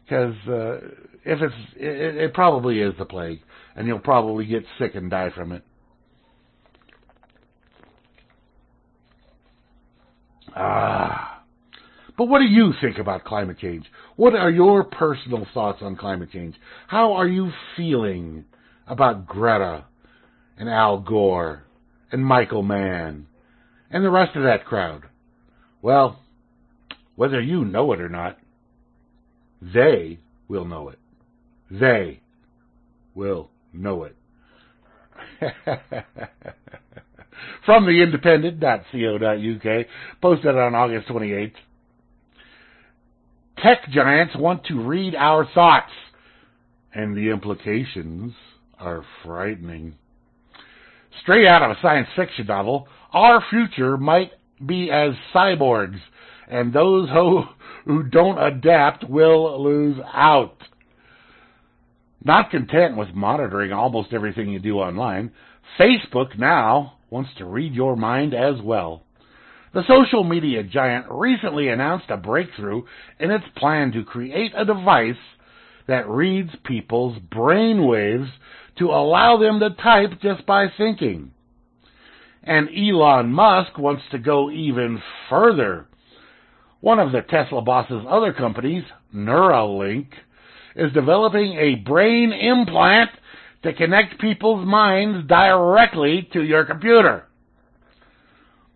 Because 0.05 0.35
uh, 0.49 0.79
if 1.29 1.43
it's, 1.43 1.55
it, 1.77 2.17
it 2.17 2.35
probably 2.35 2.81
is 2.81 2.95
the 2.99 3.05
plague. 3.05 3.41
And 3.77 3.87
you'll 3.87 3.99
probably 3.99 4.47
get 4.47 4.65
sick 4.79 4.95
and 4.95 5.11
die 5.11 5.31
from 5.35 5.53
it. 5.53 5.63
Ah. 10.57 11.43
But 12.17 12.29
what 12.29 12.39
do 12.39 12.47
you 12.47 12.73
think 12.81 12.99
about 12.99 13.25
climate 13.25 13.59
change? 13.61 13.85
What 14.17 14.35
are 14.35 14.51
your 14.51 14.85
personal 14.85 15.47
thoughts 15.53 15.81
on 15.83 15.97
climate 15.97 16.33
change? 16.33 16.57
How 16.89 17.13
are 17.13 17.29
you 17.29 17.53
feeling 17.77 18.47
about 18.87 19.27
Greta 19.27 19.85
and 20.57 20.69
Al 20.69 20.99
Gore 20.99 21.65
and 22.11 22.25
Michael 22.25 22.63
Mann 22.63 23.27
and 23.91 24.03
the 24.03 24.11
rest 24.11 24.35
of 24.35 24.45
that 24.45 24.65
crowd? 24.65 25.03
Well, 25.83 26.21
whether 27.17 27.41
you 27.41 27.67
know 27.67 27.93
it 27.93 28.01
or 28.01 28.09
not, 28.09 28.39
they 29.61 30.19
will 30.49 30.65
know 30.65 30.89
it. 30.89 30.99
They 31.71 32.21
will 33.15 33.51
know 33.73 34.05
it. 34.05 34.17
From 37.65 37.85
the 37.87 38.03
independent.co.uk, 38.03 39.87
posted 40.21 40.57
on 40.57 40.75
August 40.75 41.09
28th. 41.09 41.53
Tech 43.63 43.89
giants 43.91 44.35
want 44.37 44.65
to 44.67 44.81
read 44.81 45.15
our 45.15 45.47
thoughts, 45.55 45.93
and 46.95 47.17
the 47.17 47.31
implications 47.31 48.33
are 48.79 49.05
frightening. 49.25 49.95
Straight 51.23 51.47
out 51.47 51.63
of 51.63 51.73
a 51.73 51.81
science 51.83 52.09
fiction 52.17 52.47
novel, 52.47 52.89
our 53.13 53.43
future 53.51 53.97
might 53.97 54.31
be 54.65 54.91
as 54.91 55.15
cyborgs, 55.35 55.99
and 56.49 56.73
those 56.73 57.09
who, 57.11 57.43
who 57.85 58.05
don't 58.05 58.39
adapt 58.39 59.09
will 59.09 59.63
lose 59.63 59.99
out. 60.15 60.57
Not 62.25 62.51
content 62.51 62.97
with 62.97 63.15
monitoring 63.15 63.73
almost 63.73 64.13
everything 64.13 64.49
you 64.49 64.59
do 64.59 64.79
online, 64.79 65.33
Facebook 65.79 66.39
now 66.39 66.95
wants 67.11 67.31
to 67.39 67.45
read 67.45 67.75
your 67.75 67.97
mind 67.97 68.35
as 68.35 68.61
well. 68.63 69.03
The 69.75 69.85
social 69.87 70.25
media 70.25 70.63
giant 70.63 71.07
recently 71.11 71.69
announced 71.69 72.07
a 72.09 72.17
breakthrough 72.17 72.83
in 73.21 73.31
its 73.31 73.45
plan 73.57 73.93
to 73.93 74.05
create 74.05 74.53
a 74.57 74.65
device 74.65 75.15
that 75.87 76.09
reads 76.09 76.51
people's 76.65 77.19
brain 77.31 77.87
waves 77.87 78.29
to 78.79 78.87
allow 78.87 79.39
them 79.39 79.61
to 79.61 79.71
type 79.71 80.21
just 80.23 80.47
by 80.47 80.67
thinking. 80.77 81.33
And 82.43 82.69
Elon 82.69 83.33
Musk 83.33 83.79
wants 83.79 84.03
to 84.11 84.19
go 84.19 84.51
even 84.51 85.03
further. 85.29 85.87
One 86.81 86.99
of 86.99 87.13
the 87.13 87.23
Tesla 87.23 87.61
boss's 87.61 88.05
other 88.09 88.33
companies, 88.33 88.85
Neuralink, 89.15 90.07
is 90.79 90.93
developing 90.93 91.55
a 91.55 91.75
brain 91.75 92.33
implant 92.33 93.11
to 93.65 93.75
connect 93.75 94.21
people's 94.21 94.65
minds 94.65 95.27
directly 95.29 96.29
to 96.33 96.43
your 96.43 96.65
computer. 96.65 97.25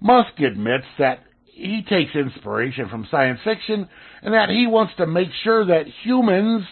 Musk 0.01 0.41
admits 0.41 0.87
that 0.99 1.21
he 1.47 1.83
takes 1.89 2.15
inspiration 2.17 2.89
from 2.89 3.07
science 3.09 3.39
fiction 3.45 3.89
and 4.23 4.35
that 4.35 4.49
he 4.49 4.67
wants 4.67 4.93
to 4.97 5.07
make 5.07 5.29
sure 5.45 5.65
that 5.65 5.85
humans 6.03 6.65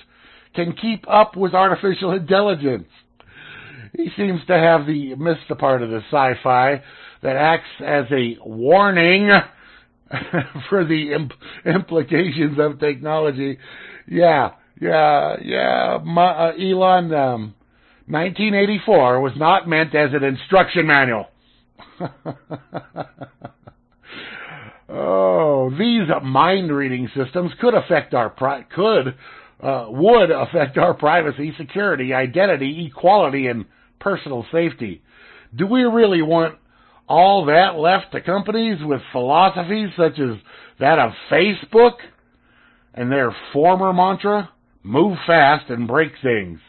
can 0.55 0.73
keep 0.73 1.09
up 1.09 1.37
with 1.37 1.55
artificial 1.55 2.11
intelligence. 2.17 2.89
He 3.97 4.09
seems 4.17 4.41
to 4.49 4.55
have 4.59 4.87
the 4.87 5.15
missed 5.15 5.49
the 5.49 5.55
part 5.57 5.83
of 5.83 5.91
the 5.91 6.01
sci-fi 6.11 6.83
that 7.23 7.37
acts 7.37 7.69
as 7.85 8.07
a 8.11 8.37
warning 8.45 9.29
for 10.69 10.85
the 10.85 11.13
imp- 11.13 11.33
implications 11.65 12.59
of 12.59 12.81
technology. 12.81 13.59
Yeah, 14.09 14.51
yeah, 14.81 15.37
yeah. 15.45 15.99
My, 16.05 16.31
uh, 16.31 16.53
Elon, 16.59 17.13
um, 17.13 17.55
1984 18.07 19.21
was 19.21 19.33
not 19.37 19.69
meant 19.69 19.95
as 19.95 20.11
an 20.13 20.25
instruction 20.25 20.87
manual. 20.87 21.27
oh, 24.89 25.71
these 25.79 26.09
mind 26.23 26.75
reading 26.75 27.09
systems 27.15 27.53
could 27.61 27.75
affect 27.75 28.15
our 28.15 28.31
pri- 28.31 28.65
could 28.75 29.15
uh, 29.63 29.87
would 29.91 30.31
affect 30.31 30.79
our 30.79 30.95
privacy, 30.95 31.53
security, 31.59 32.15
identity, 32.15 32.87
equality, 32.91 33.47
and 33.47 33.67
personal 33.99 34.47
safety. 34.51 35.03
Do 35.55 35.67
we 35.67 35.83
really 35.83 36.23
want 36.23 36.57
all 37.09 37.45
that 37.47 37.77
left 37.77 38.13
to 38.13 38.21
companies 38.21 38.79
with 38.81 39.01
philosophies 39.13 39.91
such 39.97 40.19
as 40.19 40.37
that 40.79 40.99
of 40.99 41.11
Facebook 41.31 41.97
and 42.95 43.11
their 43.13 43.35
former 43.53 43.93
mantra, 43.93 44.51
move 44.83 45.17
fast 45.27 45.71
and 45.71 45.87
break 45.87 46.13
things? 46.23 46.61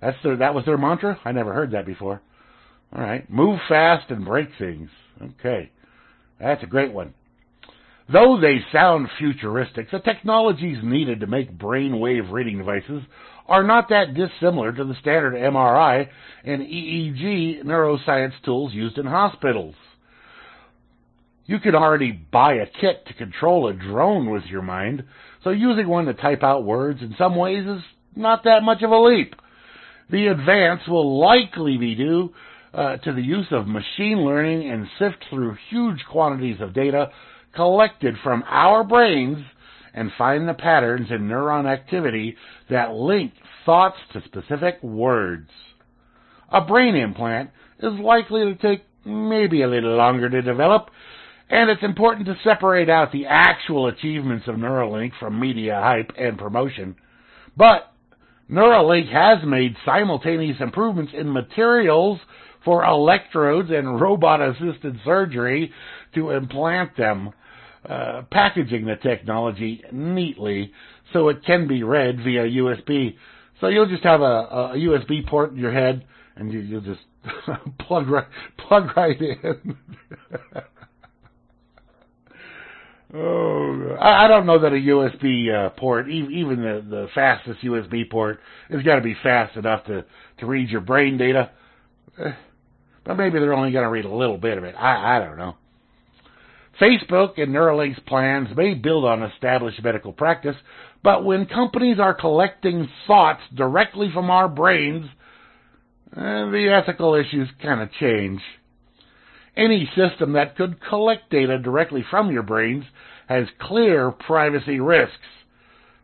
That's 0.00 0.16
their, 0.22 0.36
that 0.36 0.54
was 0.54 0.64
their 0.64 0.78
mantra? 0.78 1.18
I 1.24 1.32
never 1.32 1.52
heard 1.52 1.72
that 1.72 1.86
before. 1.86 2.22
All 2.94 3.02
right. 3.02 3.28
Move 3.30 3.60
fast 3.68 4.10
and 4.10 4.24
break 4.24 4.48
things. 4.58 4.90
Okay. 5.22 5.70
That's 6.40 6.62
a 6.62 6.66
great 6.66 6.92
one. 6.92 7.14
Though 8.12 8.40
they 8.40 8.58
sound 8.72 9.08
futuristic, 9.18 9.90
the 9.90 10.00
technologies 10.00 10.78
needed 10.82 11.20
to 11.20 11.28
make 11.28 11.56
brainwave 11.56 12.32
reading 12.32 12.58
devices 12.58 13.02
are 13.46 13.62
not 13.62 13.88
that 13.90 14.14
dissimilar 14.14 14.72
to 14.72 14.84
the 14.84 14.96
standard 15.00 15.34
MRI 15.34 16.08
and 16.44 16.62
EEG 16.62 17.62
neuroscience 17.64 18.32
tools 18.44 18.72
used 18.72 18.98
in 18.98 19.06
hospitals. 19.06 19.74
You 21.46 21.60
can 21.60 21.74
already 21.74 22.12
buy 22.12 22.54
a 22.54 22.66
kit 22.80 23.06
to 23.06 23.14
control 23.14 23.68
a 23.68 23.74
drone 23.74 24.30
with 24.30 24.44
your 24.44 24.62
mind, 24.62 25.04
so 25.44 25.50
using 25.50 25.88
one 25.88 26.06
to 26.06 26.14
type 26.14 26.42
out 26.42 26.64
words 26.64 27.00
in 27.02 27.14
some 27.18 27.36
ways 27.36 27.66
is 27.66 27.82
not 28.14 28.44
that 28.44 28.62
much 28.62 28.82
of 28.82 28.90
a 28.90 28.98
leap. 28.98 29.34
The 30.10 30.26
advance 30.26 30.82
will 30.88 31.18
likely 31.20 31.78
be 31.78 31.94
due 31.94 32.34
uh, 32.74 32.96
to 32.98 33.12
the 33.12 33.22
use 33.22 33.46
of 33.50 33.66
machine 33.66 34.24
learning 34.24 34.70
and 34.70 34.86
sift 34.98 35.24
through 35.30 35.56
huge 35.70 36.04
quantities 36.10 36.60
of 36.60 36.74
data 36.74 37.10
collected 37.54 38.14
from 38.22 38.44
our 38.46 38.84
brains 38.84 39.38
and 39.94 40.10
find 40.16 40.48
the 40.48 40.54
patterns 40.54 41.08
in 41.10 41.22
neuron 41.22 41.66
activity 41.66 42.36
that 42.68 42.92
link 42.92 43.32
thoughts 43.66 43.96
to 44.12 44.22
specific 44.24 44.82
words. 44.82 45.50
A 46.52 46.60
brain 46.60 46.94
implant 46.94 47.50
is 47.80 47.92
likely 48.00 48.44
to 48.44 48.54
take 48.56 48.84
maybe 49.04 49.62
a 49.62 49.68
little 49.68 49.96
longer 49.96 50.28
to 50.28 50.42
develop, 50.42 50.90
and 51.50 51.68
it's 51.68 51.82
important 51.82 52.26
to 52.26 52.36
separate 52.44 52.88
out 52.88 53.10
the 53.10 53.26
actual 53.26 53.88
achievements 53.88 54.46
of 54.46 54.54
Neuralink 54.54 55.10
from 55.18 55.38
media 55.38 55.80
hype 55.82 56.12
and 56.16 56.38
promotion. 56.38 56.94
But 57.56 57.92
Neuralink 58.48 59.10
has 59.12 59.44
made 59.44 59.76
simultaneous 59.84 60.58
improvements 60.60 61.12
in 61.14 61.32
materials 61.32 62.20
for 62.64 62.84
electrodes 62.84 63.70
and 63.70 64.00
robot 64.00 64.40
assisted 64.40 65.00
surgery 65.04 65.72
to 66.14 66.30
implant 66.30 66.96
them, 66.96 67.30
uh, 67.88 68.22
packaging 68.30 68.84
the 68.86 68.96
technology 68.96 69.82
neatly 69.92 70.72
so 71.12 71.28
it 71.28 71.44
can 71.44 71.66
be 71.66 71.82
read 71.82 72.18
via 72.22 72.44
USB. 72.44 73.16
So 73.60 73.68
you'll 73.68 73.88
just 73.88 74.04
have 74.04 74.20
a, 74.20 74.24
a 74.24 74.74
USB 74.76 75.26
port 75.26 75.50
in 75.50 75.58
your 75.58 75.72
head 75.72 76.04
and 76.36 76.52
you, 76.52 76.74
will 76.74 76.80
just 76.80 77.00
plug 77.80 78.08
right, 78.08 78.26
plug 78.68 78.96
right 78.96 79.20
in. 79.20 79.76
Oh, 83.12 83.96
I, 84.00 84.24
I 84.24 84.28
don't 84.28 84.46
know 84.46 84.60
that 84.60 84.72
a 84.72 84.76
USB 84.76 85.52
uh, 85.52 85.70
port, 85.70 86.08
even 86.08 86.62
the 86.62 86.84
the 86.88 87.08
fastest 87.14 87.60
USB 87.62 88.08
port, 88.08 88.40
has 88.70 88.82
got 88.82 88.96
to 88.96 89.00
be 89.00 89.16
fast 89.22 89.56
enough 89.56 89.84
to 89.86 90.04
to 90.38 90.46
read 90.46 90.68
your 90.68 90.80
brain 90.80 91.18
data. 91.18 91.50
Eh, 92.18 92.32
but 93.04 93.16
maybe 93.16 93.38
they're 93.38 93.54
only 93.54 93.72
going 93.72 93.84
to 93.84 93.90
read 93.90 94.04
a 94.04 94.14
little 94.14 94.38
bit 94.38 94.58
of 94.58 94.64
it. 94.64 94.74
I, 94.76 95.16
I 95.16 95.18
don't 95.18 95.38
know. 95.38 95.56
Facebook 96.80 97.40
and 97.40 97.52
Neuralink's 97.52 98.00
plans 98.06 98.48
may 98.56 98.74
build 98.74 99.04
on 99.04 99.22
established 99.22 99.82
medical 99.82 100.12
practice, 100.12 100.56
but 101.02 101.24
when 101.24 101.46
companies 101.46 101.98
are 101.98 102.14
collecting 102.14 102.88
thoughts 103.06 103.42
directly 103.54 104.10
from 104.12 104.30
our 104.30 104.48
brains, 104.48 105.06
eh, 106.16 106.20
the 106.20 106.68
ethical 106.72 107.14
issues 107.14 107.48
kind 107.60 107.80
of 107.80 107.90
change. 107.98 108.40
Any 109.56 109.90
system 109.96 110.32
that 110.32 110.56
could 110.56 110.80
collect 110.88 111.30
data 111.30 111.58
directly 111.58 112.04
from 112.10 112.30
your 112.30 112.42
brains 112.42 112.84
has 113.28 113.46
clear 113.60 114.10
privacy 114.10 114.80
risks. 114.80 115.16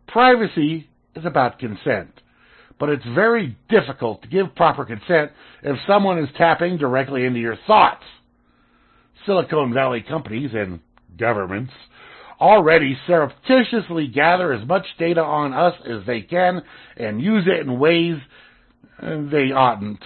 Privacy 0.06 0.88
is 1.14 1.24
about 1.24 1.58
consent 1.58 2.10
but 2.78 2.88
it's 2.88 3.04
very 3.14 3.56
difficult 3.68 4.22
to 4.22 4.28
give 4.28 4.54
proper 4.54 4.84
consent 4.84 5.32
if 5.62 5.76
someone 5.86 6.18
is 6.18 6.28
tapping 6.36 6.76
directly 6.76 7.24
into 7.24 7.40
your 7.40 7.56
thoughts. 7.66 8.04
Silicon 9.24 9.72
Valley 9.72 10.04
companies 10.06 10.50
and 10.54 10.80
governments 11.18 11.72
already 12.40 12.96
surreptitiously 13.06 14.08
gather 14.08 14.52
as 14.52 14.66
much 14.68 14.84
data 14.98 15.22
on 15.22 15.54
us 15.54 15.74
as 15.86 16.04
they 16.06 16.20
can 16.20 16.62
and 16.96 17.20
use 17.20 17.44
it 17.46 17.66
in 17.66 17.78
ways 17.78 18.16
they 19.00 19.52
oughtn't. 19.52 20.02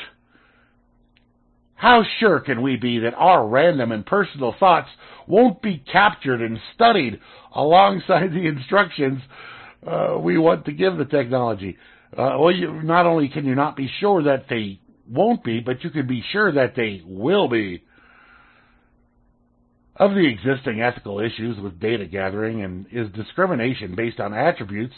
How 1.80 2.04
sure 2.18 2.40
can 2.40 2.60
we 2.60 2.76
be 2.76 2.98
that 2.98 3.14
our 3.14 3.48
random 3.48 3.90
and 3.90 4.04
personal 4.04 4.54
thoughts 4.60 4.90
won't 5.26 5.62
be 5.62 5.82
captured 5.90 6.42
and 6.42 6.58
studied 6.74 7.18
alongside 7.54 8.32
the 8.32 8.46
instructions 8.46 9.22
uh, 9.86 10.18
we 10.20 10.36
want 10.36 10.66
to 10.66 10.72
give 10.72 10.98
the 10.98 11.06
technology? 11.06 11.78
Uh, 12.12 12.36
well, 12.38 12.50
you, 12.50 12.82
not 12.82 13.06
only 13.06 13.30
can 13.30 13.46
you 13.46 13.54
not 13.54 13.76
be 13.76 13.90
sure 13.98 14.24
that 14.24 14.44
they 14.50 14.78
won't 15.08 15.42
be, 15.42 15.60
but 15.60 15.82
you 15.82 15.88
can 15.88 16.06
be 16.06 16.22
sure 16.32 16.52
that 16.52 16.74
they 16.76 17.00
will 17.06 17.48
be. 17.48 17.82
Of 19.96 20.10
the 20.10 20.28
existing 20.28 20.82
ethical 20.82 21.18
issues 21.20 21.58
with 21.58 21.80
data 21.80 22.04
gathering 22.04 22.62
and 22.62 22.84
is 22.92 23.10
discrimination 23.12 23.94
based 23.94 24.20
on 24.20 24.34
attributes 24.34 24.94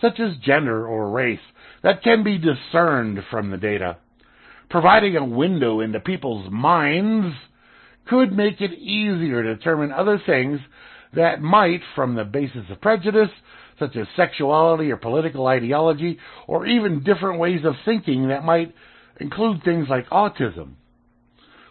such 0.00 0.18
as 0.18 0.36
gender 0.44 0.84
or 0.84 1.10
race 1.10 1.38
that 1.84 2.02
can 2.02 2.24
be 2.24 2.38
discerned 2.38 3.20
from 3.30 3.52
the 3.52 3.56
data. 3.56 3.98
Providing 4.70 5.16
a 5.16 5.24
window 5.24 5.80
into 5.80 6.00
people's 6.00 6.50
minds 6.50 7.34
could 8.06 8.32
make 8.32 8.60
it 8.60 8.72
easier 8.72 9.42
to 9.42 9.56
determine 9.56 9.92
other 9.92 10.20
things 10.24 10.60
that 11.14 11.40
might, 11.40 11.80
from 11.94 12.14
the 12.14 12.24
basis 12.24 12.64
of 12.70 12.80
prejudice, 12.80 13.30
such 13.78 13.96
as 13.96 14.06
sexuality 14.16 14.90
or 14.90 14.96
political 14.96 15.46
ideology, 15.46 16.18
or 16.46 16.66
even 16.66 17.02
different 17.02 17.38
ways 17.38 17.64
of 17.64 17.74
thinking 17.84 18.28
that 18.28 18.44
might 18.44 18.74
include 19.20 19.62
things 19.62 19.86
like 19.88 20.08
autism. 20.10 20.72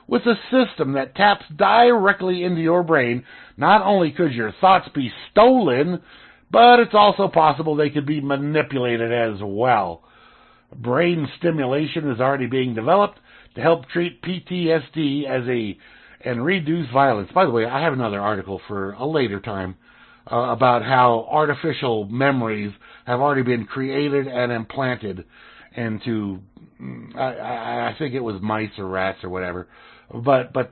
With 0.08 0.24
a 0.24 0.36
system 0.52 0.94
that 0.94 1.16
taps 1.16 1.46
directly 1.56 2.44
into 2.44 2.62
your 2.62 2.84
brain, 2.84 3.24
not 3.58 3.82
only 3.86 4.12
could 4.12 4.34
your 4.34 4.54
thoughts 4.60 4.90
be 4.94 5.12
stolen, 5.32 6.02
but 6.52 6.80
it's 6.80 6.94
also 6.94 7.28
possible 7.28 7.76
they 7.76 7.90
could 7.90 8.06
be 8.06 8.22
manipulated 8.22 9.12
as 9.12 9.40
well. 9.42 10.04
Brain 10.76 11.28
stimulation 11.38 12.10
is 12.12 12.20
already 12.20 12.48
being 12.48 12.74
developed 12.74 13.20
to 13.56 13.62
help 13.62 13.88
treat 13.90 14.22
PTSD 14.22 15.26
as 15.26 15.48
a 15.48 15.78
and 16.26 16.44
reduce 16.44 16.90
violence. 16.92 17.30
By 17.34 17.46
the 17.46 17.52
way, 17.52 17.66
I 17.66 17.82
have 17.82 17.94
another 17.94 18.20
article 18.22 18.62
for 18.68 18.94
a 18.94 19.06
later 19.06 19.40
time 19.40 19.76
uh, 20.32 20.38
about 20.38 20.84
how 20.84 21.28
artificial 21.30 22.06
memories 22.06 22.72
have 23.06 23.20
already 23.20 23.44
been 23.44 23.66
created 23.66 24.28
and 24.28 24.52
implanted 24.52 25.26
into 25.76 26.40
mm, 26.82 27.16
I, 27.16 27.90
I 27.90 27.96
think 27.98 28.14
it 28.14 28.22
was 28.22 28.42
mice 28.42 28.70
or 28.78 28.88
rats 28.88 29.24
or 29.24 29.30
whatever, 29.30 29.68
but 30.14 30.54
but 30.54 30.72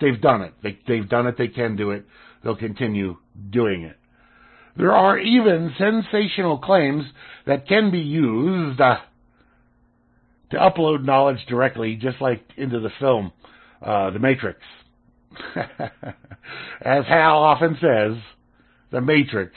they've 0.00 0.20
done 0.20 0.42
it. 0.42 0.54
They 0.62 0.78
they've 0.86 1.08
done 1.08 1.26
it. 1.26 1.36
They 1.38 1.48
can 1.48 1.76
do 1.76 1.90
it. 1.90 2.04
They'll 2.42 2.56
continue 2.56 3.16
doing 3.50 3.82
it. 3.82 3.96
There 4.76 4.92
are 4.92 5.18
even 5.18 5.74
sensational 5.78 6.58
claims 6.58 7.04
that 7.46 7.66
can 7.66 7.90
be 7.90 7.98
used 7.98 8.80
uh, 8.80 8.96
to 10.50 10.56
upload 10.56 11.04
knowledge 11.04 11.38
directly, 11.48 11.96
just 11.96 12.20
like 12.20 12.42
into 12.56 12.80
the 12.80 12.90
film 12.98 13.32
uh, 13.82 14.10
The 14.10 14.18
Matrix. 14.18 14.58
As 15.56 17.04
Hal 17.06 17.38
often 17.38 17.78
says, 17.80 18.16
the 18.90 19.00
Matrix 19.00 19.54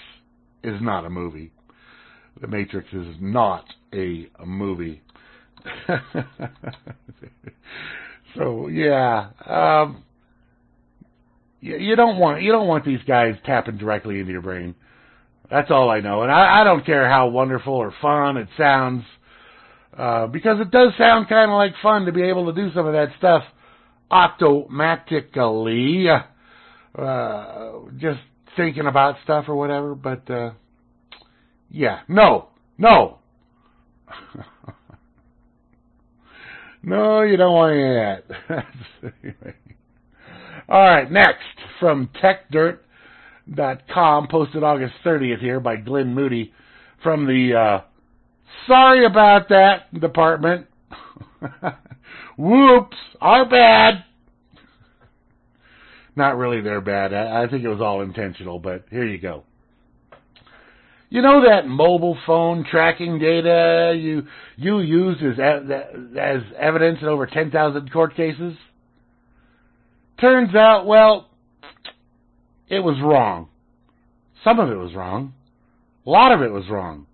is 0.63 0.79
not 0.81 1.05
a 1.05 1.09
movie. 1.09 1.51
The 2.39 2.47
Matrix 2.47 2.87
is 2.93 3.15
not 3.19 3.65
a, 3.93 4.27
movie. 4.45 5.01
so 8.35 8.67
yeah, 8.67 9.29
um, 9.45 10.03
you, 11.61 11.77
you 11.77 11.95
don't 11.95 12.19
want 12.19 12.41
you 12.41 12.51
don't 12.51 12.67
want 12.67 12.83
these 12.85 12.99
guys 13.07 13.35
tapping 13.45 13.77
directly 13.77 14.19
into 14.19 14.31
your 14.31 14.41
brain. 14.41 14.75
That's 15.49 15.71
all 15.71 15.89
I 15.89 16.01
know, 16.01 16.23
and 16.23 16.31
I, 16.31 16.61
I 16.61 16.63
don't 16.63 16.85
care 16.85 17.09
how 17.09 17.27
wonderful 17.27 17.73
or 17.73 17.93
fun 18.01 18.37
it 18.37 18.49
sounds, 18.57 19.03
uh, 19.97 20.27
because 20.27 20.59
it 20.59 20.69
does 20.71 20.91
sound 20.97 21.29
kind 21.29 21.49
of 21.51 21.55
like 21.55 21.73
fun 21.81 22.05
to 22.05 22.11
be 22.11 22.23
able 22.23 22.47
to 22.47 22.53
do 22.53 22.73
some 22.73 22.85
of 22.85 22.91
that 22.93 23.09
stuff 23.17 23.43
automatically. 24.11 26.07
Uh, 26.97 27.71
just 27.97 28.19
thinking 28.55 28.87
about 28.87 29.15
stuff 29.23 29.45
or 29.47 29.55
whatever, 29.55 29.95
but 29.95 30.29
uh 30.29 30.51
yeah, 31.69 32.01
no, 32.07 32.49
no. 32.77 33.17
no, 36.83 37.23
you 37.23 37.35
don't 37.35 37.53
want 37.53 38.23
that. 38.47 38.47
All 40.69 40.79
right, 40.79 41.11
next 41.11 41.41
from 41.79 42.09
TechDirt.com, 42.21 44.27
posted 44.29 44.63
August 44.63 44.93
30th 45.03 45.39
here 45.39 45.59
by 45.59 45.77
Glyn 45.77 46.13
Moody 46.13 46.53
from 47.01 47.25
the 47.25 47.55
uh, 47.55 47.81
Sorry 48.67 49.05
About 49.05 49.49
That 49.49 49.93
department. 49.99 50.67
Whoops, 52.37 52.97
our 53.21 53.47
bad 53.49 54.05
not 56.15 56.37
really 56.37 56.61
their 56.61 56.81
bad. 56.81 57.13
I, 57.13 57.43
I 57.43 57.47
think 57.47 57.63
it 57.63 57.69
was 57.69 57.81
all 57.81 58.01
intentional, 58.01 58.59
but 58.59 58.85
here 58.89 59.05
you 59.05 59.17
go. 59.17 59.43
You 61.09 61.21
know 61.21 61.43
that 61.47 61.67
mobile 61.67 62.17
phone 62.25 62.65
tracking 62.69 63.19
data 63.19 63.95
you 63.95 64.23
you 64.57 64.79
used 64.79 65.21
as 65.21 65.37
as 65.39 66.41
evidence 66.57 66.99
in 67.01 67.07
over 67.07 67.27
10,000 67.27 67.91
court 67.91 68.15
cases? 68.15 68.55
Turns 70.19 70.55
out, 70.55 70.87
well, 70.87 71.29
it 72.67 72.79
was 72.79 72.95
wrong. 73.03 73.49
Some 74.43 74.59
of 74.59 74.71
it 74.71 74.75
was 74.75 74.95
wrong. 74.95 75.33
A 76.05 76.09
lot 76.09 76.31
of 76.31 76.41
it 76.41 76.51
was 76.51 76.63
wrong. 76.69 77.05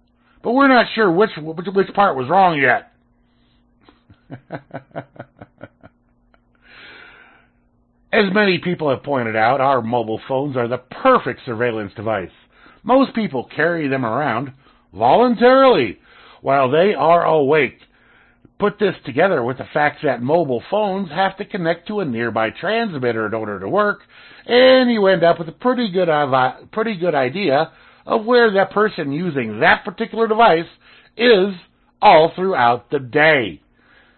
But 0.42 0.54
we're 0.54 0.68
not 0.68 0.88
sure 0.96 1.12
which 1.12 1.32
which 1.38 1.94
part 1.94 2.16
was 2.16 2.30
wrong 2.30 2.58
yet. 2.58 2.92
As 8.12 8.34
many 8.34 8.58
people 8.58 8.90
have 8.90 9.04
pointed 9.04 9.36
out, 9.36 9.62
our 9.62 9.82
mobile 9.82 10.20
phones 10.28 10.58
are 10.58 10.68
the 10.68 10.78
perfect 10.78 11.42
surveillance 11.46 11.94
device. 11.96 12.32
Most 12.84 13.14
people 13.14 13.50
carry 13.56 13.88
them 13.88 14.06
around 14.06 14.52
voluntarily 14.94 16.00
while 16.42 16.72
they 16.72 16.94
are 16.96 17.24
awake. 17.26 17.78
Put 18.60 18.80
this 18.80 18.96
together 19.06 19.44
with 19.44 19.58
the 19.58 19.68
fact 19.74 20.00
that 20.04 20.22
mobile 20.22 20.64
phones 20.72 21.10
have 21.12 21.38
to 21.38 21.46
connect 21.46 21.88
to 21.88 22.00
a 22.00 22.06
nearby 22.06 22.50
transmitter 22.50 23.28
in 23.28 23.34
order 23.34 23.60
to 23.60 23.70
work, 23.70 24.00
and 24.46 24.92
you 24.92 25.06
end 25.08 25.24
up 25.24 25.38
with 25.40 25.48
a 25.48 25.54
pretty 25.54 25.92
good, 25.92 26.10
pretty 26.72 26.98
good 26.98 27.16
idea 27.16 27.72
of 28.10 28.26
where 28.26 28.52
that 28.52 28.72
person 28.72 29.12
using 29.12 29.60
that 29.60 29.86
particular 29.86 30.28
device 30.28 30.66
is 31.16 31.54
all 32.02 32.32
throughout 32.36 32.90
the 32.90 33.00
day. 33.00 33.62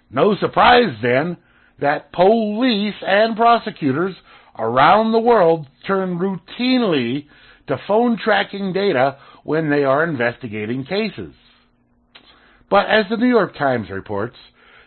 No 0.10 0.36
surprise 0.38 0.96
then 1.02 1.36
that 1.82 2.14
police 2.14 2.96
and 3.06 3.36
prosecutors 3.36 4.16
around 4.58 5.12
the 5.12 5.20
world 5.20 5.68
turn 5.86 6.18
routinely 6.18 7.26
to 7.68 7.78
phone 7.86 8.18
tracking 8.24 8.72
data 8.72 9.18
when 9.44 9.70
they 9.70 9.84
are 9.84 10.06
investigating 10.06 10.86
cases. 10.86 11.34
But 12.70 12.86
as 12.89 13.06
the 13.10 13.18
New 13.18 13.28
York 13.28 13.58
Times 13.58 13.89
reports, 13.89 14.38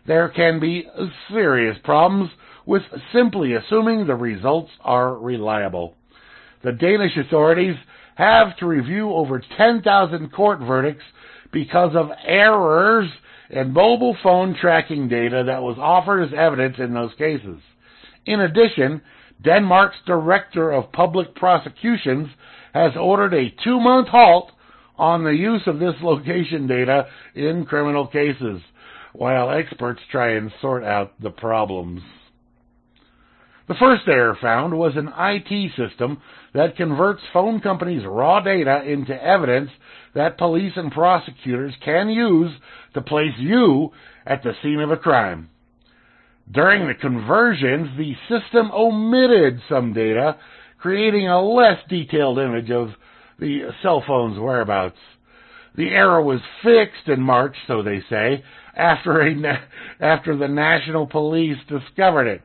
there 0.06 0.30
can 0.30 0.60
be 0.60 0.86
serious 1.30 1.76
problems 1.84 2.30
with 2.64 2.82
simply 3.12 3.52
assuming 3.52 4.06
the 4.06 4.14
results 4.14 4.70
are 4.80 5.14
reliable. 5.14 5.94
The 6.62 6.72
Danish 6.72 7.16
authorities 7.18 7.76
have 8.16 8.56
to 8.58 8.66
review 8.66 9.12
over 9.12 9.42
10,000 9.56 10.32
court 10.32 10.60
verdicts 10.60 11.04
because 11.52 11.94
of 11.94 12.10
errors 12.26 13.08
in 13.50 13.72
mobile 13.72 14.16
phone 14.22 14.56
tracking 14.60 15.08
data 15.08 15.44
that 15.46 15.62
was 15.62 15.76
offered 15.78 16.22
as 16.22 16.34
evidence 16.36 16.76
in 16.78 16.94
those 16.94 17.12
cases. 17.18 17.58
In 18.26 18.40
addition, 18.40 19.02
Denmark's 19.42 19.96
Director 20.06 20.72
of 20.72 20.92
Public 20.92 21.34
Prosecutions 21.34 22.28
has 22.72 22.92
ordered 22.96 23.34
a 23.34 23.54
two 23.62 23.80
month 23.80 24.08
halt 24.08 24.50
on 24.96 25.24
the 25.24 25.30
use 25.30 25.62
of 25.66 25.78
this 25.78 25.94
location 26.02 26.66
data 26.66 27.06
in 27.34 27.64
criminal 27.66 28.06
cases, 28.06 28.60
while 29.12 29.50
experts 29.50 30.00
try 30.10 30.32
and 30.36 30.52
sort 30.60 30.84
out 30.84 31.20
the 31.20 31.30
problems. 31.30 32.00
The 33.66 33.74
first 33.74 34.06
error 34.06 34.36
found 34.40 34.76
was 34.76 34.92
an 34.96 35.10
IT 35.16 35.72
system 35.74 36.20
that 36.52 36.76
converts 36.76 37.22
phone 37.32 37.60
companies' 37.60 38.04
raw 38.04 38.40
data 38.40 38.82
into 38.84 39.22
evidence 39.22 39.70
that 40.14 40.36
police 40.36 40.72
and 40.76 40.92
prosecutors 40.92 41.74
can 41.82 42.10
use 42.10 42.52
to 42.92 43.00
place 43.00 43.32
you 43.38 43.92
at 44.26 44.42
the 44.42 44.52
scene 44.62 44.80
of 44.80 44.90
a 44.90 44.98
crime. 44.98 45.48
During 46.50 46.86
the 46.86 46.94
conversions, 46.94 47.96
the 47.96 48.14
system 48.28 48.70
omitted 48.70 49.62
some 49.66 49.94
data, 49.94 50.36
creating 50.78 51.28
a 51.28 51.40
less 51.40 51.78
detailed 51.88 52.38
image 52.38 52.70
of 52.70 52.90
the 53.38 53.70
cell 53.82 54.02
phone's 54.06 54.38
whereabouts. 54.38 54.98
The 55.74 55.88
error 55.88 56.20
was 56.20 56.40
fixed 56.62 57.08
in 57.08 57.22
March, 57.22 57.56
so 57.66 57.82
they 57.82 58.02
say, 58.10 58.44
after, 58.76 59.22
a, 59.22 59.68
after 60.00 60.36
the 60.36 60.48
national 60.48 61.06
police 61.06 61.58
discovered 61.66 62.26
it. 62.26 62.42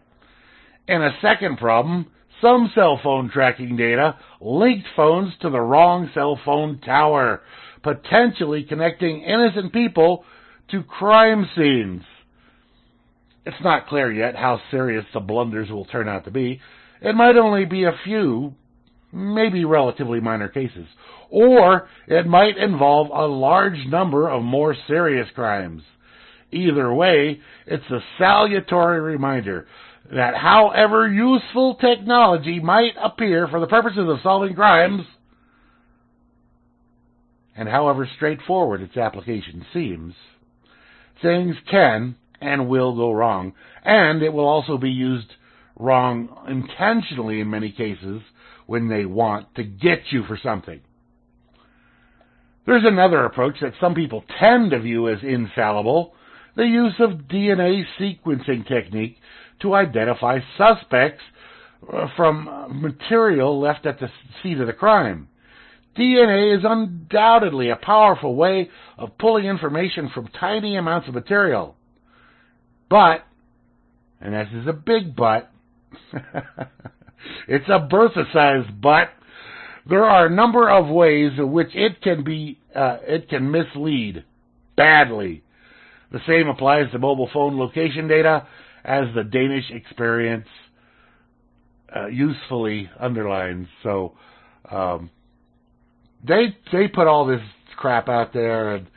And 0.90 1.04
a 1.04 1.16
second 1.22 1.58
problem, 1.60 2.08
some 2.42 2.72
cell 2.74 3.00
phone 3.04 3.30
tracking 3.30 3.78
data 3.78 4.18
linked 4.42 4.88
phones 4.96 5.32
to 5.42 5.52
the 5.52 5.62
wrong 5.62 6.10
cell 6.16 6.40
phone 6.44 6.80
tower, 6.80 7.44
potentially 7.84 8.64
connecting 8.64 9.22
innocent 9.22 9.72
people 9.72 10.26
to 10.72 10.82
crime 10.82 11.48
scenes. 11.56 12.02
It's 13.46 13.64
not 13.64 13.88
clear 13.88 14.12
yet 14.12 14.36
how 14.36 14.62
serious 14.72 15.06
the 15.14 15.20
blunders 15.20 15.70
will 15.70 15.86
turn 15.86 16.10
out 16.10 16.26
to 16.26 16.32
be. 16.32 16.60
It 17.04 17.14
might 17.14 17.38
only 17.38 17.66
be 17.66 17.84
a 17.84 18.00
few, 18.04 18.56
maybe 19.14 19.66
relatively 19.66 20.20
minor 20.20 20.48
cases. 20.48 20.88
Or 21.30 21.88
it 22.08 22.26
might 22.26 22.58
involve 22.58 23.12
a 23.12 23.32
large 23.32 23.78
number 23.88 24.28
of 24.28 24.42
more 24.42 24.76
serious 24.88 25.28
crimes. 25.36 25.84
Either 26.52 26.92
way, 26.92 27.42
it's 27.68 27.92
a 27.92 28.00
salutary 28.18 29.02
reminder 29.02 29.68
that 30.14 30.36
however 30.36 31.08
useful 31.08 31.76
technology 31.76 32.60
might 32.60 32.94
appear 33.02 33.48
for 33.48 33.60
the 33.60 33.68
purposes 33.68 34.08
of 34.08 34.18
solving 34.24 34.56
crimes, 34.56 35.04
and 37.56 37.70
however 37.70 38.10
straightforward 38.16 38.82
its 38.82 38.98
application 38.98 39.66
seems, 39.74 40.14
things 41.22 41.56
can 41.70 42.16
and 42.42 42.70
will 42.70 42.96
go 42.96 43.12
wrong, 43.12 43.54
and 43.84 44.24
it 44.24 44.34
will 44.34 44.48
also 44.48 44.78
be 44.78 44.90
used 44.90 45.28
wrong 45.76 46.30
intentionally 46.48 47.40
in 47.40 47.50
many 47.50 47.72
cases 47.72 48.22
when 48.66 48.88
they 48.88 49.06
want 49.06 49.54
to 49.56 49.64
get 49.64 50.00
you 50.12 50.24
for 50.24 50.40
something. 50.42 50.80
There's 52.66 52.86
another 52.86 53.26
approach 53.26 53.56
that 53.62 53.74
some 53.80 53.96
people 53.96 54.24
tend 54.40 54.72
to 54.72 54.80
view 54.80 55.10
as 55.10 55.20
infallible, 55.24 56.14
the 56.56 56.66
use 56.66 56.94
of 57.00 57.28
DNA 57.28 57.84
sequencing 58.00 58.68
technique 58.68 59.18
to 59.62 59.74
identify 59.74 60.40
suspects 60.58 61.22
uh, 61.92 62.08
from 62.16 62.82
material 62.82 63.60
left 63.60 63.86
at 63.86 64.00
the 64.00 64.10
scene 64.42 64.60
of 64.60 64.68
the 64.68 64.74
crime. 64.74 65.28
DNA 65.98 66.58
is 66.58 66.64
undoubtedly 66.64 67.70
a 67.70 67.76
powerful 67.76 68.36
way 68.36 68.70
of 68.98 69.18
pulling 69.18 69.46
information 69.46 70.10
from 70.14 70.28
tiny 70.40 70.78
amounts 70.78 71.08
of 71.08 71.14
material. 71.14 71.76
But, 72.90 73.26
and 74.22 74.34
this 74.34 74.48
is 74.54 74.68
a 74.68 74.74
big 74.74 75.16
but, 75.16 75.52
it's 77.48 77.70
a 77.70 77.80
Bertha-sized 77.80 78.82
but, 78.82 79.10
there 79.90 80.06
are 80.06 80.28
a 80.28 80.30
number 80.30 80.70
of 80.70 80.88
ways 80.88 81.32
in 81.38 81.52
which 81.52 81.70
it 81.74 82.02
can 82.02 82.24
be, 82.24 82.60
uh, 82.76 82.98
it 83.02 83.28
can 83.30 83.50
mislead 83.50 84.24
badly. 84.78 85.44
The 86.12 86.20
same 86.28 86.48
applies 86.48 86.92
to 86.92 87.00
mobile 87.00 87.30
phone 87.34 87.58
location 87.58 88.08
data 88.08 88.48
as 88.90 89.06
the 89.14 89.24
Danish 89.24 89.66
experience 89.70 90.48
uh, 91.96 92.08
usefully 92.08 92.90
underlines. 93.00 93.68
So 93.84 94.14
um, 94.70 95.12
they 96.28 96.58
they 96.72 96.88
put 96.88 97.06
all 97.08 97.28
this 97.28 97.42
crap 97.78 98.10
out 98.10 98.34
there, 98.34 98.76
and 98.76 98.88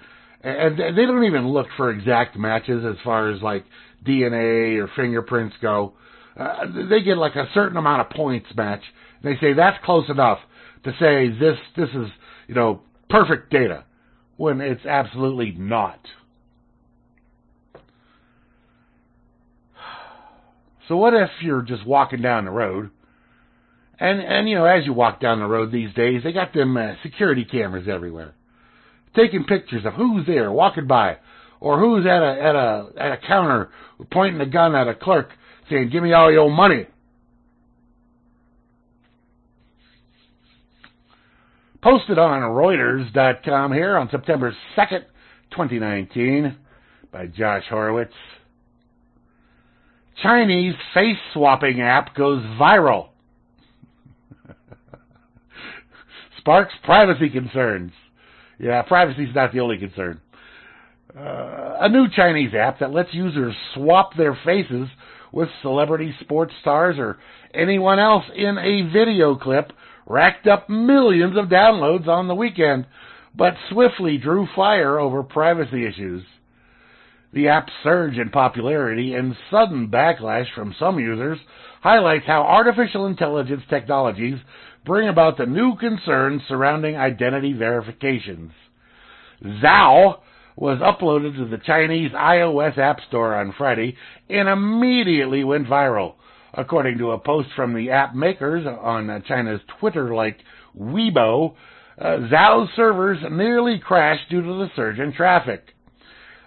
and 0.42 0.78
they 0.96 1.04
don't 1.04 1.24
even 1.24 1.48
look 1.48 1.66
for 1.76 1.90
exact 1.90 2.38
matches 2.38 2.82
as 2.88 2.96
far 3.04 3.30
as 3.30 3.42
like 3.42 3.64
DNA 4.04 4.82
or 4.82 4.90
fingerprints 4.96 5.54
go. 5.60 5.92
Uh, 6.38 6.64
they 6.88 7.02
get 7.02 7.18
like 7.18 7.36
a 7.36 7.46
certain 7.52 7.76
amount 7.76 8.00
of 8.00 8.16
points 8.16 8.48
match. 8.56 8.82
And 9.22 9.30
They 9.36 9.38
say 9.40 9.52
that's 9.52 9.76
close 9.84 10.08
enough 10.08 10.38
to 10.84 10.92
say 10.98 11.28
this 11.38 11.58
this 11.76 11.90
is 11.90 12.08
you 12.48 12.54
know 12.54 12.80
perfect 13.10 13.50
data 13.50 13.84
when 14.38 14.62
it's 14.62 14.86
absolutely 14.86 15.52
not. 15.52 16.00
So 20.92 20.98
what 20.98 21.14
if 21.14 21.30
you're 21.40 21.62
just 21.62 21.86
walking 21.86 22.20
down 22.20 22.44
the 22.44 22.50
road, 22.50 22.90
and 23.98 24.20
and 24.20 24.46
you 24.46 24.56
know 24.56 24.66
as 24.66 24.84
you 24.84 24.92
walk 24.92 25.22
down 25.22 25.38
the 25.38 25.46
road 25.46 25.72
these 25.72 25.94
days, 25.94 26.20
they 26.22 26.32
got 26.32 26.52
them 26.52 26.76
uh, 26.76 26.96
security 27.02 27.46
cameras 27.46 27.88
everywhere, 27.90 28.34
taking 29.16 29.44
pictures 29.44 29.86
of 29.86 29.94
who's 29.94 30.26
there 30.26 30.52
walking 30.52 30.86
by, 30.86 31.16
or 31.60 31.80
who's 31.80 32.04
at 32.04 32.22
a 32.22 32.42
at 32.42 32.54
a 32.54 32.88
at 33.00 33.12
a 33.12 33.16
counter 33.26 33.70
pointing 34.12 34.42
a 34.42 34.46
gun 34.46 34.74
at 34.74 34.86
a 34.86 34.94
clerk 34.94 35.30
saying, 35.70 35.88
"Give 35.88 36.02
me 36.02 36.12
all 36.12 36.30
your 36.30 36.50
money." 36.50 36.86
Posted 41.82 42.18
on 42.18 42.42
Reuters.com 42.42 43.72
here 43.72 43.96
on 43.96 44.10
September 44.10 44.54
2nd, 44.76 45.06
2019, 45.52 46.54
by 47.10 47.28
Josh 47.28 47.64
Horowitz. 47.70 48.12
Chinese 50.22 50.74
face 50.94 51.16
swapping 51.32 51.80
app 51.80 52.14
goes 52.14 52.42
viral. 52.60 53.08
Sparks 56.38 56.74
privacy 56.84 57.30
concerns. 57.30 57.92
Yeah, 58.58 58.82
privacy 58.82 59.24
is 59.24 59.34
not 59.34 59.52
the 59.52 59.60
only 59.60 59.78
concern. 59.78 60.20
Uh, 61.16 61.76
a 61.80 61.88
new 61.88 62.06
Chinese 62.08 62.54
app 62.54 62.78
that 62.78 62.92
lets 62.92 63.12
users 63.12 63.54
swap 63.74 64.16
their 64.16 64.38
faces 64.44 64.88
with 65.32 65.48
celebrity 65.60 66.14
sports 66.20 66.52
stars 66.60 66.96
or 66.98 67.18
anyone 67.54 67.98
else 67.98 68.24
in 68.34 68.56
a 68.58 68.90
video 68.92 69.34
clip 69.34 69.72
racked 70.06 70.46
up 70.46 70.68
millions 70.68 71.36
of 71.36 71.46
downloads 71.46 72.06
on 72.06 72.28
the 72.28 72.34
weekend, 72.34 72.86
but 73.34 73.54
swiftly 73.70 74.18
drew 74.18 74.46
fire 74.54 74.98
over 74.98 75.22
privacy 75.22 75.86
issues. 75.86 76.22
The 77.32 77.48
app's 77.48 77.72
surge 77.82 78.18
in 78.18 78.28
popularity 78.28 79.14
and 79.14 79.36
sudden 79.50 79.88
backlash 79.88 80.52
from 80.54 80.74
some 80.78 80.98
users 80.98 81.38
highlights 81.80 82.26
how 82.26 82.42
artificial 82.42 83.06
intelligence 83.06 83.62
technologies 83.70 84.38
bring 84.84 85.08
about 85.08 85.38
the 85.38 85.46
new 85.46 85.76
concerns 85.76 86.42
surrounding 86.46 86.96
identity 86.96 87.54
verifications. 87.54 88.52
Zao 89.42 90.20
was 90.56 90.78
uploaded 90.78 91.36
to 91.36 91.46
the 91.46 91.62
Chinese 91.64 92.10
iOS 92.12 92.76
App 92.76 92.98
Store 93.08 93.34
on 93.34 93.54
Friday 93.56 93.96
and 94.28 94.48
immediately 94.48 95.42
went 95.42 95.66
viral. 95.66 96.14
According 96.54 96.98
to 96.98 97.12
a 97.12 97.18
post 97.18 97.48
from 97.56 97.74
the 97.74 97.90
app 97.90 98.14
makers 98.14 98.66
on 98.66 99.22
China's 99.26 99.60
Twitter-like 99.80 100.38
Weibo, 100.78 101.54
uh, 101.98 102.04
Zao's 102.30 102.68
servers 102.76 103.18
nearly 103.30 103.78
crashed 103.78 104.28
due 104.28 104.42
to 104.42 104.58
the 104.58 104.70
surge 104.76 104.98
in 104.98 105.14
traffic. 105.14 105.74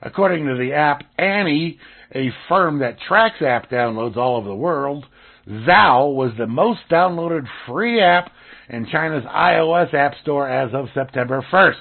According 0.05 0.45
to 0.45 0.55
the 0.55 0.73
App 0.73 1.01
Annie, 1.17 1.79
a 2.13 2.29
firm 2.47 2.79
that 2.79 2.99
tracks 3.07 3.41
app 3.41 3.71
downloads 3.71 4.15
all 4.15 4.37
over 4.37 4.47
the 4.47 4.55
world, 4.55 5.03
Zao 5.47 6.13
was 6.13 6.31
the 6.37 6.45
most 6.45 6.81
downloaded 6.91 7.47
free 7.67 7.99
app 7.99 8.31
in 8.69 8.85
China's 8.91 9.23
iOS 9.23 9.95
App 9.95 10.13
Store 10.21 10.47
as 10.47 10.71
of 10.75 10.89
September 10.93 11.43
1st. 11.51 11.73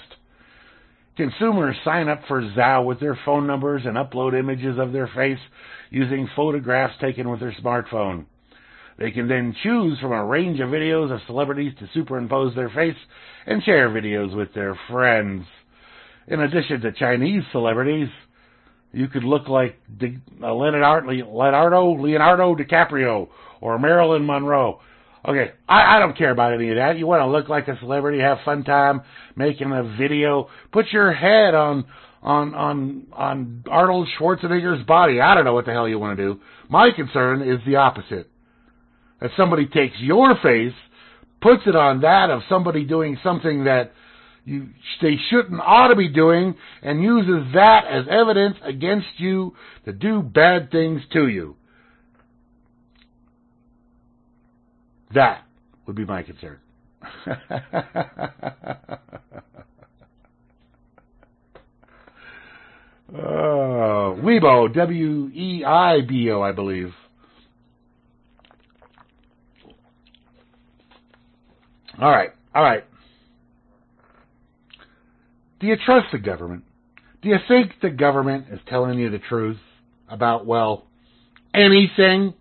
Consumers 1.18 1.77
sign 1.85 2.09
up 2.09 2.22
for 2.27 2.41
Zao 2.41 2.87
with 2.87 2.99
their 2.99 3.18
phone 3.27 3.47
numbers 3.47 3.83
and 3.85 3.99
upload 3.99 4.39
images 4.39 4.79
of 4.79 4.93
their 4.93 5.11
face 5.14 5.39
using 5.91 6.27
photographs 6.35 6.95
taken 7.03 7.29
with 7.29 7.41
their 7.41 7.55
smartphone. 7.62 8.25
They 8.99 9.11
can 9.11 9.29
then 9.29 9.55
choose 9.62 9.99
from 10.01 10.12
a 10.12 10.25
range 10.25 10.61
of 10.61 10.70
videos 10.70 11.12
of 11.12 11.20
celebrities 11.27 11.75
to 11.79 11.89
superimpose 11.93 12.55
their 12.55 12.70
face 12.70 12.97
and 13.47 13.62
share 13.62 13.91
videos 13.91 14.35
with 14.35 14.55
their 14.55 14.79
friends. 14.89 15.45
In 16.27 16.41
addition 16.41 16.81
to 16.81 16.93
Chinese 16.93 17.43
celebrities, 17.53 18.09
you 18.93 19.09
could 19.09 19.25
look 19.25 19.49
like 19.49 19.77
uh, 20.03 20.55
Leonardo, 20.55 21.93
Leonardo 22.01 22.55
DiCaprio 22.55 23.29
or 23.61 23.79
Marilyn 23.79 24.25
Monroe. 24.25 24.81
Okay, 25.27 25.53
I, 25.68 25.97
I 25.97 25.99
don't 25.99 26.16
care 26.16 26.31
about 26.31 26.53
any 26.53 26.68
of 26.70 26.77
that. 26.77 26.99
You 26.99 27.07
want 27.07 27.20
to 27.20 27.27
look 27.27 27.49
like 27.49 27.66
a 27.68 27.79
celebrity, 27.81 28.20
have 28.20 28.39
fun 28.45 28.62
time 28.62 29.03
making 29.37 29.72
a 29.72 29.83
video, 29.97 30.49
put 30.70 30.87
your 30.93 31.12
head 31.12 31.55
on 31.55 31.87
on 32.22 32.55
on 32.55 33.07
on 33.12 33.64
Arnold 33.70 34.09
Schwarzenegger's 34.18 34.85
body. 34.87 35.20
I 35.20 35.35
don't 35.35 35.45
know 35.45 35.55
what 35.55 35.66
the 35.66 35.72
hell 35.72 35.89
you 35.89 35.99
want 35.99 36.16
to 36.16 36.22
do. 36.22 36.41
My 36.68 36.91
concern 36.91 37.43
is 37.43 37.61
the 37.66 37.77
opposite. 37.77 38.31
That 39.20 39.31
somebody 39.37 39.66
takes 39.66 39.97
your 39.99 40.35
face, 40.43 40.75
puts 41.41 41.62
it 41.66 41.77
on 41.77 42.03
that 42.03 42.31
of 42.31 42.43
somebody 42.49 42.85
doing 42.85 43.18
something 43.22 43.64
that 43.64 43.93
you 44.45 44.68
they 45.01 45.16
shouldn't 45.30 45.61
ought 45.61 45.88
to 45.88 45.97
be 45.97 46.09
doing, 46.09 46.55
and 46.82 47.03
uses 47.03 47.53
that 47.55 47.86
as 47.86 48.07
evidence 48.09 48.57
against 48.62 49.09
you 49.18 49.55
to 49.84 49.92
do 49.92 50.22
bad 50.22 50.70
things 50.70 51.03
to 51.12 51.28
you. 51.28 51.57
That 55.14 55.45
would 55.86 55.97
be 55.97 56.05
my 56.05 56.22
concern. 56.22 56.59
Uh, 63.14 64.16
Weibo, 64.16 64.74
W 64.74 65.30
E 65.32 65.62
I 65.64 66.01
B 66.01 66.30
O, 66.32 66.42
I 66.42 66.51
believe. 66.51 66.92
All 72.01 72.11
right, 72.11 72.30
all 72.55 72.62
right. 72.62 72.84
Do 75.64 75.70
you 75.70 75.76
trust 75.82 76.08
the 76.12 76.18
government? 76.18 76.64
Do 77.22 77.30
you 77.30 77.38
think 77.48 77.72
the 77.80 77.88
government 77.88 78.48
is 78.52 78.60
telling 78.68 78.98
you 78.98 79.08
the 79.08 79.18
truth 79.18 79.56
about, 80.10 80.44
well, 80.44 80.84
anything? 81.54 82.34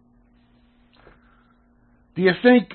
Do 2.18 2.22
you 2.22 2.34
think, 2.44 2.74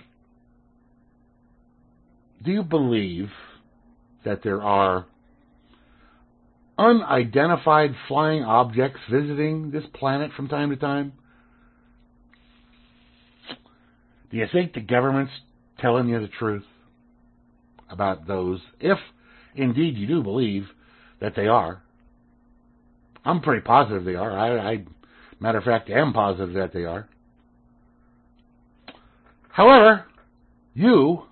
do 2.43 2.51
you 2.51 2.63
believe 2.63 3.29
that 4.25 4.43
there 4.43 4.63
are 4.63 5.05
unidentified 6.79 7.91
flying 8.09 8.43
objects 8.43 9.01
visiting 9.11 9.71
this 9.71 9.85
planet 9.93 10.31
from 10.35 10.49
time 10.49 10.71
to 10.71 10.77
time? 10.77 11.13
Do 14.31 14.39
you 14.39 14.47
think 14.51 14.73
the 14.73 14.81
government's 14.81 15.33
telling 15.79 16.09
you 16.09 16.21
the 16.21 16.29
truth 16.39 16.65
about 17.91 18.27
those, 18.27 18.61
if 18.81 18.97
indeed 19.59 19.97
you 19.97 20.07
do 20.07 20.23
believe 20.23 20.67
that 21.21 21.35
they 21.37 21.47
are? 21.47 21.83
I'm 23.25 23.41
pretty 23.41 23.63
positive 23.63 24.05
they 24.05 24.15
are. 24.15 24.37
I, 24.37 24.73
I 24.73 24.85
matter 25.41 25.59
of 25.59 25.65
fact, 25.65 25.91
am 25.91 26.13
positive 26.13 26.55
that 26.55 26.73
they 26.73 26.85
are. 26.85 27.09
However, 29.51 30.07
you, 30.75 31.25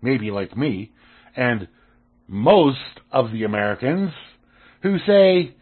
maybe 0.00 0.30
like 0.30 0.56
me, 0.56 0.92
and 1.36 1.68
most 2.28 2.78
of 3.10 3.32
the 3.32 3.44
Americans 3.44 4.12
who 4.82 4.98
say 5.06 5.54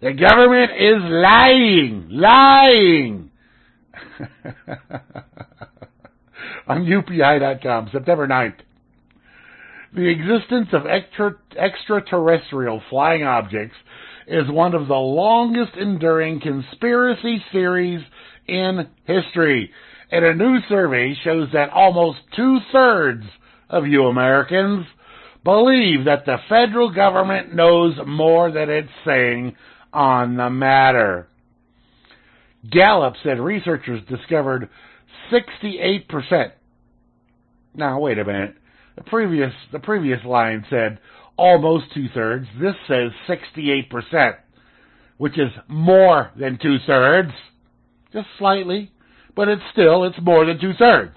the 0.00 0.12
government 0.12 0.70
is 0.72 1.02
lying, 1.02 2.08
lying. 2.10 3.30
On 6.66 6.84
UPI.com, 6.84 7.90
September 7.92 8.26
9th. 8.26 8.60
The 9.94 10.08
existence 10.08 10.68
of 10.72 10.86
extra, 10.86 11.36
extraterrestrial 11.56 12.82
flying 12.90 13.22
objects 13.22 13.76
is 14.26 14.50
one 14.50 14.74
of 14.74 14.88
the 14.88 14.94
longest 14.94 15.76
enduring 15.76 16.40
conspiracy 16.40 17.44
theories 17.52 18.02
in 18.48 18.88
history 19.04 19.70
and 20.10 20.24
a 20.24 20.34
new 20.34 20.58
survey 20.68 21.14
shows 21.24 21.48
that 21.52 21.70
almost 21.70 22.18
two 22.36 22.58
thirds 22.72 23.24
of 23.68 23.86
you 23.86 24.04
Americans 24.04 24.86
believe 25.42 26.04
that 26.04 26.24
the 26.24 26.36
federal 26.48 26.92
government 26.92 27.54
knows 27.54 27.94
more 28.06 28.50
than 28.50 28.70
it's 28.70 28.88
saying 29.04 29.56
on 29.92 30.36
the 30.36 30.50
matter. 30.50 31.28
Gallup 32.70 33.14
said 33.22 33.40
researchers 33.40 34.00
discovered 34.08 34.68
68%. 35.32 36.52
Now, 37.74 37.98
wait 37.98 38.18
a 38.18 38.24
minute. 38.24 38.56
The 38.96 39.02
previous, 39.02 39.52
the 39.72 39.80
previous 39.80 40.24
line 40.24 40.64
said 40.70 40.98
almost 41.36 41.86
two 41.94 42.08
thirds. 42.14 42.46
This 42.60 42.74
says 42.86 43.10
68%, 43.28 44.36
which 45.18 45.38
is 45.38 45.50
more 45.68 46.30
than 46.36 46.58
two 46.60 46.76
thirds. 46.86 47.32
Just 48.12 48.28
slightly 48.38 48.92
but 49.34 49.48
it's 49.48 49.62
still 49.72 50.04
it's 50.04 50.16
more 50.22 50.44
than 50.46 50.60
two 50.60 50.72
thirds. 50.78 51.16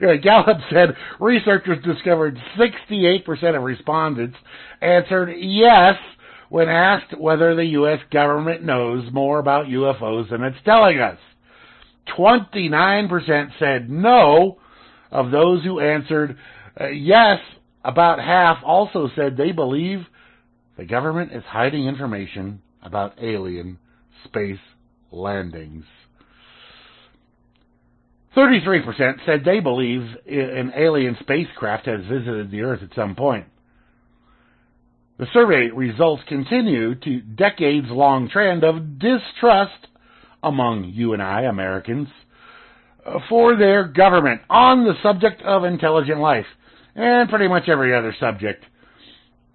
Gallup 0.22 0.58
said 0.70 0.96
researchers 1.20 1.84
discovered 1.84 2.38
68% 2.58 3.56
of 3.56 3.62
respondents 3.62 4.36
answered 4.80 5.34
yes 5.38 5.96
when 6.48 6.68
asked 6.68 7.18
whether 7.18 7.54
the 7.54 7.64
U.S. 7.66 7.98
government 8.10 8.62
knows 8.62 9.10
more 9.12 9.38
about 9.38 9.66
UFOs 9.66 10.30
than 10.30 10.42
it's 10.42 10.56
telling 10.64 10.98
us. 10.98 11.18
29% 12.16 13.50
said 13.58 13.90
no 13.90 14.58
of 15.10 15.30
those 15.30 15.62
who 15.64 15.80
answered 15.80 16.36
uh, 16.80 16.88
yes. 16.88 17.38
About 17.84 18.18
half 18.18 18.64
also 18.64 19.10
said 19.14 19.36
they 19.36 19.52
believe 19.52 20.06
the 20.78 20.86
government 20.86 21.32
is 21.32 21.44
hiding 21.44 21.86
information 21.86 22.62
about 22.82 23.22
alien 23.22 23.78
space 24.24 24.58
landings. 25.10 25.84
33% 28.36 29.18
said 29.26 29.44
they 29.44 29.60
believe 29.60 30.00
an 30.26 30.72
alien 30.76 31.16
spacecraft 31.20 31.86
has 31.86 32.00
visited 32.06 32.50
the 32.50 32.62
Earth 32.62 32.82
at 32.82 32.94
some 32.94 33.14
point. 33.14 33.46
The 35.18 35.26
survey 35.32 35.68
results 35.72 36.22
continue 36.26 36.96
to 36.96 37.20
decades 37.20 37.86
long 37.88 38.28
trend 38.28 38.64
of 38.64 38.98
distrust 38.98 39.86
among 40.42 40.84
you 40.92 41.12
and 41.12 41.22
I, 41.22 41.42
Americans, 41.42 42.08
for 43.28 43.56
their 43.56 43.84
government 43.84 44.40
on 44.48 44.84
the 44.84 44.94
subject 45.02 45.42
of 45.42 45.64
intelligent 45.64 46.20
life 46.20 46.46
and 46.94 47.28
pretty 47.28 47.48
much 47.48 47.68
every 47.68 47.94
other 47.94 48.14
subject. 48.18 48.64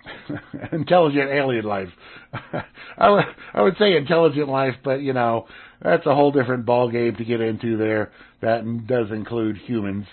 intelligent 0.72 1.30
alien 1.30 1.66
life. 1.66 1.90
I 2.98 3.10
would, 3.56 3.78
say 3.78 3.96
intelligent 3.96 4.50
life, 4.50 4.76
but 4.84 5.02
you 5.02 5.14
know, 5.14 5.48
that's 5.82 6.06
a 6.06 6.16
whole 6.16 6.32
different 6.32 6.66
ballgame 6.66 7.18
to 7.18 7.26
get 7.26 7.42
into 7.42 7.78
there. 7.78 8.12
That 8.42 8.88
does 8.88 9.08
include 9.12 9.58
humans, 9.58 10.06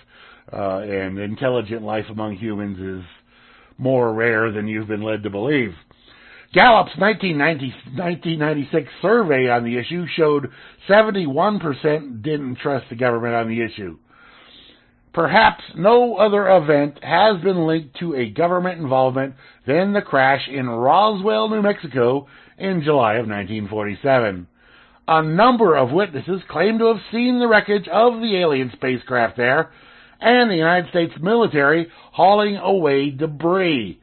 uh, 0.52 0.78
and 0.78 1.18
intelligent 1.18 1.82
life 1.82 2.06
among 2.10 2.36
humans 2.36 2.78
is 2.78 3.08
more 3.78 4.12
rare 4.12 4.50
than 4.52 4.66
you've 4.66 4.88
been 4.88 5.02
led 5.02 5.22
to 5.24 5.30
believe. 5.30 5.74
Gallup's 6.56 6.96
1990, 6.96 7.66
1996 8.00 8.88
survey 9.02 9.50
on 9.50 9.62
the 9.62 9.76
issue 9.76 10.06
showed 10.16 10.50
71% 10.88 12.22
didn't 12.22 12.56
trust 12.56 12.86
the 12.88 12.96
government 12.96 13.34
on 13.34 13.46
the 13.46 13.60
issue. 13.60 13.98
Perhaps 15.12 15.62
no 15.76 16.16
other 16.16 16.48
event 16.48 17.04
has 17.04 17.42
been 17.42 17.66
linked 17.66 17.98
to 17.98 18.14
a 18.14 18.30
government 18.30 18.80
involvement 18.80 19.34
than 19.66 19.92
the 19.92 20.00
crash 20.00 20.48
in 20.48 20.66
Roswell, 20.66 21.50
New 21.50 21.60
Mexico 21.60 22.26
in 22.56 22.82
July 22.82 23.16
of 23.16 23.28
1947. 23.28 24.46
A 25.08 25.22
number 25.22 25.76
of 25.76 25.92
witnesses 25.92 26.40
claim 26.48 26.78
to 26.78 26.86
have 26.86 27.02
seen 27.12 27.38
the 27.38 27.48
wreckage 27.48 27.86
of 27.86 28.14
the 28.22 28.34
alien 28.34 28.72
spacecraft 28.72 29.36
there 29.36 29.72
and 30.22 30.50
the 30.50 30.56
United 30.56 30.88
States 30.88 31.12
military 31.20 31.88
hauling 32.12 32.56
away 32.56 33.10
debris. 33.10 34.00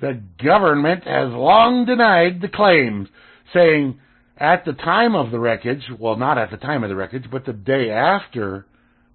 The 0.00 0.20
government 0.42 1.04
has 1.04 1.30
long 1.30 1.84
denied 1.86 2.40
the 2.40 2.48
claims, 2.48 3.08
saying 3.52 4.00
at 4.36 4.64
the 4.64 4.72
time 4.72 5.14
of 5.14 5.30
the 5.30 5.38
wreckage, 5.38 5.84
well, 5.98 6.16
not 6.16 6.38
at 6.38 6.50
the 6.50 6.56
time 6.56 6.82
of 6.82 6.90
the 6.90 6.96
wreckage, 6.96 7.26
but 7.30 7.46
the 7.46 7.52
day 7.52 7.90
after 7.90 8.66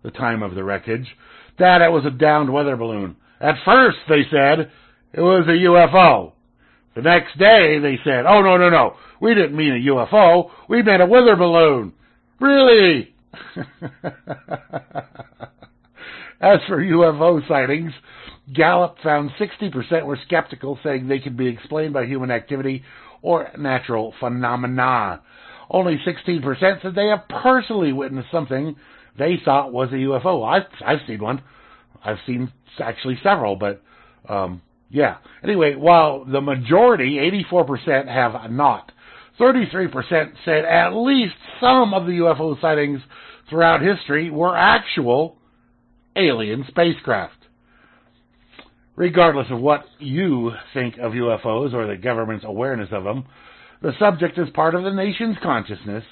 the 0.04 0.12
time 0.12 0.42
of 0.42 0.56
the 0.56 0.64
wreckage, 0.64 1.08
that 1.58 1.82
it 1.82 1.92
was 1.92 2.06
a 2.06 2.12
downed 2.12 2.52
weather 2.52 2.78
balloon. 2.78 3.18
At 3.42 3.56
first, 3.66 3.98
they 4.08 4.24
said 4.32 4.72
it 5.14 5.22
was 5.22 5.46
a 5.48 5.52
UFO. 5.52 6.34
The 6.96 7.02
next 7.02 7.38
day, 7.38 7.80
they 7.80 8.00
said, 8.04 8.26
oh, 8.26 8.42
no, 8.42 8.58
no, 8.58 8.70
no, 8.70 8.96
we 9.22 9.34
didn't 9.36 9.56
mean 9.56 9.74
a 9.74 9.92
UFO, 9.92 10.50
we 10.68 10.82
meant 10.82 11.02
a 11.02 11.06
weather 11.06 11.36
balloon. 11.36 11.94
Really? 12.40 13.14
As 16.42 16.60
for 16.68 16.82
UFO 16.82 17.46
sightings, 17.48 17.92
Gallup 18.54 18.98
found 19.04 19.32
60% 19.40 20.06
were 20.06 20.20
skeptical, 20.26 20.80
saying 20.84 21.08
they 21.08 21.20
could 21.20 21.38
be 21.38 21.48
explained 21.48 21.94
by 21.94 22.06
human 22.06 22.32
activity 22.32 22.84
or 23.22 23.50
natural 23.58 24.14
phenomena. 24.20 25.22
Only 25.70 26.00
16% 26.06 26.82
said 26.82 26.96
they 26.96 27.08
have 27.08 27.28
personally 27.30 27.94
witnessed 27.94 28.32
something 28.32 28.76
they 29.18 29.36
thought 29.44 29.72
was 29.72 29.90
a 29.92 29.96
UFO. 29.96 30.48
I've, 30.48 30.68
I've 30.86 31.06
seen 31.06 31.22
one. 31.22 31.44
I've 32.04 32.18
seen 32.26 32.52
actually 32.80 33.20
several, 33.22 33.56
but 33.56 33.82
um, 34.28 34.62
yeah. 34.90 35.18
Anyway, 35.44 35.76
while 35.76 36.26
the 36.26 36.42
majority, 36.42 37.18
84%, 37.52 38.08
have 38.08 38.50
not, 38.52 38.92
33% 39.40 40.32
said 40.46 40.66
at 40.66 40.90
least 40.90 41.36
some 41.60 41.94
of 41.94 42.06
the 42.06 42.14
UFO 42.14 42.60
sightings 42.60 43.02
throughout 43.50 43.82
history 43.82 44.30
were 44.30 44.56
actual 44.56 45.38
alien 46.16 46.66
spacecraft. 46.68 47.34
Regardless 49.00 49.48
of 49.50 49.62
what 49.62 49.86
you 50.00 50.52
think 50.74 50.98
of 50.98 51.14
UFOs 51.14 51.74
or 51.74 51.88
the 51.88 51.96
government's 51.96 52.44
awareness 52.46 52.90
of 52.92 53.06
them, 53.06 53.26
the 53.82 53.94
subject 53.98 54.38
is 54.38 54.50
part 54.50 54.76
of 54.76 54.84
the 54.84 54.92
nation's 54.92 55.38
consciousness, 55.42 56.04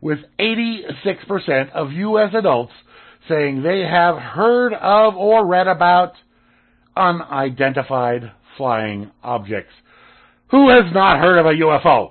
with 0.00 0.18
86% 0.40 1.70
of 1.70 1.92
U.S. 1.92 2.34
adults 2.36 2.72
saying 3.28 3.62
they 3.62 3.82
have 3.82 4.16
heard 4.16 4.74
of 4.74 5.14
or 5.14 5.46
read 5.46 5.68
about 5.68 6.14
unidentified 6.96 8.32
flying 8.56 9.12
objects. 9.22 9.72
Who 10.50 10.68
has 10.70 10.92
not 10.92 11.20
heard 11.20 11.38
of 11.38 11.46
a 11.46 11.50
UFO 11.50 12.10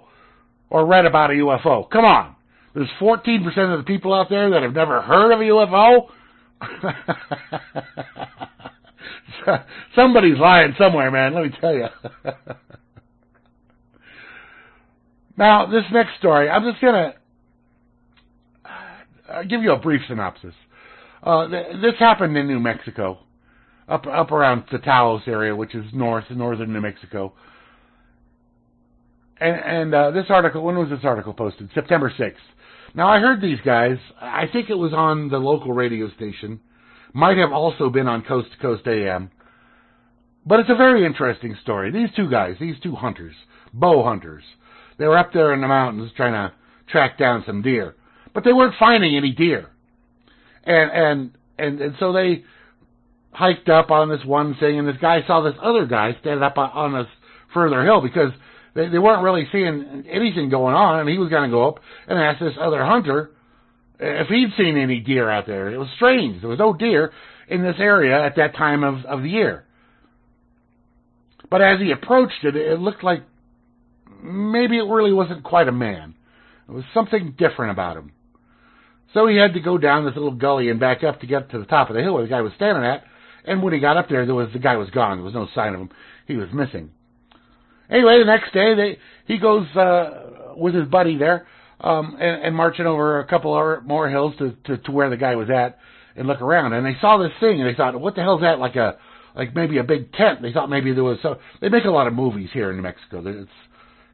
or 0.70 0.86
read 0.86 1.06
about 1.06 1.32
a 1.32 1.34
UFO? 1.34 1.90
Come 1.90 2.06
on. 2.06 2.38
There's 2.74 2.88
14% 3.02 3.46
of 3.74 3.80
the 3.80 3.86
people 3.86 4.14
out 4.14 4.30
there 4.30 4.52
that 4.52 4.64
have 4.64 4.74
never 4.74 5.02
heard 5.02 5.34
of 5.34 5.42
a 5.42 5.44
UFO. 5.44 6.08
Somebody's 9.96 10.38
lying 10.38 10.74
somewhere, 10.78 11.12
man. 11.12 11.34
Let 11.34 11.44
me 11.44 11.52
tell 11.60 11.74
you. 11.74 11.88
now, 15.38 15.66
this 15.68 15.84
next 15.92 16.18
story, 16.20 16.50
I'm 16.50 16.70
just 16.70 16.82
gonna 16.82 17.14
uh, 19.30 19.44
give 19.44 19.62
you 19.62 19.72
a 19.74 19.80
brief 19.80 20.02
synopsis. 20.08 20.54
Uh, 21.24 21.48
th- 21.48 21.68
this 21.82 21.94
happened 22.00 22.36
in 22.36 22.48
New 22.48 22.60
Mexico, 22.60 23.20
up 23.88 24.06
up 24.08 24.32
around 24.32 24.64
the 24.72 24.80
Taos 24.80 25.22
area, 25.28 25.56
which 25.56 25.76
is 25.76 25.86
north 25.94 26.26
northern 26.32 26.74
New 26.74 26.82
Mexico. 26.82 27.34
And, 29.40 29.56
and 29.56 29.96
uh, 29.96 30.12
this 30.12 30.26
article, 30.30 30.64
when 30.64 30.78
was 30.78 30.90
this 30.90 31.00
article 31.04 31.34
posted? 31.34 31.72
September 31.74 32.14
6th. 32.16 32.36
Now 32.94 33.10
I 33.10 33.20
heard 33.20 33.42
these 33.42 33.58
guys. 33.66 33.98
I 34.22 34.44
think 34.52 34.70
it 34.70 34.76
was 34.76 34.94
on 34.94 35.30
the 35.30 35.38
local 35.38 35.74
radio 35.74 36.12
station. 36.12 36.60
Might 37.14 37.38
have 37.38 37.52
also 37.52 37.90
been 37.90 38.08
on 38.08 38.24
Coast 38.24 38.50
to 38.52 38.58
Coast 38.58 38.88
AM. 38.88 39.32
But 40.46 40.60
it's 40.62 40.70
a 40.70 40.76
very 40.76 41.06
interesting 41.06 41.56
story. 41.62 41.92
These 41.92 42.10
two 42.16 42.30
guys, 42.30 42.56
these 42.60 42.80
two 42.82 42.96
hunters, 42.96 43.36
bow 43.74 44.04
hunters, 44.04 44.44
they 44.98 45.06
were 45.06 45.18
up 45.18 45.34
there 45.34 45.54
in 45.54 45.62
the 45.62 45.68
mountains 45.68 46.12
trying 46.16 46.34
to 46.34 46.54
track 46.88 47.18
down 47.18 47.44
some 47.46 47.62
deer, 47.62 47.96
but 48.34 48.44
they 48.44 48.54
weren't 48.54 48.76
finding 48.80 49.16
any 49.16 49.32
deer. 49.32 49.70
And 50.64 50.92
and 50.92 51.32
and, 51.58 51.82
and 51.82 51.96
so 52.00 52.12
they 52.12 52.44
hiked 53.32 53.70
up 53.70 53.92
on 53.92 54.10
this 54.10 54.26
one 54.26 54.56
thing, 54.56 54.80
and 54.80 54.88
this 54.88 54.98
guy 55.02 55.26
saw 55.26 55.42
this 55.42 55.56
other 55.62 55.86
guy 55.86 56.16
standing 56.22 56.44
up 56.44 56.58
on 56.58 56.94
this 56.94 57.08
further 57.54 57.84
hill 57.84 58.02
because 58.02 58.32
they, 58.74 58.88
they 58.90 59.00
weren't 59.00 59.24
really 59.24 59.48
seeing 59.52 60.06
anything 60.10 60.50
going 60.50 60.76
on, 60.76 61.00
and 61.00 61.10
he 61.10 61.18
was 61.18 61.30
going 61.30 61.50
to 61.50 61.54
go 61.54 61.68
up 61.68 61.80
and 62.08 62.20
ask 62.20 62.40
this 62.40 62.54
other 62.60 62.84
hunter 62.84 63.32
if 64.02 64.28
he'd 64.28 64.50
seen 64.58 64.78
any 64.78 65.00
deer 65.00 65.30
out 65.30 65.46
there. 65.46 65.72
It 65.72 65.78
was 65.78 65.88
strange. 65.96 66.42
There 66.42 66.50
was 66.50 66.60
no 66.60 66.74
deer 66.74 67.12
in 67.48 67.62
this 67.62 67.76
area 67.80 68.26
at 68.26 68.36
that 68.38 68.56
time 68.56 68.84
of, 68.84 69.06
of 69.06 69.22
the 69.22 69.30
year. 69.30 69.66
But 71.50 71.62
as 71.62 71.80
he 71.80 71.92
approached 71.92 72.44
it, 72.44 72.56
it 72.56 72.80
looked 72.80 73.04
like 73.04 73.24
maybe 74.24 74.78
it 74.78 74.88
really 74.88 75.14
wasn't 75.14 75.44
quite 75.44 75.68
a 75.68 75.72
man. 75.72 76.16
There 76.68 76.76
was 76.76 76.86
something 76.94 77.36
different 77.38 77.72
about 77.72 77.98
him. 77.98 78.12
So 79.14 79.28
he 79.28 79.36
had 79.36 79.54
to 79.54 79.60
go 79.60 79.78
down 79.78 80.06
this 80.06 80.16
little 80.16 80.32
gully 80.32 80.70
and 80.70 80.80
back 80.80 81.04
up 81.04 81.20
to 81.20 81.28
get 81.28 81.52
to 81.52 81.60
the 81.60 81.66
top 81.66 81.90
of 81.90 81.96
the 81.96 82.02
hill 82.02 82.14
where 82.14 82.24
the 82.24 82.30
guy 82.30 82.42
was 82.42 82.54
standing 82.56 82.84
at. 82.84 83.04
And 83.44 83.62
when 83.62 83.74
he 83.74 83.80
got 83.80 83.98
up 83.98 84.08
there, 84.10 84.26
there 84.26 84.36
was 84.36 84.50
the 84.54 84.60
guy 84.60 84.78
was 84.78 84.90
gone. 84.90 85.18
There 85.18 85.26
was 85.26 85.34
no 85.34 85.48
sign 85.54 85.74
of 85.74 85.82
him. 85.82 85.90
He 86.28 86.38
was 86.38 86.50
missing. 86.54 86.92
Anyway, 87.90 88.20
the 88.20 88.26
next 88.26 88.54
day, 88.54 88.74
they, 88.74 88.98
he 89.26 89.38
goes 89.38 89.68
uh, 89.76 90.54
with 90.56 90.74
his 90.74 90.88
buddy 90.88 91.18
there 91.18 91.46
um, 91.82 92.16
and, 92.20 92.44
and 92.44 92.56
marching 92.56 92.86
over 92.86 93.20
a 93.20 93.28
couple 93.28 93.82
more 93.84 94.10
hills 94.10 94.34
to, 94.40 94.56
to 94.66 94.78
to 94.78 94.92
where 94.92 95.10
the 95.10 95.18
guy 95.18 95.36
was 95.36 95.50
at 95.50 95.80
and 96.16 96.28
look 96.28 96.42
around. 96.42 96.74
And 96.74 96.86
they 96.86 96.98
saw 97.02 97.18
this 97.18 97.32
thing 97.40 97.60
and 97.60 97.70
they 97.70 97.76
thought, 97.76 98.00
"What 98.00 98.16
the 98.16 98.22
hell's 98.22 98.42
that? 98.42 98.60
Like 98.60 98.76
a 98.76 98.98
like 99.36 99.56
maybe 99.56 99.78
a 99.78 99.84
big 99.84 100.14
tent?" 100.14 100.42
They 100.42 100.54
thought 100.54 100.70
maybe 100.70 100.94
there 100.94 101.04
was 101.04 101.18
so. 101.22 101.40
They 101.60 101.70
make 101.70 101.86
a 101.86 101.92
lot 101.92 102.08
of 102.08 102.14
movies 102.14 102.50
here 102.54 102.70
in 102.70 102.78
New 102.78 102.84
Mexico. 102.84 103.24
It's 103.26 103.50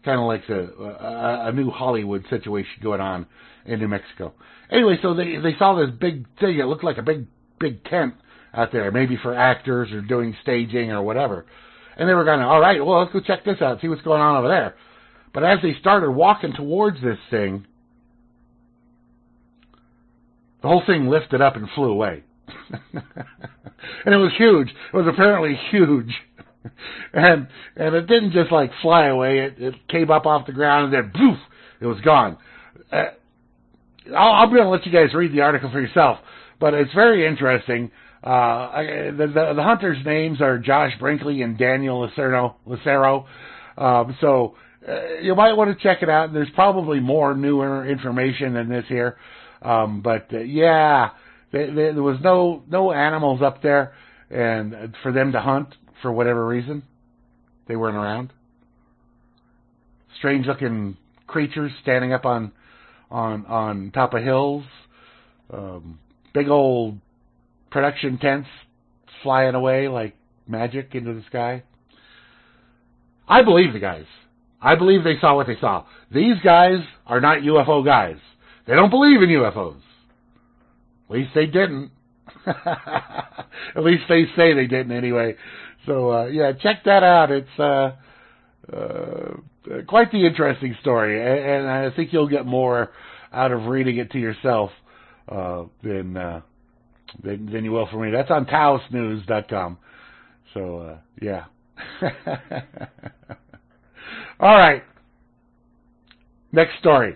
kind 0.04 0.20
of 0.20 0.26
like 0.26 0.44
a, 0.50 0.84
a, 0.84 1.50
a 1.50 1.52
new 1.52 1.70
Hollywood 1.70 2.26
situation 2.30 2.72
going 2.82 3.02
on 3.02 3.28
in 3.66 3.80
New 3.80 3.90
Mexico. 3.90 4.34
Anyway, 4.72 4.98
so 5.02 5.14
they 5.14 5.38
they 5.38 5.58
saw 5.60 5.76
this 5.76 5.90
big 6.00 6.26
thing. 6.40 6.60
It 6.60 6.66
looked 6.66 6.84
like 6.84 6.98
a 6.98 7.04
big 7.04 7.28
big 7.60 7.84
tent 7.86 8.14
out 8.54 8.72
there, 8.72 8.92
maybe 8.92 9.18
for 9.22 9.36
actors 9.36 9.92
or 9.92 10.02
doing 10.02 10.36
staging 10.42 10.92
or 10.92 11.02
whatever. 11.04 11.46
And 11.98 12.08
they 12.08 12.14
were 12.14 12.24
going, 12.24 12.42
all 12.42 12.60
right, 12.60 12.84
well, 12.84 13.00
let's 13.00 13.12
go 13.12 13.20
check 13.20 13.44
this 13.44 13.62
out, 13.62 13.82
see 13.82 13.88
what's 13.88 14.04
going 14.04 14.22
on 14.22 14.38
over 14.38 14.48
there. 14.48 14.76
But 15.38 15.44
as 15.44 15.60
they 15.62 15.76
started 15.80 16.10
walking 16.10 16.54
towards 16.54 17.00
this 17.00 17.20
thing, 17.30 17.68
the 20.64 20.68
whole 20.68 20.82
thing 20.84 21.10
lifted 21.10 21.44
up 21.44 21.56
and 21.56 21.70
flew 21.76 21.92
away. 21.92 22.24
and 22.72 24.16
it 24.16 24.18
was 24.18 24.32
huge. 24.36 24.70
It 24.70 24.98
was 24.98 25.06
apparently 25.06 25.56
huge. 25.70 26.12
and 27.14 27.48
and 27.76 27.94
it 27.94 28.08
didn't 28.08 28.32
just 28.32 28.52
like 28.52 28.72
fly 28.82 29.10
away. 29.10 29.42
It, 29.42 29.60
it 29.60 29.76
came 29.88 30.10
up 30.10 30.26
off 30.26 30.48
the 30.48 30.54
ground 30.54 30.86
and 30.86 31.06
then 31.06 31.12
poof, 31.16 31.38
it 31.82 31.86
was 31.86 32.02
gone. 32.02 32.38
Uh, 32.92 33.04
I'll, 34.18 34.44
I'm 34.44 34.50
going 34.50 34.64
to 34.64 34.70
let 34.70 34.88
you 34.88 34.92
guys 34.92 35.14
read 35.14 35.34
the 35.34 35.42
article 35.42 35.70
for 35.72 35.80
yourself, 35.80 36.18
but 36.60 36.74
it's 36.74 36.96
very 36.96 37.28
interesting. 37.28 37.92
Uh, 38.26 38.30
I, 38.30 38.84
the, 39.16 39.28
the, 39.28 39.54
the 39.56 39.64
hunters' 39.64 40.04
names 40.04 40.42
are 40.42 40.58
Josh 40.58 40.94
Brinkley 41.00 41.44
and 41.44 41.60
Daniel 41.60 42.02
Lucero. 42.02 42.56
Lucero. 42.66 43.28
Um, 43.78 44.18
so 44.20 44.56
uh, 44.88 45.16
you 45.22 45.36
might 45.36 45.54
want 45.54 45.76
to 45.76 45.84
check 45.84 46.02
it 46.02 46.10
out. 46.10 46.34
There's 46.34 46.50
probably 46.56 47.00
more 47.00 47.36
newer 47.36 47.86
information 47.86 48.54
than 48.54 48.70
this 48.70 48.86
here, 48.88 49.18
um, 49.62 50.02
but 50.02 50.28
uh, 50.34 50.40
yeah, 50.40 51.10
they, 51.52 51.66
they, 51.68 51.92
there 51.92 52.04
was 52.04 52.20
no 52.22 52.64
no 52.70 52.92
animals 52.92 53.42
up 53.42 53.62
there, 53.62 53.94
and 54.30 54.96
for 55.04 55.12
them 55.12 55.34
to 55.34 55.42
hunt 55.42 55.76
for 56.02 56.12
whatever 56.12 56.46
reason, 56.46 56.84
they 57.68 57.76
weren't 57.76 57.98
around. 57.98 58.32
Strange 60.18 60.46
looking 60.46 60.98
creatures 61.28 61.72
standing 61.82 62.14
up 62.14 62.26
on 62.26 62.52
on 63.12 63.46
on 63.46 63.92
top 63.92 64.14
of 64.14 64.24
hills, 64.24 64.64
um, 65.52 66.00
big 66.34 66.48
old 66.48 66.98
production 67.72 68.18
tents 68.18 68.48
flying 69.22 69.56
away 69.56 69.88
like 69.88 70.16
magic 70.48 70.96
into 70.96 71.14
the 71.14 71.24
sky. 71.28 71.64
I 73.28 73.42
believe 73.42 73.74
the 73.74 73.80
guys. 73.80 74.06
I 74.62 74.76
believe 74.76 75.04
they 75.04 75.20
saw 75.20 75.36
what 75.36 75.48
they 75.48 75.58
saw. 75.60 75.86
These 76.12 76.38
guys 76.44 76.80
are 77.06 77.22
not 77.22 77.40
UFO 77.40 77.86
guys. 77.86 78.18
They 78.66 78.74
don't 78.74 78.90
believe 78.90 79.22
in 79.22 79.30
UFOs. 79.30 79.82
At 81.10 81.16
least 81.16 81.32
they 81.36 81.46
didn't. 81.46 81.92
At 82.46 83.84
least 83.84 84.04
they 84.10 84.26
say 84.36 84.54
they 84.54 84.68
didn't 84.68 84.92
anyway. 84.92 85.36
So 85.86 86.12
uh, 86.12 86.26
yeah, 86.26 86.54
check 86.54 86.84
that 86.86 87.04
out. 87.04 87.32
It's 87.32 87.60
uh, 87.60 87.92
uh, 88.74 89.82
quite 89.88 90.12
the 90.12 90.26
interesting 90.26 90.76
story, 90.82 91.22
and, 91.22 91.68
I 91.70 91.96
think 91.96 92.12
you'll 92.12 92.28
get 92.28 92.46
more 92.46 92.92
out 93.32 93.52
of 93.52 93.66
reading 93.66 93.98
it 93.98 94.12
to 94.12 94.20
yourself 94.20 94.72
uh, 95.30 95.64
than 95.84 96.18
uh, 96.18 96.42
than, 97.24 97.52
than 97.52 97.64
you 97.64 97.72
will 97.72 97.88
for 97.88 97.98
me. 98.04 98.12
That's 98.12 98.32
on 98.32 98.46
taosnews.com. 98.46 99.78
So, 100.54 100.78
uh, 100.80 100.98
yeah. 101.22 101.46
All 104.40 104.56
right. 104.56 104.84
Next 106.52 106.78
story. 106.80 107.16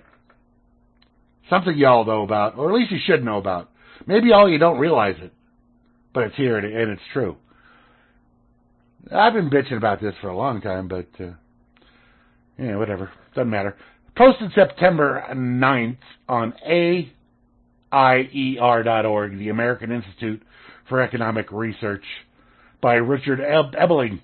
Something 1.50 1.78
y'all 1.78 2.06
know 2.06 2.24
about, 2.24 2.58
or 2.58 2.70
at 2.70 2.76
least 2.76 2.92
you 2.92 3.00
should 3.06 3.24
know 3.24 3.38
about. 3.38 3.70
Maybe 4.08 4.32
all 4.32 4.50
you 4.50 4.58
don't 4.58 4.80
realize 4.80 5.16
it, 5.20 5.34
but 6.14 6.24
it's 6.24 6.36
here 6.36 6.58
and 6.58 6.92
it's 6.92 7.02
true. 7.14 7.38
I've 9.14 9.34
been 9.34 9.50
bitching 9.50 9.78
about 9.78 10.02
this 10.02 10.14
for 10.22 10.30
a 10.30 10.38
long 10.38 10.62
time, 10.62 10.88
but 10.88 11.08
uh, 11.20 11.32
yeah, 12.58 12.78
whatever. 12.78 13.12
Doesn't 13.36 13.50
matter. 13.50 13.76
Posted 14.16 14.52
September 14.54 15.26
9th 15.34 15.98
on 16.28 16.54
AIER.org, 17.92 19.38
the 19.38 19.50
American 19.50 19.92
Institute 19.92 20.42
for 20.88 21.02
Economic 21.02 21.52
Research, 21.52 22.04
by 22.82 22.94
Richard 22.96 23.40
Ebeling. 23.40 24.22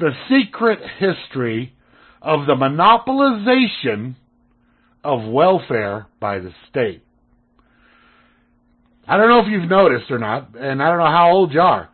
The 0.00 0.12
secret 0.30 0.78
history 0.98 1.74
of 2.22 2.46
the 2.46 2.54
monopolization 2.54 4.16
of 5.04 5.30
welfare 5.30 6.06
by 6.18 6.38
the 6.38 6.52
state. 6.70 7.02
I 9.06 9.18
don't 9.18 9.28
know 9.28 9.40
if 9.40 9.48
you've 9.48 9.68
noticed 9.68 10.10
or 10.10 10.18
not, 10.18 10.56
and 10.58 10.82
I 10.82 10.88
don't 10.88 10.98
know 10.98 11.04
how 11.04 11.32
old 11.32 11.52
you 11.52 11.60
are, 11.60 11.90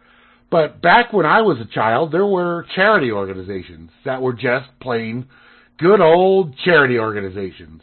but 0.52 0.80
back 0.80 1.12
when 1.12 1.26
I 1.26 1.42
was 1.42 1.58
a 1.58 1.74
child, 1.74 2.12
there 2.12 2.26
were 2.26 2.64
charity 2.76 3.10
organizations 3.10 3.90
that 4.04 4.22
were 4.22 4.34
just 4.34 4.68
plain 4.80 5.26
good 5.78 6.00
old 6.00 6.56
charity 6.64 7.00
organizations. 7.00 7.82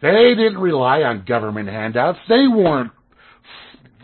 They 0.00 0.34
didn't 0.34 0.58
rely 0.58 1.02
on 1.02 1.26
government 1.26 1.68
handouts. 1.68 2.18
They 2.30 2.46
weren't 2.48 2.92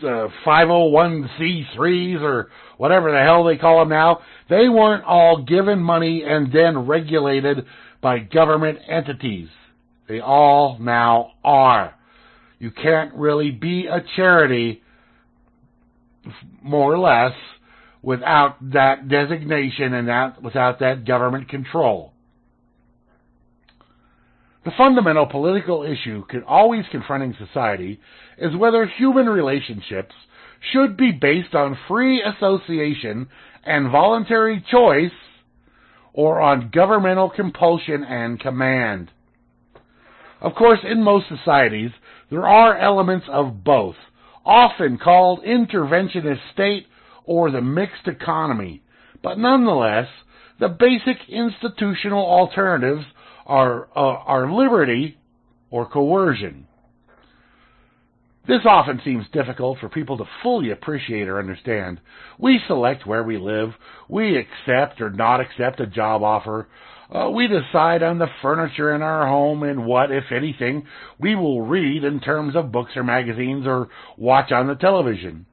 uh, 0.03 0.27
501c3s 0.45 2.21
or 2.21 2.49
whatever 2.77 3.11
the 3.11 3.19
hell 3.19 3.43
they 3.43 3.57
call 3.57 3.79
them 3.79 3.89
now. 3.89 4.19
They 4.49 4.69
weren't 4.69 5.03
all 5.03 5.43
given 5.43 5.79
money 5.79 6.23
and 6.25 6.51
then 6.51 6.87
regulated 6.87 7.65
by 8.01 8.19
government 8.19 8.79
entities. 8.87 9.49
They 10.07 10.19
all 10.19 10.77
now 10.79 11.31
are. 11.43 11.95
You 12.59 12.71
can't 12.71 13.13
really 13.13 13.51
be 13.51 13.87
a 13.87 14.03
charity, 14.15 14.81
more 16.61 16.93
or 16.93 16.99
less, 16.99 17.33
without 18.01 18.57
that 18.73 19.07
designation 19.07 19.93
and 19.93 20.07
that 20.09 20.41
without 20.43 20.79
that 20.79 21.05
government 21.05 21.49
control. 21.49 22.13
The 24.65 24.71
fundamental 24.77 25.25
political 25.25 25.83
issue 25.83 26.23
always 26.47 26.85
confronting 26.91 27.35
society 27.37 27.99
is 28.37 28.55
whether 28.55 28.85
human 28.85 29.27
relationships 29.27 30.13
should 30.71 30.95
be 30.97 31.11
based 31.11 31.53
on 31.53 31.77
free 31.87 32.21
association 32.21 33.27
and 33.65 33.91
voluntary 33.91 34.63
choice 34.71 35.11
or 36.13 36.41
on 36.41 36.69
governmental 36.71 37.29
compulsion 37.29 38.03
and 38.03 38.39
command. 38.39 39.11
Of 40.41 40.55
course, 40.55 40.79
in 40.83 41.03
most 41.03 41.27
societies, 41.27 41.91
there 42.29 42.45
are 42.45 42.77
elements 42.77 43.25
of 43.29 43.63
both, 43.63 43.95
often 44.45 44.97
called 44.97 45.43
interventionist 45.43 46.39
state 46.53 46.87
or 47.25 47.49
the 47.49 47.61
mixed 47.61 48.07
economy, 48.07 48.81
but 49.21 49.37
nonetheless, 49.37 50.07
the 50.59 50.67
basic 50.67 51.17
institutional 51.29 52.25
alternatives 52.25 53.05
are, 53.45 53.87
uh, 53.95 53.99
are 53.99 54.51
liberty 54.51 55.17
or 55.71 55.85
coercion. 55.87 56.67
This 58.45 58.65
often 58.65 58.99
seems 59.05 59.25
difficult 59.31 59.79
for 59.79 59.87
people 59.87 60.17
to 60.17 60.25
fully 60.41 60.71
appreciate 60.71 61.29
or 61.29 61.39
understand. 61.39 62.01
We 62.37 62.59
select 62.67 63.07
where 63.07 63.23
we 63.23 63.37
live. 63.37 63.69
We 64.09 64.37
accept 64.37 64.99
or 64.99 65.09
not 65.09 65.39
accept 65.39 65.79
a 65.79 65.87
job 65.87 66.23
offer. 66.23 66.67
Uh, 67.09 67.29
we 67.29 67.47
decide 67.47 68.03
on 68.03 68.19
the 68.19 68.27
furniture 68.41 68.93
in 68.93 69.01
our 69.01 69.25
home 69.27 69.63
and 69.63 69.85
what, 69.85 70.11
if 70.11 70.25
anything, 70.29 70.85
we 71.17 71.35
will 71.35 71.61
read 71.61 72.03
in 72.03 72.19
terms 72.19 72.57
of 72.57 72.71
books 72.71 72.91
or 72.97 73.03
magazines 73.03 73.65
or 73.65 73.87
watch 74.17 74.51
on 74.51 74.67
the 74.67 74.75
television. 74.75 75.45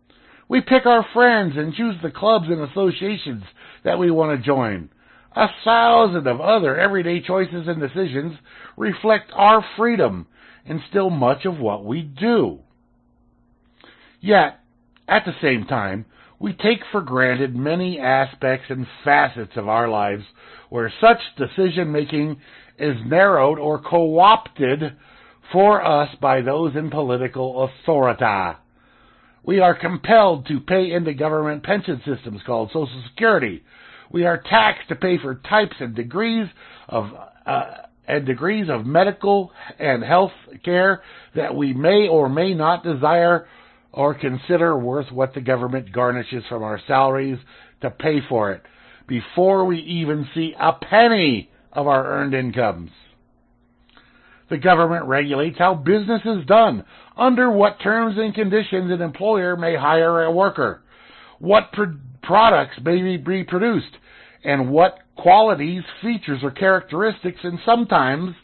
We 0.48 0.60
pick 0.60 0.84
our 0.84 1.06
friends 1.14 1.52
and 1.56 1.72
choose 1.72 1.94
the 2.02 2.10
clubs 2.10 2.46
and 2.48 2.60
associations 2.60 3.44
that 3.84 4.00
we 4.00 4.10
want 4.10 4.36
to 4.36 4.44
join. 4.44 4.88
A 5.36 5.46
thousand 5.64 6.26
of 6.26 6.40
other 6.40 6.76
everyday 6.76 7.20
choices 7.20 7.68
and 7.68 7.80
decisions 7.80 8.36
reflect 8.76 9.30
our 9.32 9.64
freedom 9.76 10.26
and 10.66 10.80
still 10.90 11.08
much 11.08 11.44
of 11.44 11.60
what 11.60 11.84
we 11.84 12.02
do. 12.02 12.58
Yet, 14.20 14.60
at 15.08 15.24
the 15.24 15.34
same 15.40 15.66
time, 15.66 16.06
we 16.38 16.52
take 16.52 16.80
for 16.90 17.02
granted 17.02 17.54
many 17.54 17.98
aspects 17.98 18.66
and 18.70 18.86
facets 19.04 19.52
of 19.56 19.68
our 19.68 19.88
lives 19.88 20.24
where 20.70 20.92
such 21.00 21.18
decision 21.36 21.92
making 21.92 22.40
is 22.78 22.96
narrowed 23.06 23.58
or 23.58 23.80
co-opted 23.80 24.96
for 25.52 25.84
us 25.84 26.08
by 26.20 26.40
those 26.40 26.76
in 26.76 26.90
political 26.90 27.64
authority. 27.64 28.58
We 29.42 29.60
are 29.60 29.74
compelled 29.74 30.46
to 30.46 30.60
pay 30.60 30.92
into 30.92 31.12
government 31.14 31.62
pension 31.62 32.00
systems 32.06 32.40
called 32.46 32.68
Social 32.68 33.02
Security, 33.10 33.62
we 34.10 34.24
are 34.26 34.38
taxed 34.38 34.88
to 34.88 34.96
pay 34.96 35.18
for 35.18 35.36
types 35.36 35.76
and 35.78 35.94
degrees 35.94 36.48
of 36.88 37.06
uh, 37.46 37.64
and 38.08 38.26
degrees 38.26 38.66
of 38.68 38.84
medical 38.84 39.52
and 39.78 40.02
health 40.02 40.32
care 40.64 41.02
that 41.36 41.54
we 41.54 41.72
may 41.72 42.08
or 42.08 42.28
may 42.28 42.54
not 42.54 42.82
desire 42.82 43.46
or 43.92 44.14
consider 44.14 44.76
worth 44.76 45.10
what 45.10 45.34
the 45.34 45.40
government 45.40 45.92
garnishes 45.92 46.44
from 46.48 46.62
our 46.62 46.80
salaries 46.86 47.38
to 47.80 47.90
pay 47.90 48.20
for 48.28 48.52
it 48.52 48.62
before 49.06 49.64
we 49.64 49.78
even 49.78 50.28
see 50.34 50.54
a 50.58 50.72
penny 50.72 51.50
of 51.72 51.86
our 51.86 52.06
earned 52.06 52.34
incomes. 52.34 52.90
The 54.48 54.58
government 54.58 55.06
regulates 55.06 55.58
how 55.58 55.74
business 55.74 56.22
is 56.24 56.44
done, 56.46 56.84
under 57.16 57.50
what 57.50 57.80
terms 57.80 58.16
and 58.18 58.34
conditions 58.34 58.90
an 58.90 59.00
employer 59.00 59.56
may 59.56 59.76
hire 59.76 60.24
a 60.24 60.30
worker, 60.30 60.82
what 61.38 61.72
pro- 61.72 61.96
products 62.22 62.76
may 62.82 63.16
be 63.16 63.44
produced, 63.44 63.96
and 64.44 64.70
what 64.70 64.98
qualities, 65.16 65.82
features, 66.02 66.40
or 66.42 66.50
characteristics, 66.50 67.40
and 67.42 67.58
sometimes 67.64 68.34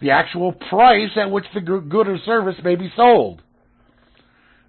the 0.00 0.10
actual 0.10 0.52
price 0.52 1.10
at 1.16 1.30
which 1.30 1.46
the 1.54 1.60
good 1.60 2.08
or 2.08 2.18
service 2.26 2.56
may 2.64 2.74
be 2.74 2.92
sold. 2.96 3.40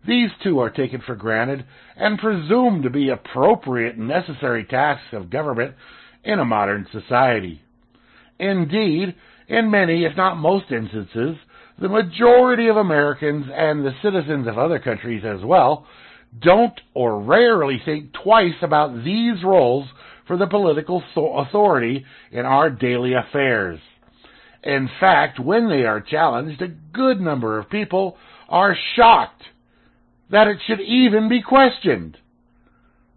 These 0.06 0.30
two 0.44 0.60
are 0.60 0.70
taken 0.70 1.02
for 1.02 1.16
granted 1.16 1.66
and 1.96 2.20
presumed 2.20 2.84
to 2.84 2.90
be 2.90 3.10
appropriate 3.10 3.96
and 3.96 4.08
necessary 4.08 4.66
tasks 4.66 5.14
of 5.14 5.30
government 5.30 5.76
in 6.24 6.40
a 6.40 6.46
modern 6.46 6.88
society. 6.92 7.62
Indeed, 8.40 9.16
in 9.48 9.72
many, 9.72 10.04
if 10.04 10.18
not 10.18 10.38
most 10.38 10.72
instances, 10.72 11.38
the 11.80 11.90
majority 11.90 12.68
of 12.68 12.78
Americans 12.78 13.46
and 13.54 13.86
the 13.86 13.96
citizens 14.02 14.48
of 14.48 14.58
other 14.58 14.80
countries 14.80 15.24
as 15.26 15.44
well 15.44 15.86
don't 16.42 16.80
or 16.94 17.22
rarely 17.22 17.82
think 17.86 18.12
twice 18.14 18.56
about 18.62 19.04
these 19.04 19.44
roles 19.44 19.88
for 20.28 20.38
the 20.38 20.48
political 20.48 21.04
authority 21.16 22.06
in 22.32 22.46
our 22.46 22.70
daily 22.70 23.14
affairs. 23.14 23.80
In 24.64 24.90
fact, 25.00 25.40
when 25.40 25.68
they 25.68 25.84
are 25.84 26.02
challenged, 26.02 26.62
a 26.62 26.68
good 26.68 27.20
number 27.20 27.60
of 27.60 27.70
people 27.70 28.18
are 28.50 28.76
shocked 28.96 29.44
that 30.32 30.48
it 30.48 30.58
should 30.66 30.82
even 30.82 31.30
be 31.30 31.42
questioned. 31.42 32.18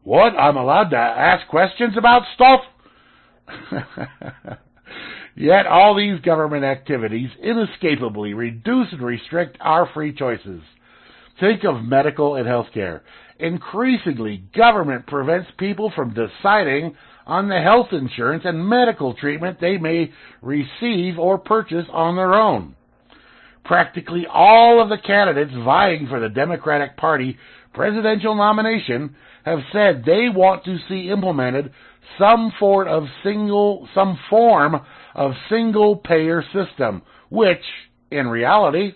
What? 0.03 0.35
I'm 0.39 0.57
allowed 0.57 0.91
to 0.91 0.97
ask 0.97 1.49
questions 1.49 1.95
about 1.97 2.23
stuff? 2.35 2.61
Yet 5.37 5.67
all 5.67 5.95
these 5.95 6.21
government 6.21 6.65
activities 6.65 7.31
inescapably 7.43 8.33
reduce 8.33 8.93
and 8.93 9.03
restrict 9.03 9.59
our 9.61 9.89
free 9.93 10.15
choices. 10.15 10.63
Think 11.39 11.65
of 11.65 11.83
medical 11.85 12.37
and 12.37 12.47
health 12.47 12.69
care. 12.73 13.03
Increasingly, 13.39 14.45
government 14.57 15.07
prevents 15.07 15.51
people 15.59 15.93
from 15.95 16.15
deciding 16.15 16.97
on 17.27 17.49
the 17.49 17.61
health 17.61 17.89
insurance 17.93 18.45
and 18.47 18.67
medical 18.67 19.13
treatment 19.13 19.59
they 19.61 19.77
may 19.77 20.13
receive 20.41 21.19
or 21.19 21.37
purchase 21.37 21.87
on 21.93 22.17
their 22.17 22.33
own. 22.35 22.75
Practically 23.67 24.27
all 24.33 24.81
of 24.81 24.89
the 24.89 24.99
candidates 24.99 25.53
vying 25.65 26.07
for 26.09 26.21
the 26.21 26.29
Democratic 26.29 26.97
Party 26.97 27.37
presidential 27.75 28.35
nomination 28.35 29.15
have 29.45 29.59
said 29.73 30.03
they 30.05 30.29
want 30.29 30.65
to 30.65 30.79
see 30.89 31.11
implemented 31.11 31.73
some 32.19 32.53
form 32.59 32.89
of 32.89 33.05
single 33.23 33.89
some 33.95 34.19
form 34.31 34.77
of 35.15 35.33
single 35.51 35.97
payer 35.97 36.43
system 36.53 37.03
which 37.31 37.63
in 38.11 38.29
reality 38.29 38.93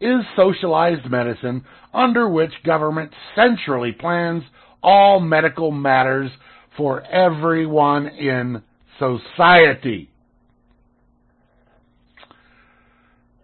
is 0.00 0.20
socialized 0.36 1.10
medicine 1.10 1.64
under 1.92 2.28
which 2.28 2.52
government 2.64 3.12
centrally 3.34 3.92
plans 3.92 4.42
all 4.82 5.20
medical 5.20 5.70
matters 5.70 6.30
for 6.76 7.02
everyone 7.06 8.06
in 8.08 8.62
society. 8.98 10.10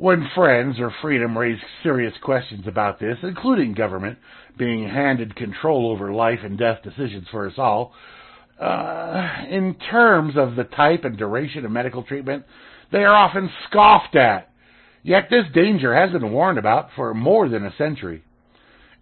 When 0.00 0.30
friends 0.34 0.80
or 0.80 0.90
freedom 1.02 1.36
raise 1.36 1.58
serious 1.82 2.14
questions 2.22 2.66
about 2.66 2.98
this, 2.98 3.18
including 3.22 3.74
government 3.74 4.16
being 4.56 4.88
handed 4.88 5.36
control 5.36 5.90
over 5.90 6.10
life 6.10 6.38
and 6.42 6.56
death 6.56 6.78
decisions 6.82 7.26
for 7.30 7.46
us 7.46 7.52
all, 7.58 7.92
uh, 8.58 9.44
in 9.50 9.76
terms 9.90 10.38
of 10.38 10.56
the 10.56 10.64
type 10.64 11.04
and 11.04 11.18
duration 11.18 11.66
of 11.66 11.70
medical 11.70 12.02
treatment, 12.02 12.46
they 12.90 13.04
are 13.04 13.14
often 13.14 13.50
scoffed 13.68 14.16
at. 14.16 14.48
Yet 15.02 15.28
this 15.28 15.44
danger 15.52 15.94
has 15.94 16.12
been 16.12 16.32
warned 16.32 16.58
about 16.58 16.88
for 16.96 17.12
more 17.12 17.50
than 17.50 17.66
a 17.66 17.76
century. 17.76 18.22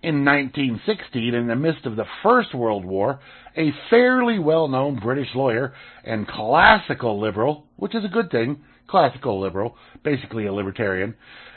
In 0.03 0.24
1916, 0.24 1.32
in 1.32 1.46
the 1.46 1.55
midst 1.55 1.86
of 1.86 1.94
the 1.94 2.07
First 2.24 2.57
World 2.57 2.84
War, 2.84 3.20
a 3.57 3.72
fairly 3.88 4.40
well-known 4.40 4.99
British 4.99 5.32
lawyer 5.36 5.74
and 6.03 6.26
classical 6.26 7.20
liberal, 7.20 7.66
which 7.76 7.94
is 7.94 8.05
a 8.05 8.09
good 8.09 8.32
thing, 8.32 8.64
classical 8.89 9.41
liberal, 9.41 9.76
basically 10.03 10.47
a 10.47 10.53
libertarian, 10.53 11.14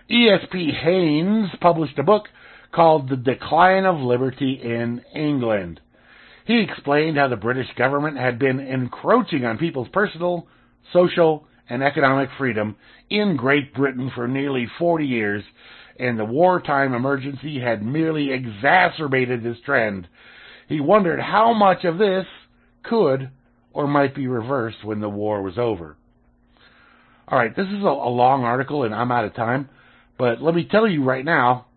E.S.P. 0.10 0.72
Haynes 0.72 1.50
published 1.62 1.98
a 1.98 2.04
book 2.04 2.26
called 2.74 3.10
The 3.10 3.16
Decline 3.16 3.86
of 3.86 4.00
Liberty 4.00 4.60
in 4.62 5.02
England. 5.16 5.80
He 6.46 6.60
explained 6.62 7.18
how 7.18 7.28
the 7.28 7.36
British 7.36 7.68
government 7.78 8.18
had 8.18 8.40
been 8.40 8.60
encroaching 8.60 9.46
on 9.46 9.58
people's 9.58 9.88
personal, 9.94 10.48
social, 10.92 11.46
and 11.70 11.84
economic 11.84 12.30
freedom 12.38 12.76
in 13.10 13.38
Great 13.38 13.74
Britain 13.74 14.12
for 14.14 14.28
nearly 14.28 14.68
40 14.78 15.06
years, 15.06 15.44
and 15.98 16.20
the 16.20 16.26
wartime 16.26 16.94
emergency 16.94 17.60
had 17.60 17.84
merely 17.84 18.32
exacerbated 18.32 19.44
this 19.44 19.58
trend. 19.66 20.08
He 20.68 20.82
wondered 20.82 21.20
how 21.20 21.54
much 21.54 21.86
of 21.86 21.98
this 21.98 22.26
could 22.84 23.30
or 23.72 23.88
might 23.88 24.16
be 24.16 24.28
reversed 24.28 24.84
when 24.84 25.00
the 25.00 25.10
war 25.10 25.42
was 25.42 25.58
over. 25.58 25.96
All 27.32 27.40
right, 27.40 27.56
this 27.56 27.68
is 27.68 27.82
a, 27.82 27.88
a 27.88 28.12
long 28.12 28.44
article 28.44 28.84
and 28.84 28.94
I'm 28.94 29.10
out 29.10 29.24
of 29.24 29.34
time, 29.34 29.70
but 30.18 30.42
let 30.42 30.54
me 30.54 30.68
tell 30.70 30.86
you 30.86 31.02
right 31.06 31.24
now 31.24 31.68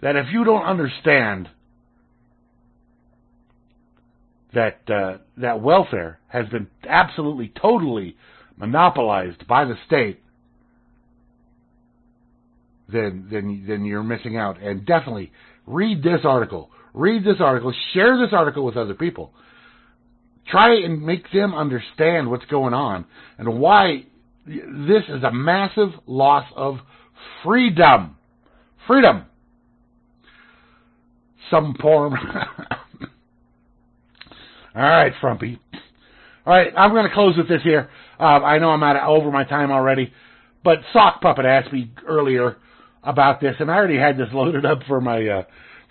that 0.00 0.14
if 0.14 0.26
you 0.32 0.44
don't 0.44 0.62
understand 0.62 1.48
that 4.54 4.78
uh, 4.88 5.18
that 5.38 5.60
welfare 5.60 6.20
has 6.28 6.46
been 6.50 6.68
absolutely 6.88 7.52
totally 7.60 8.16
monopolized 8.56 9.44
by 9.48 9.64
the 9.64 9.74
state, 9.86 10.20
then 12.88 13.26
then 13.28 13.64
then 13.66 13.84
you're 13.84 14.04
missing 14.04 14.36
out. 14.36 14.62
And 14.62 14.86
definitely 14.86 15.32
read 15.66 16.04
this 16.04 16.20
article. 16.22 16.70
Read 16.92 17.24
this 17.24 17.40
article. 17.40 17.74
Share 17.92 18.16
this 18.18 18.32
article 18.32 18.64
with 18.64 18.76
other 18.76 18.94
people. 18.94 19.32
Try 20.46 20.76
and 20.76 21.02
make 21.02 21.32
them 21.32 21.54
understand 21.54 22.30
what's 22.30 22.44
going 22.44 22.74
on 22.74 23.06
and 23.38 23.58
why 23.58 24.04
this 24.46 25.04
is 25.08 25.22
a 25.22 25.32
massive 25.32 25.90
loss 26.06 26.46
of 26.54 26.78
freedom. 27.42 28.16
Freedom. 28.86 29.24
Some 31.50 31.74
form. 31.80 32.14
All 34.74 34.82
right, 34.82 35.12
Frumpy. 35.20 35.60
All 36.46 36.52
right, 36.52 36.72
I'm 36.76 36.90
going 36.90 37.08
to 37.08 37.14
close 37.14 37.36
with 37.36 37.48
this 37.48 37.62
here. 37.62 37.88
Uh, 38.18 38.24
I 38.24 38.58
know 38.58 38.70
I'm 38.70 38.82
out 38.82 38.96
of, 38.96 39.08
over 39.08 39.30
my 39.30 39.44
time 39.44 39.70
already, 39.70 40.12
but 40.62 40.80
Sock 40.92 41.22
Puppet 41.22 41.46
asked 41.46 41.72
me 41.72 41.90
earlier 42.06 42.56
about 43.02 43.40
this, 43.40 43.56
and 43.60 43.70
I 43.70 43.74
already 43.74 43.98
had 43.98 44.18
this 44.18 44.28
loaded 44.32 44.66
up 44.66 44.80
for 44.86 45.00
my 45.00 45.26
uh, 45.26 45.42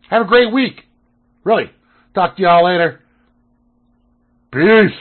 have 0.10 0.22
a 0.22 0.30
great 0.30 0.54
week. 0.54 0.80
Really. 1.44 1.70
Talk 2.14 2.38
to 2.38 2.42
y'all 2.42 2.64
later. 2.64 3.02
Peace. 4.54 4.98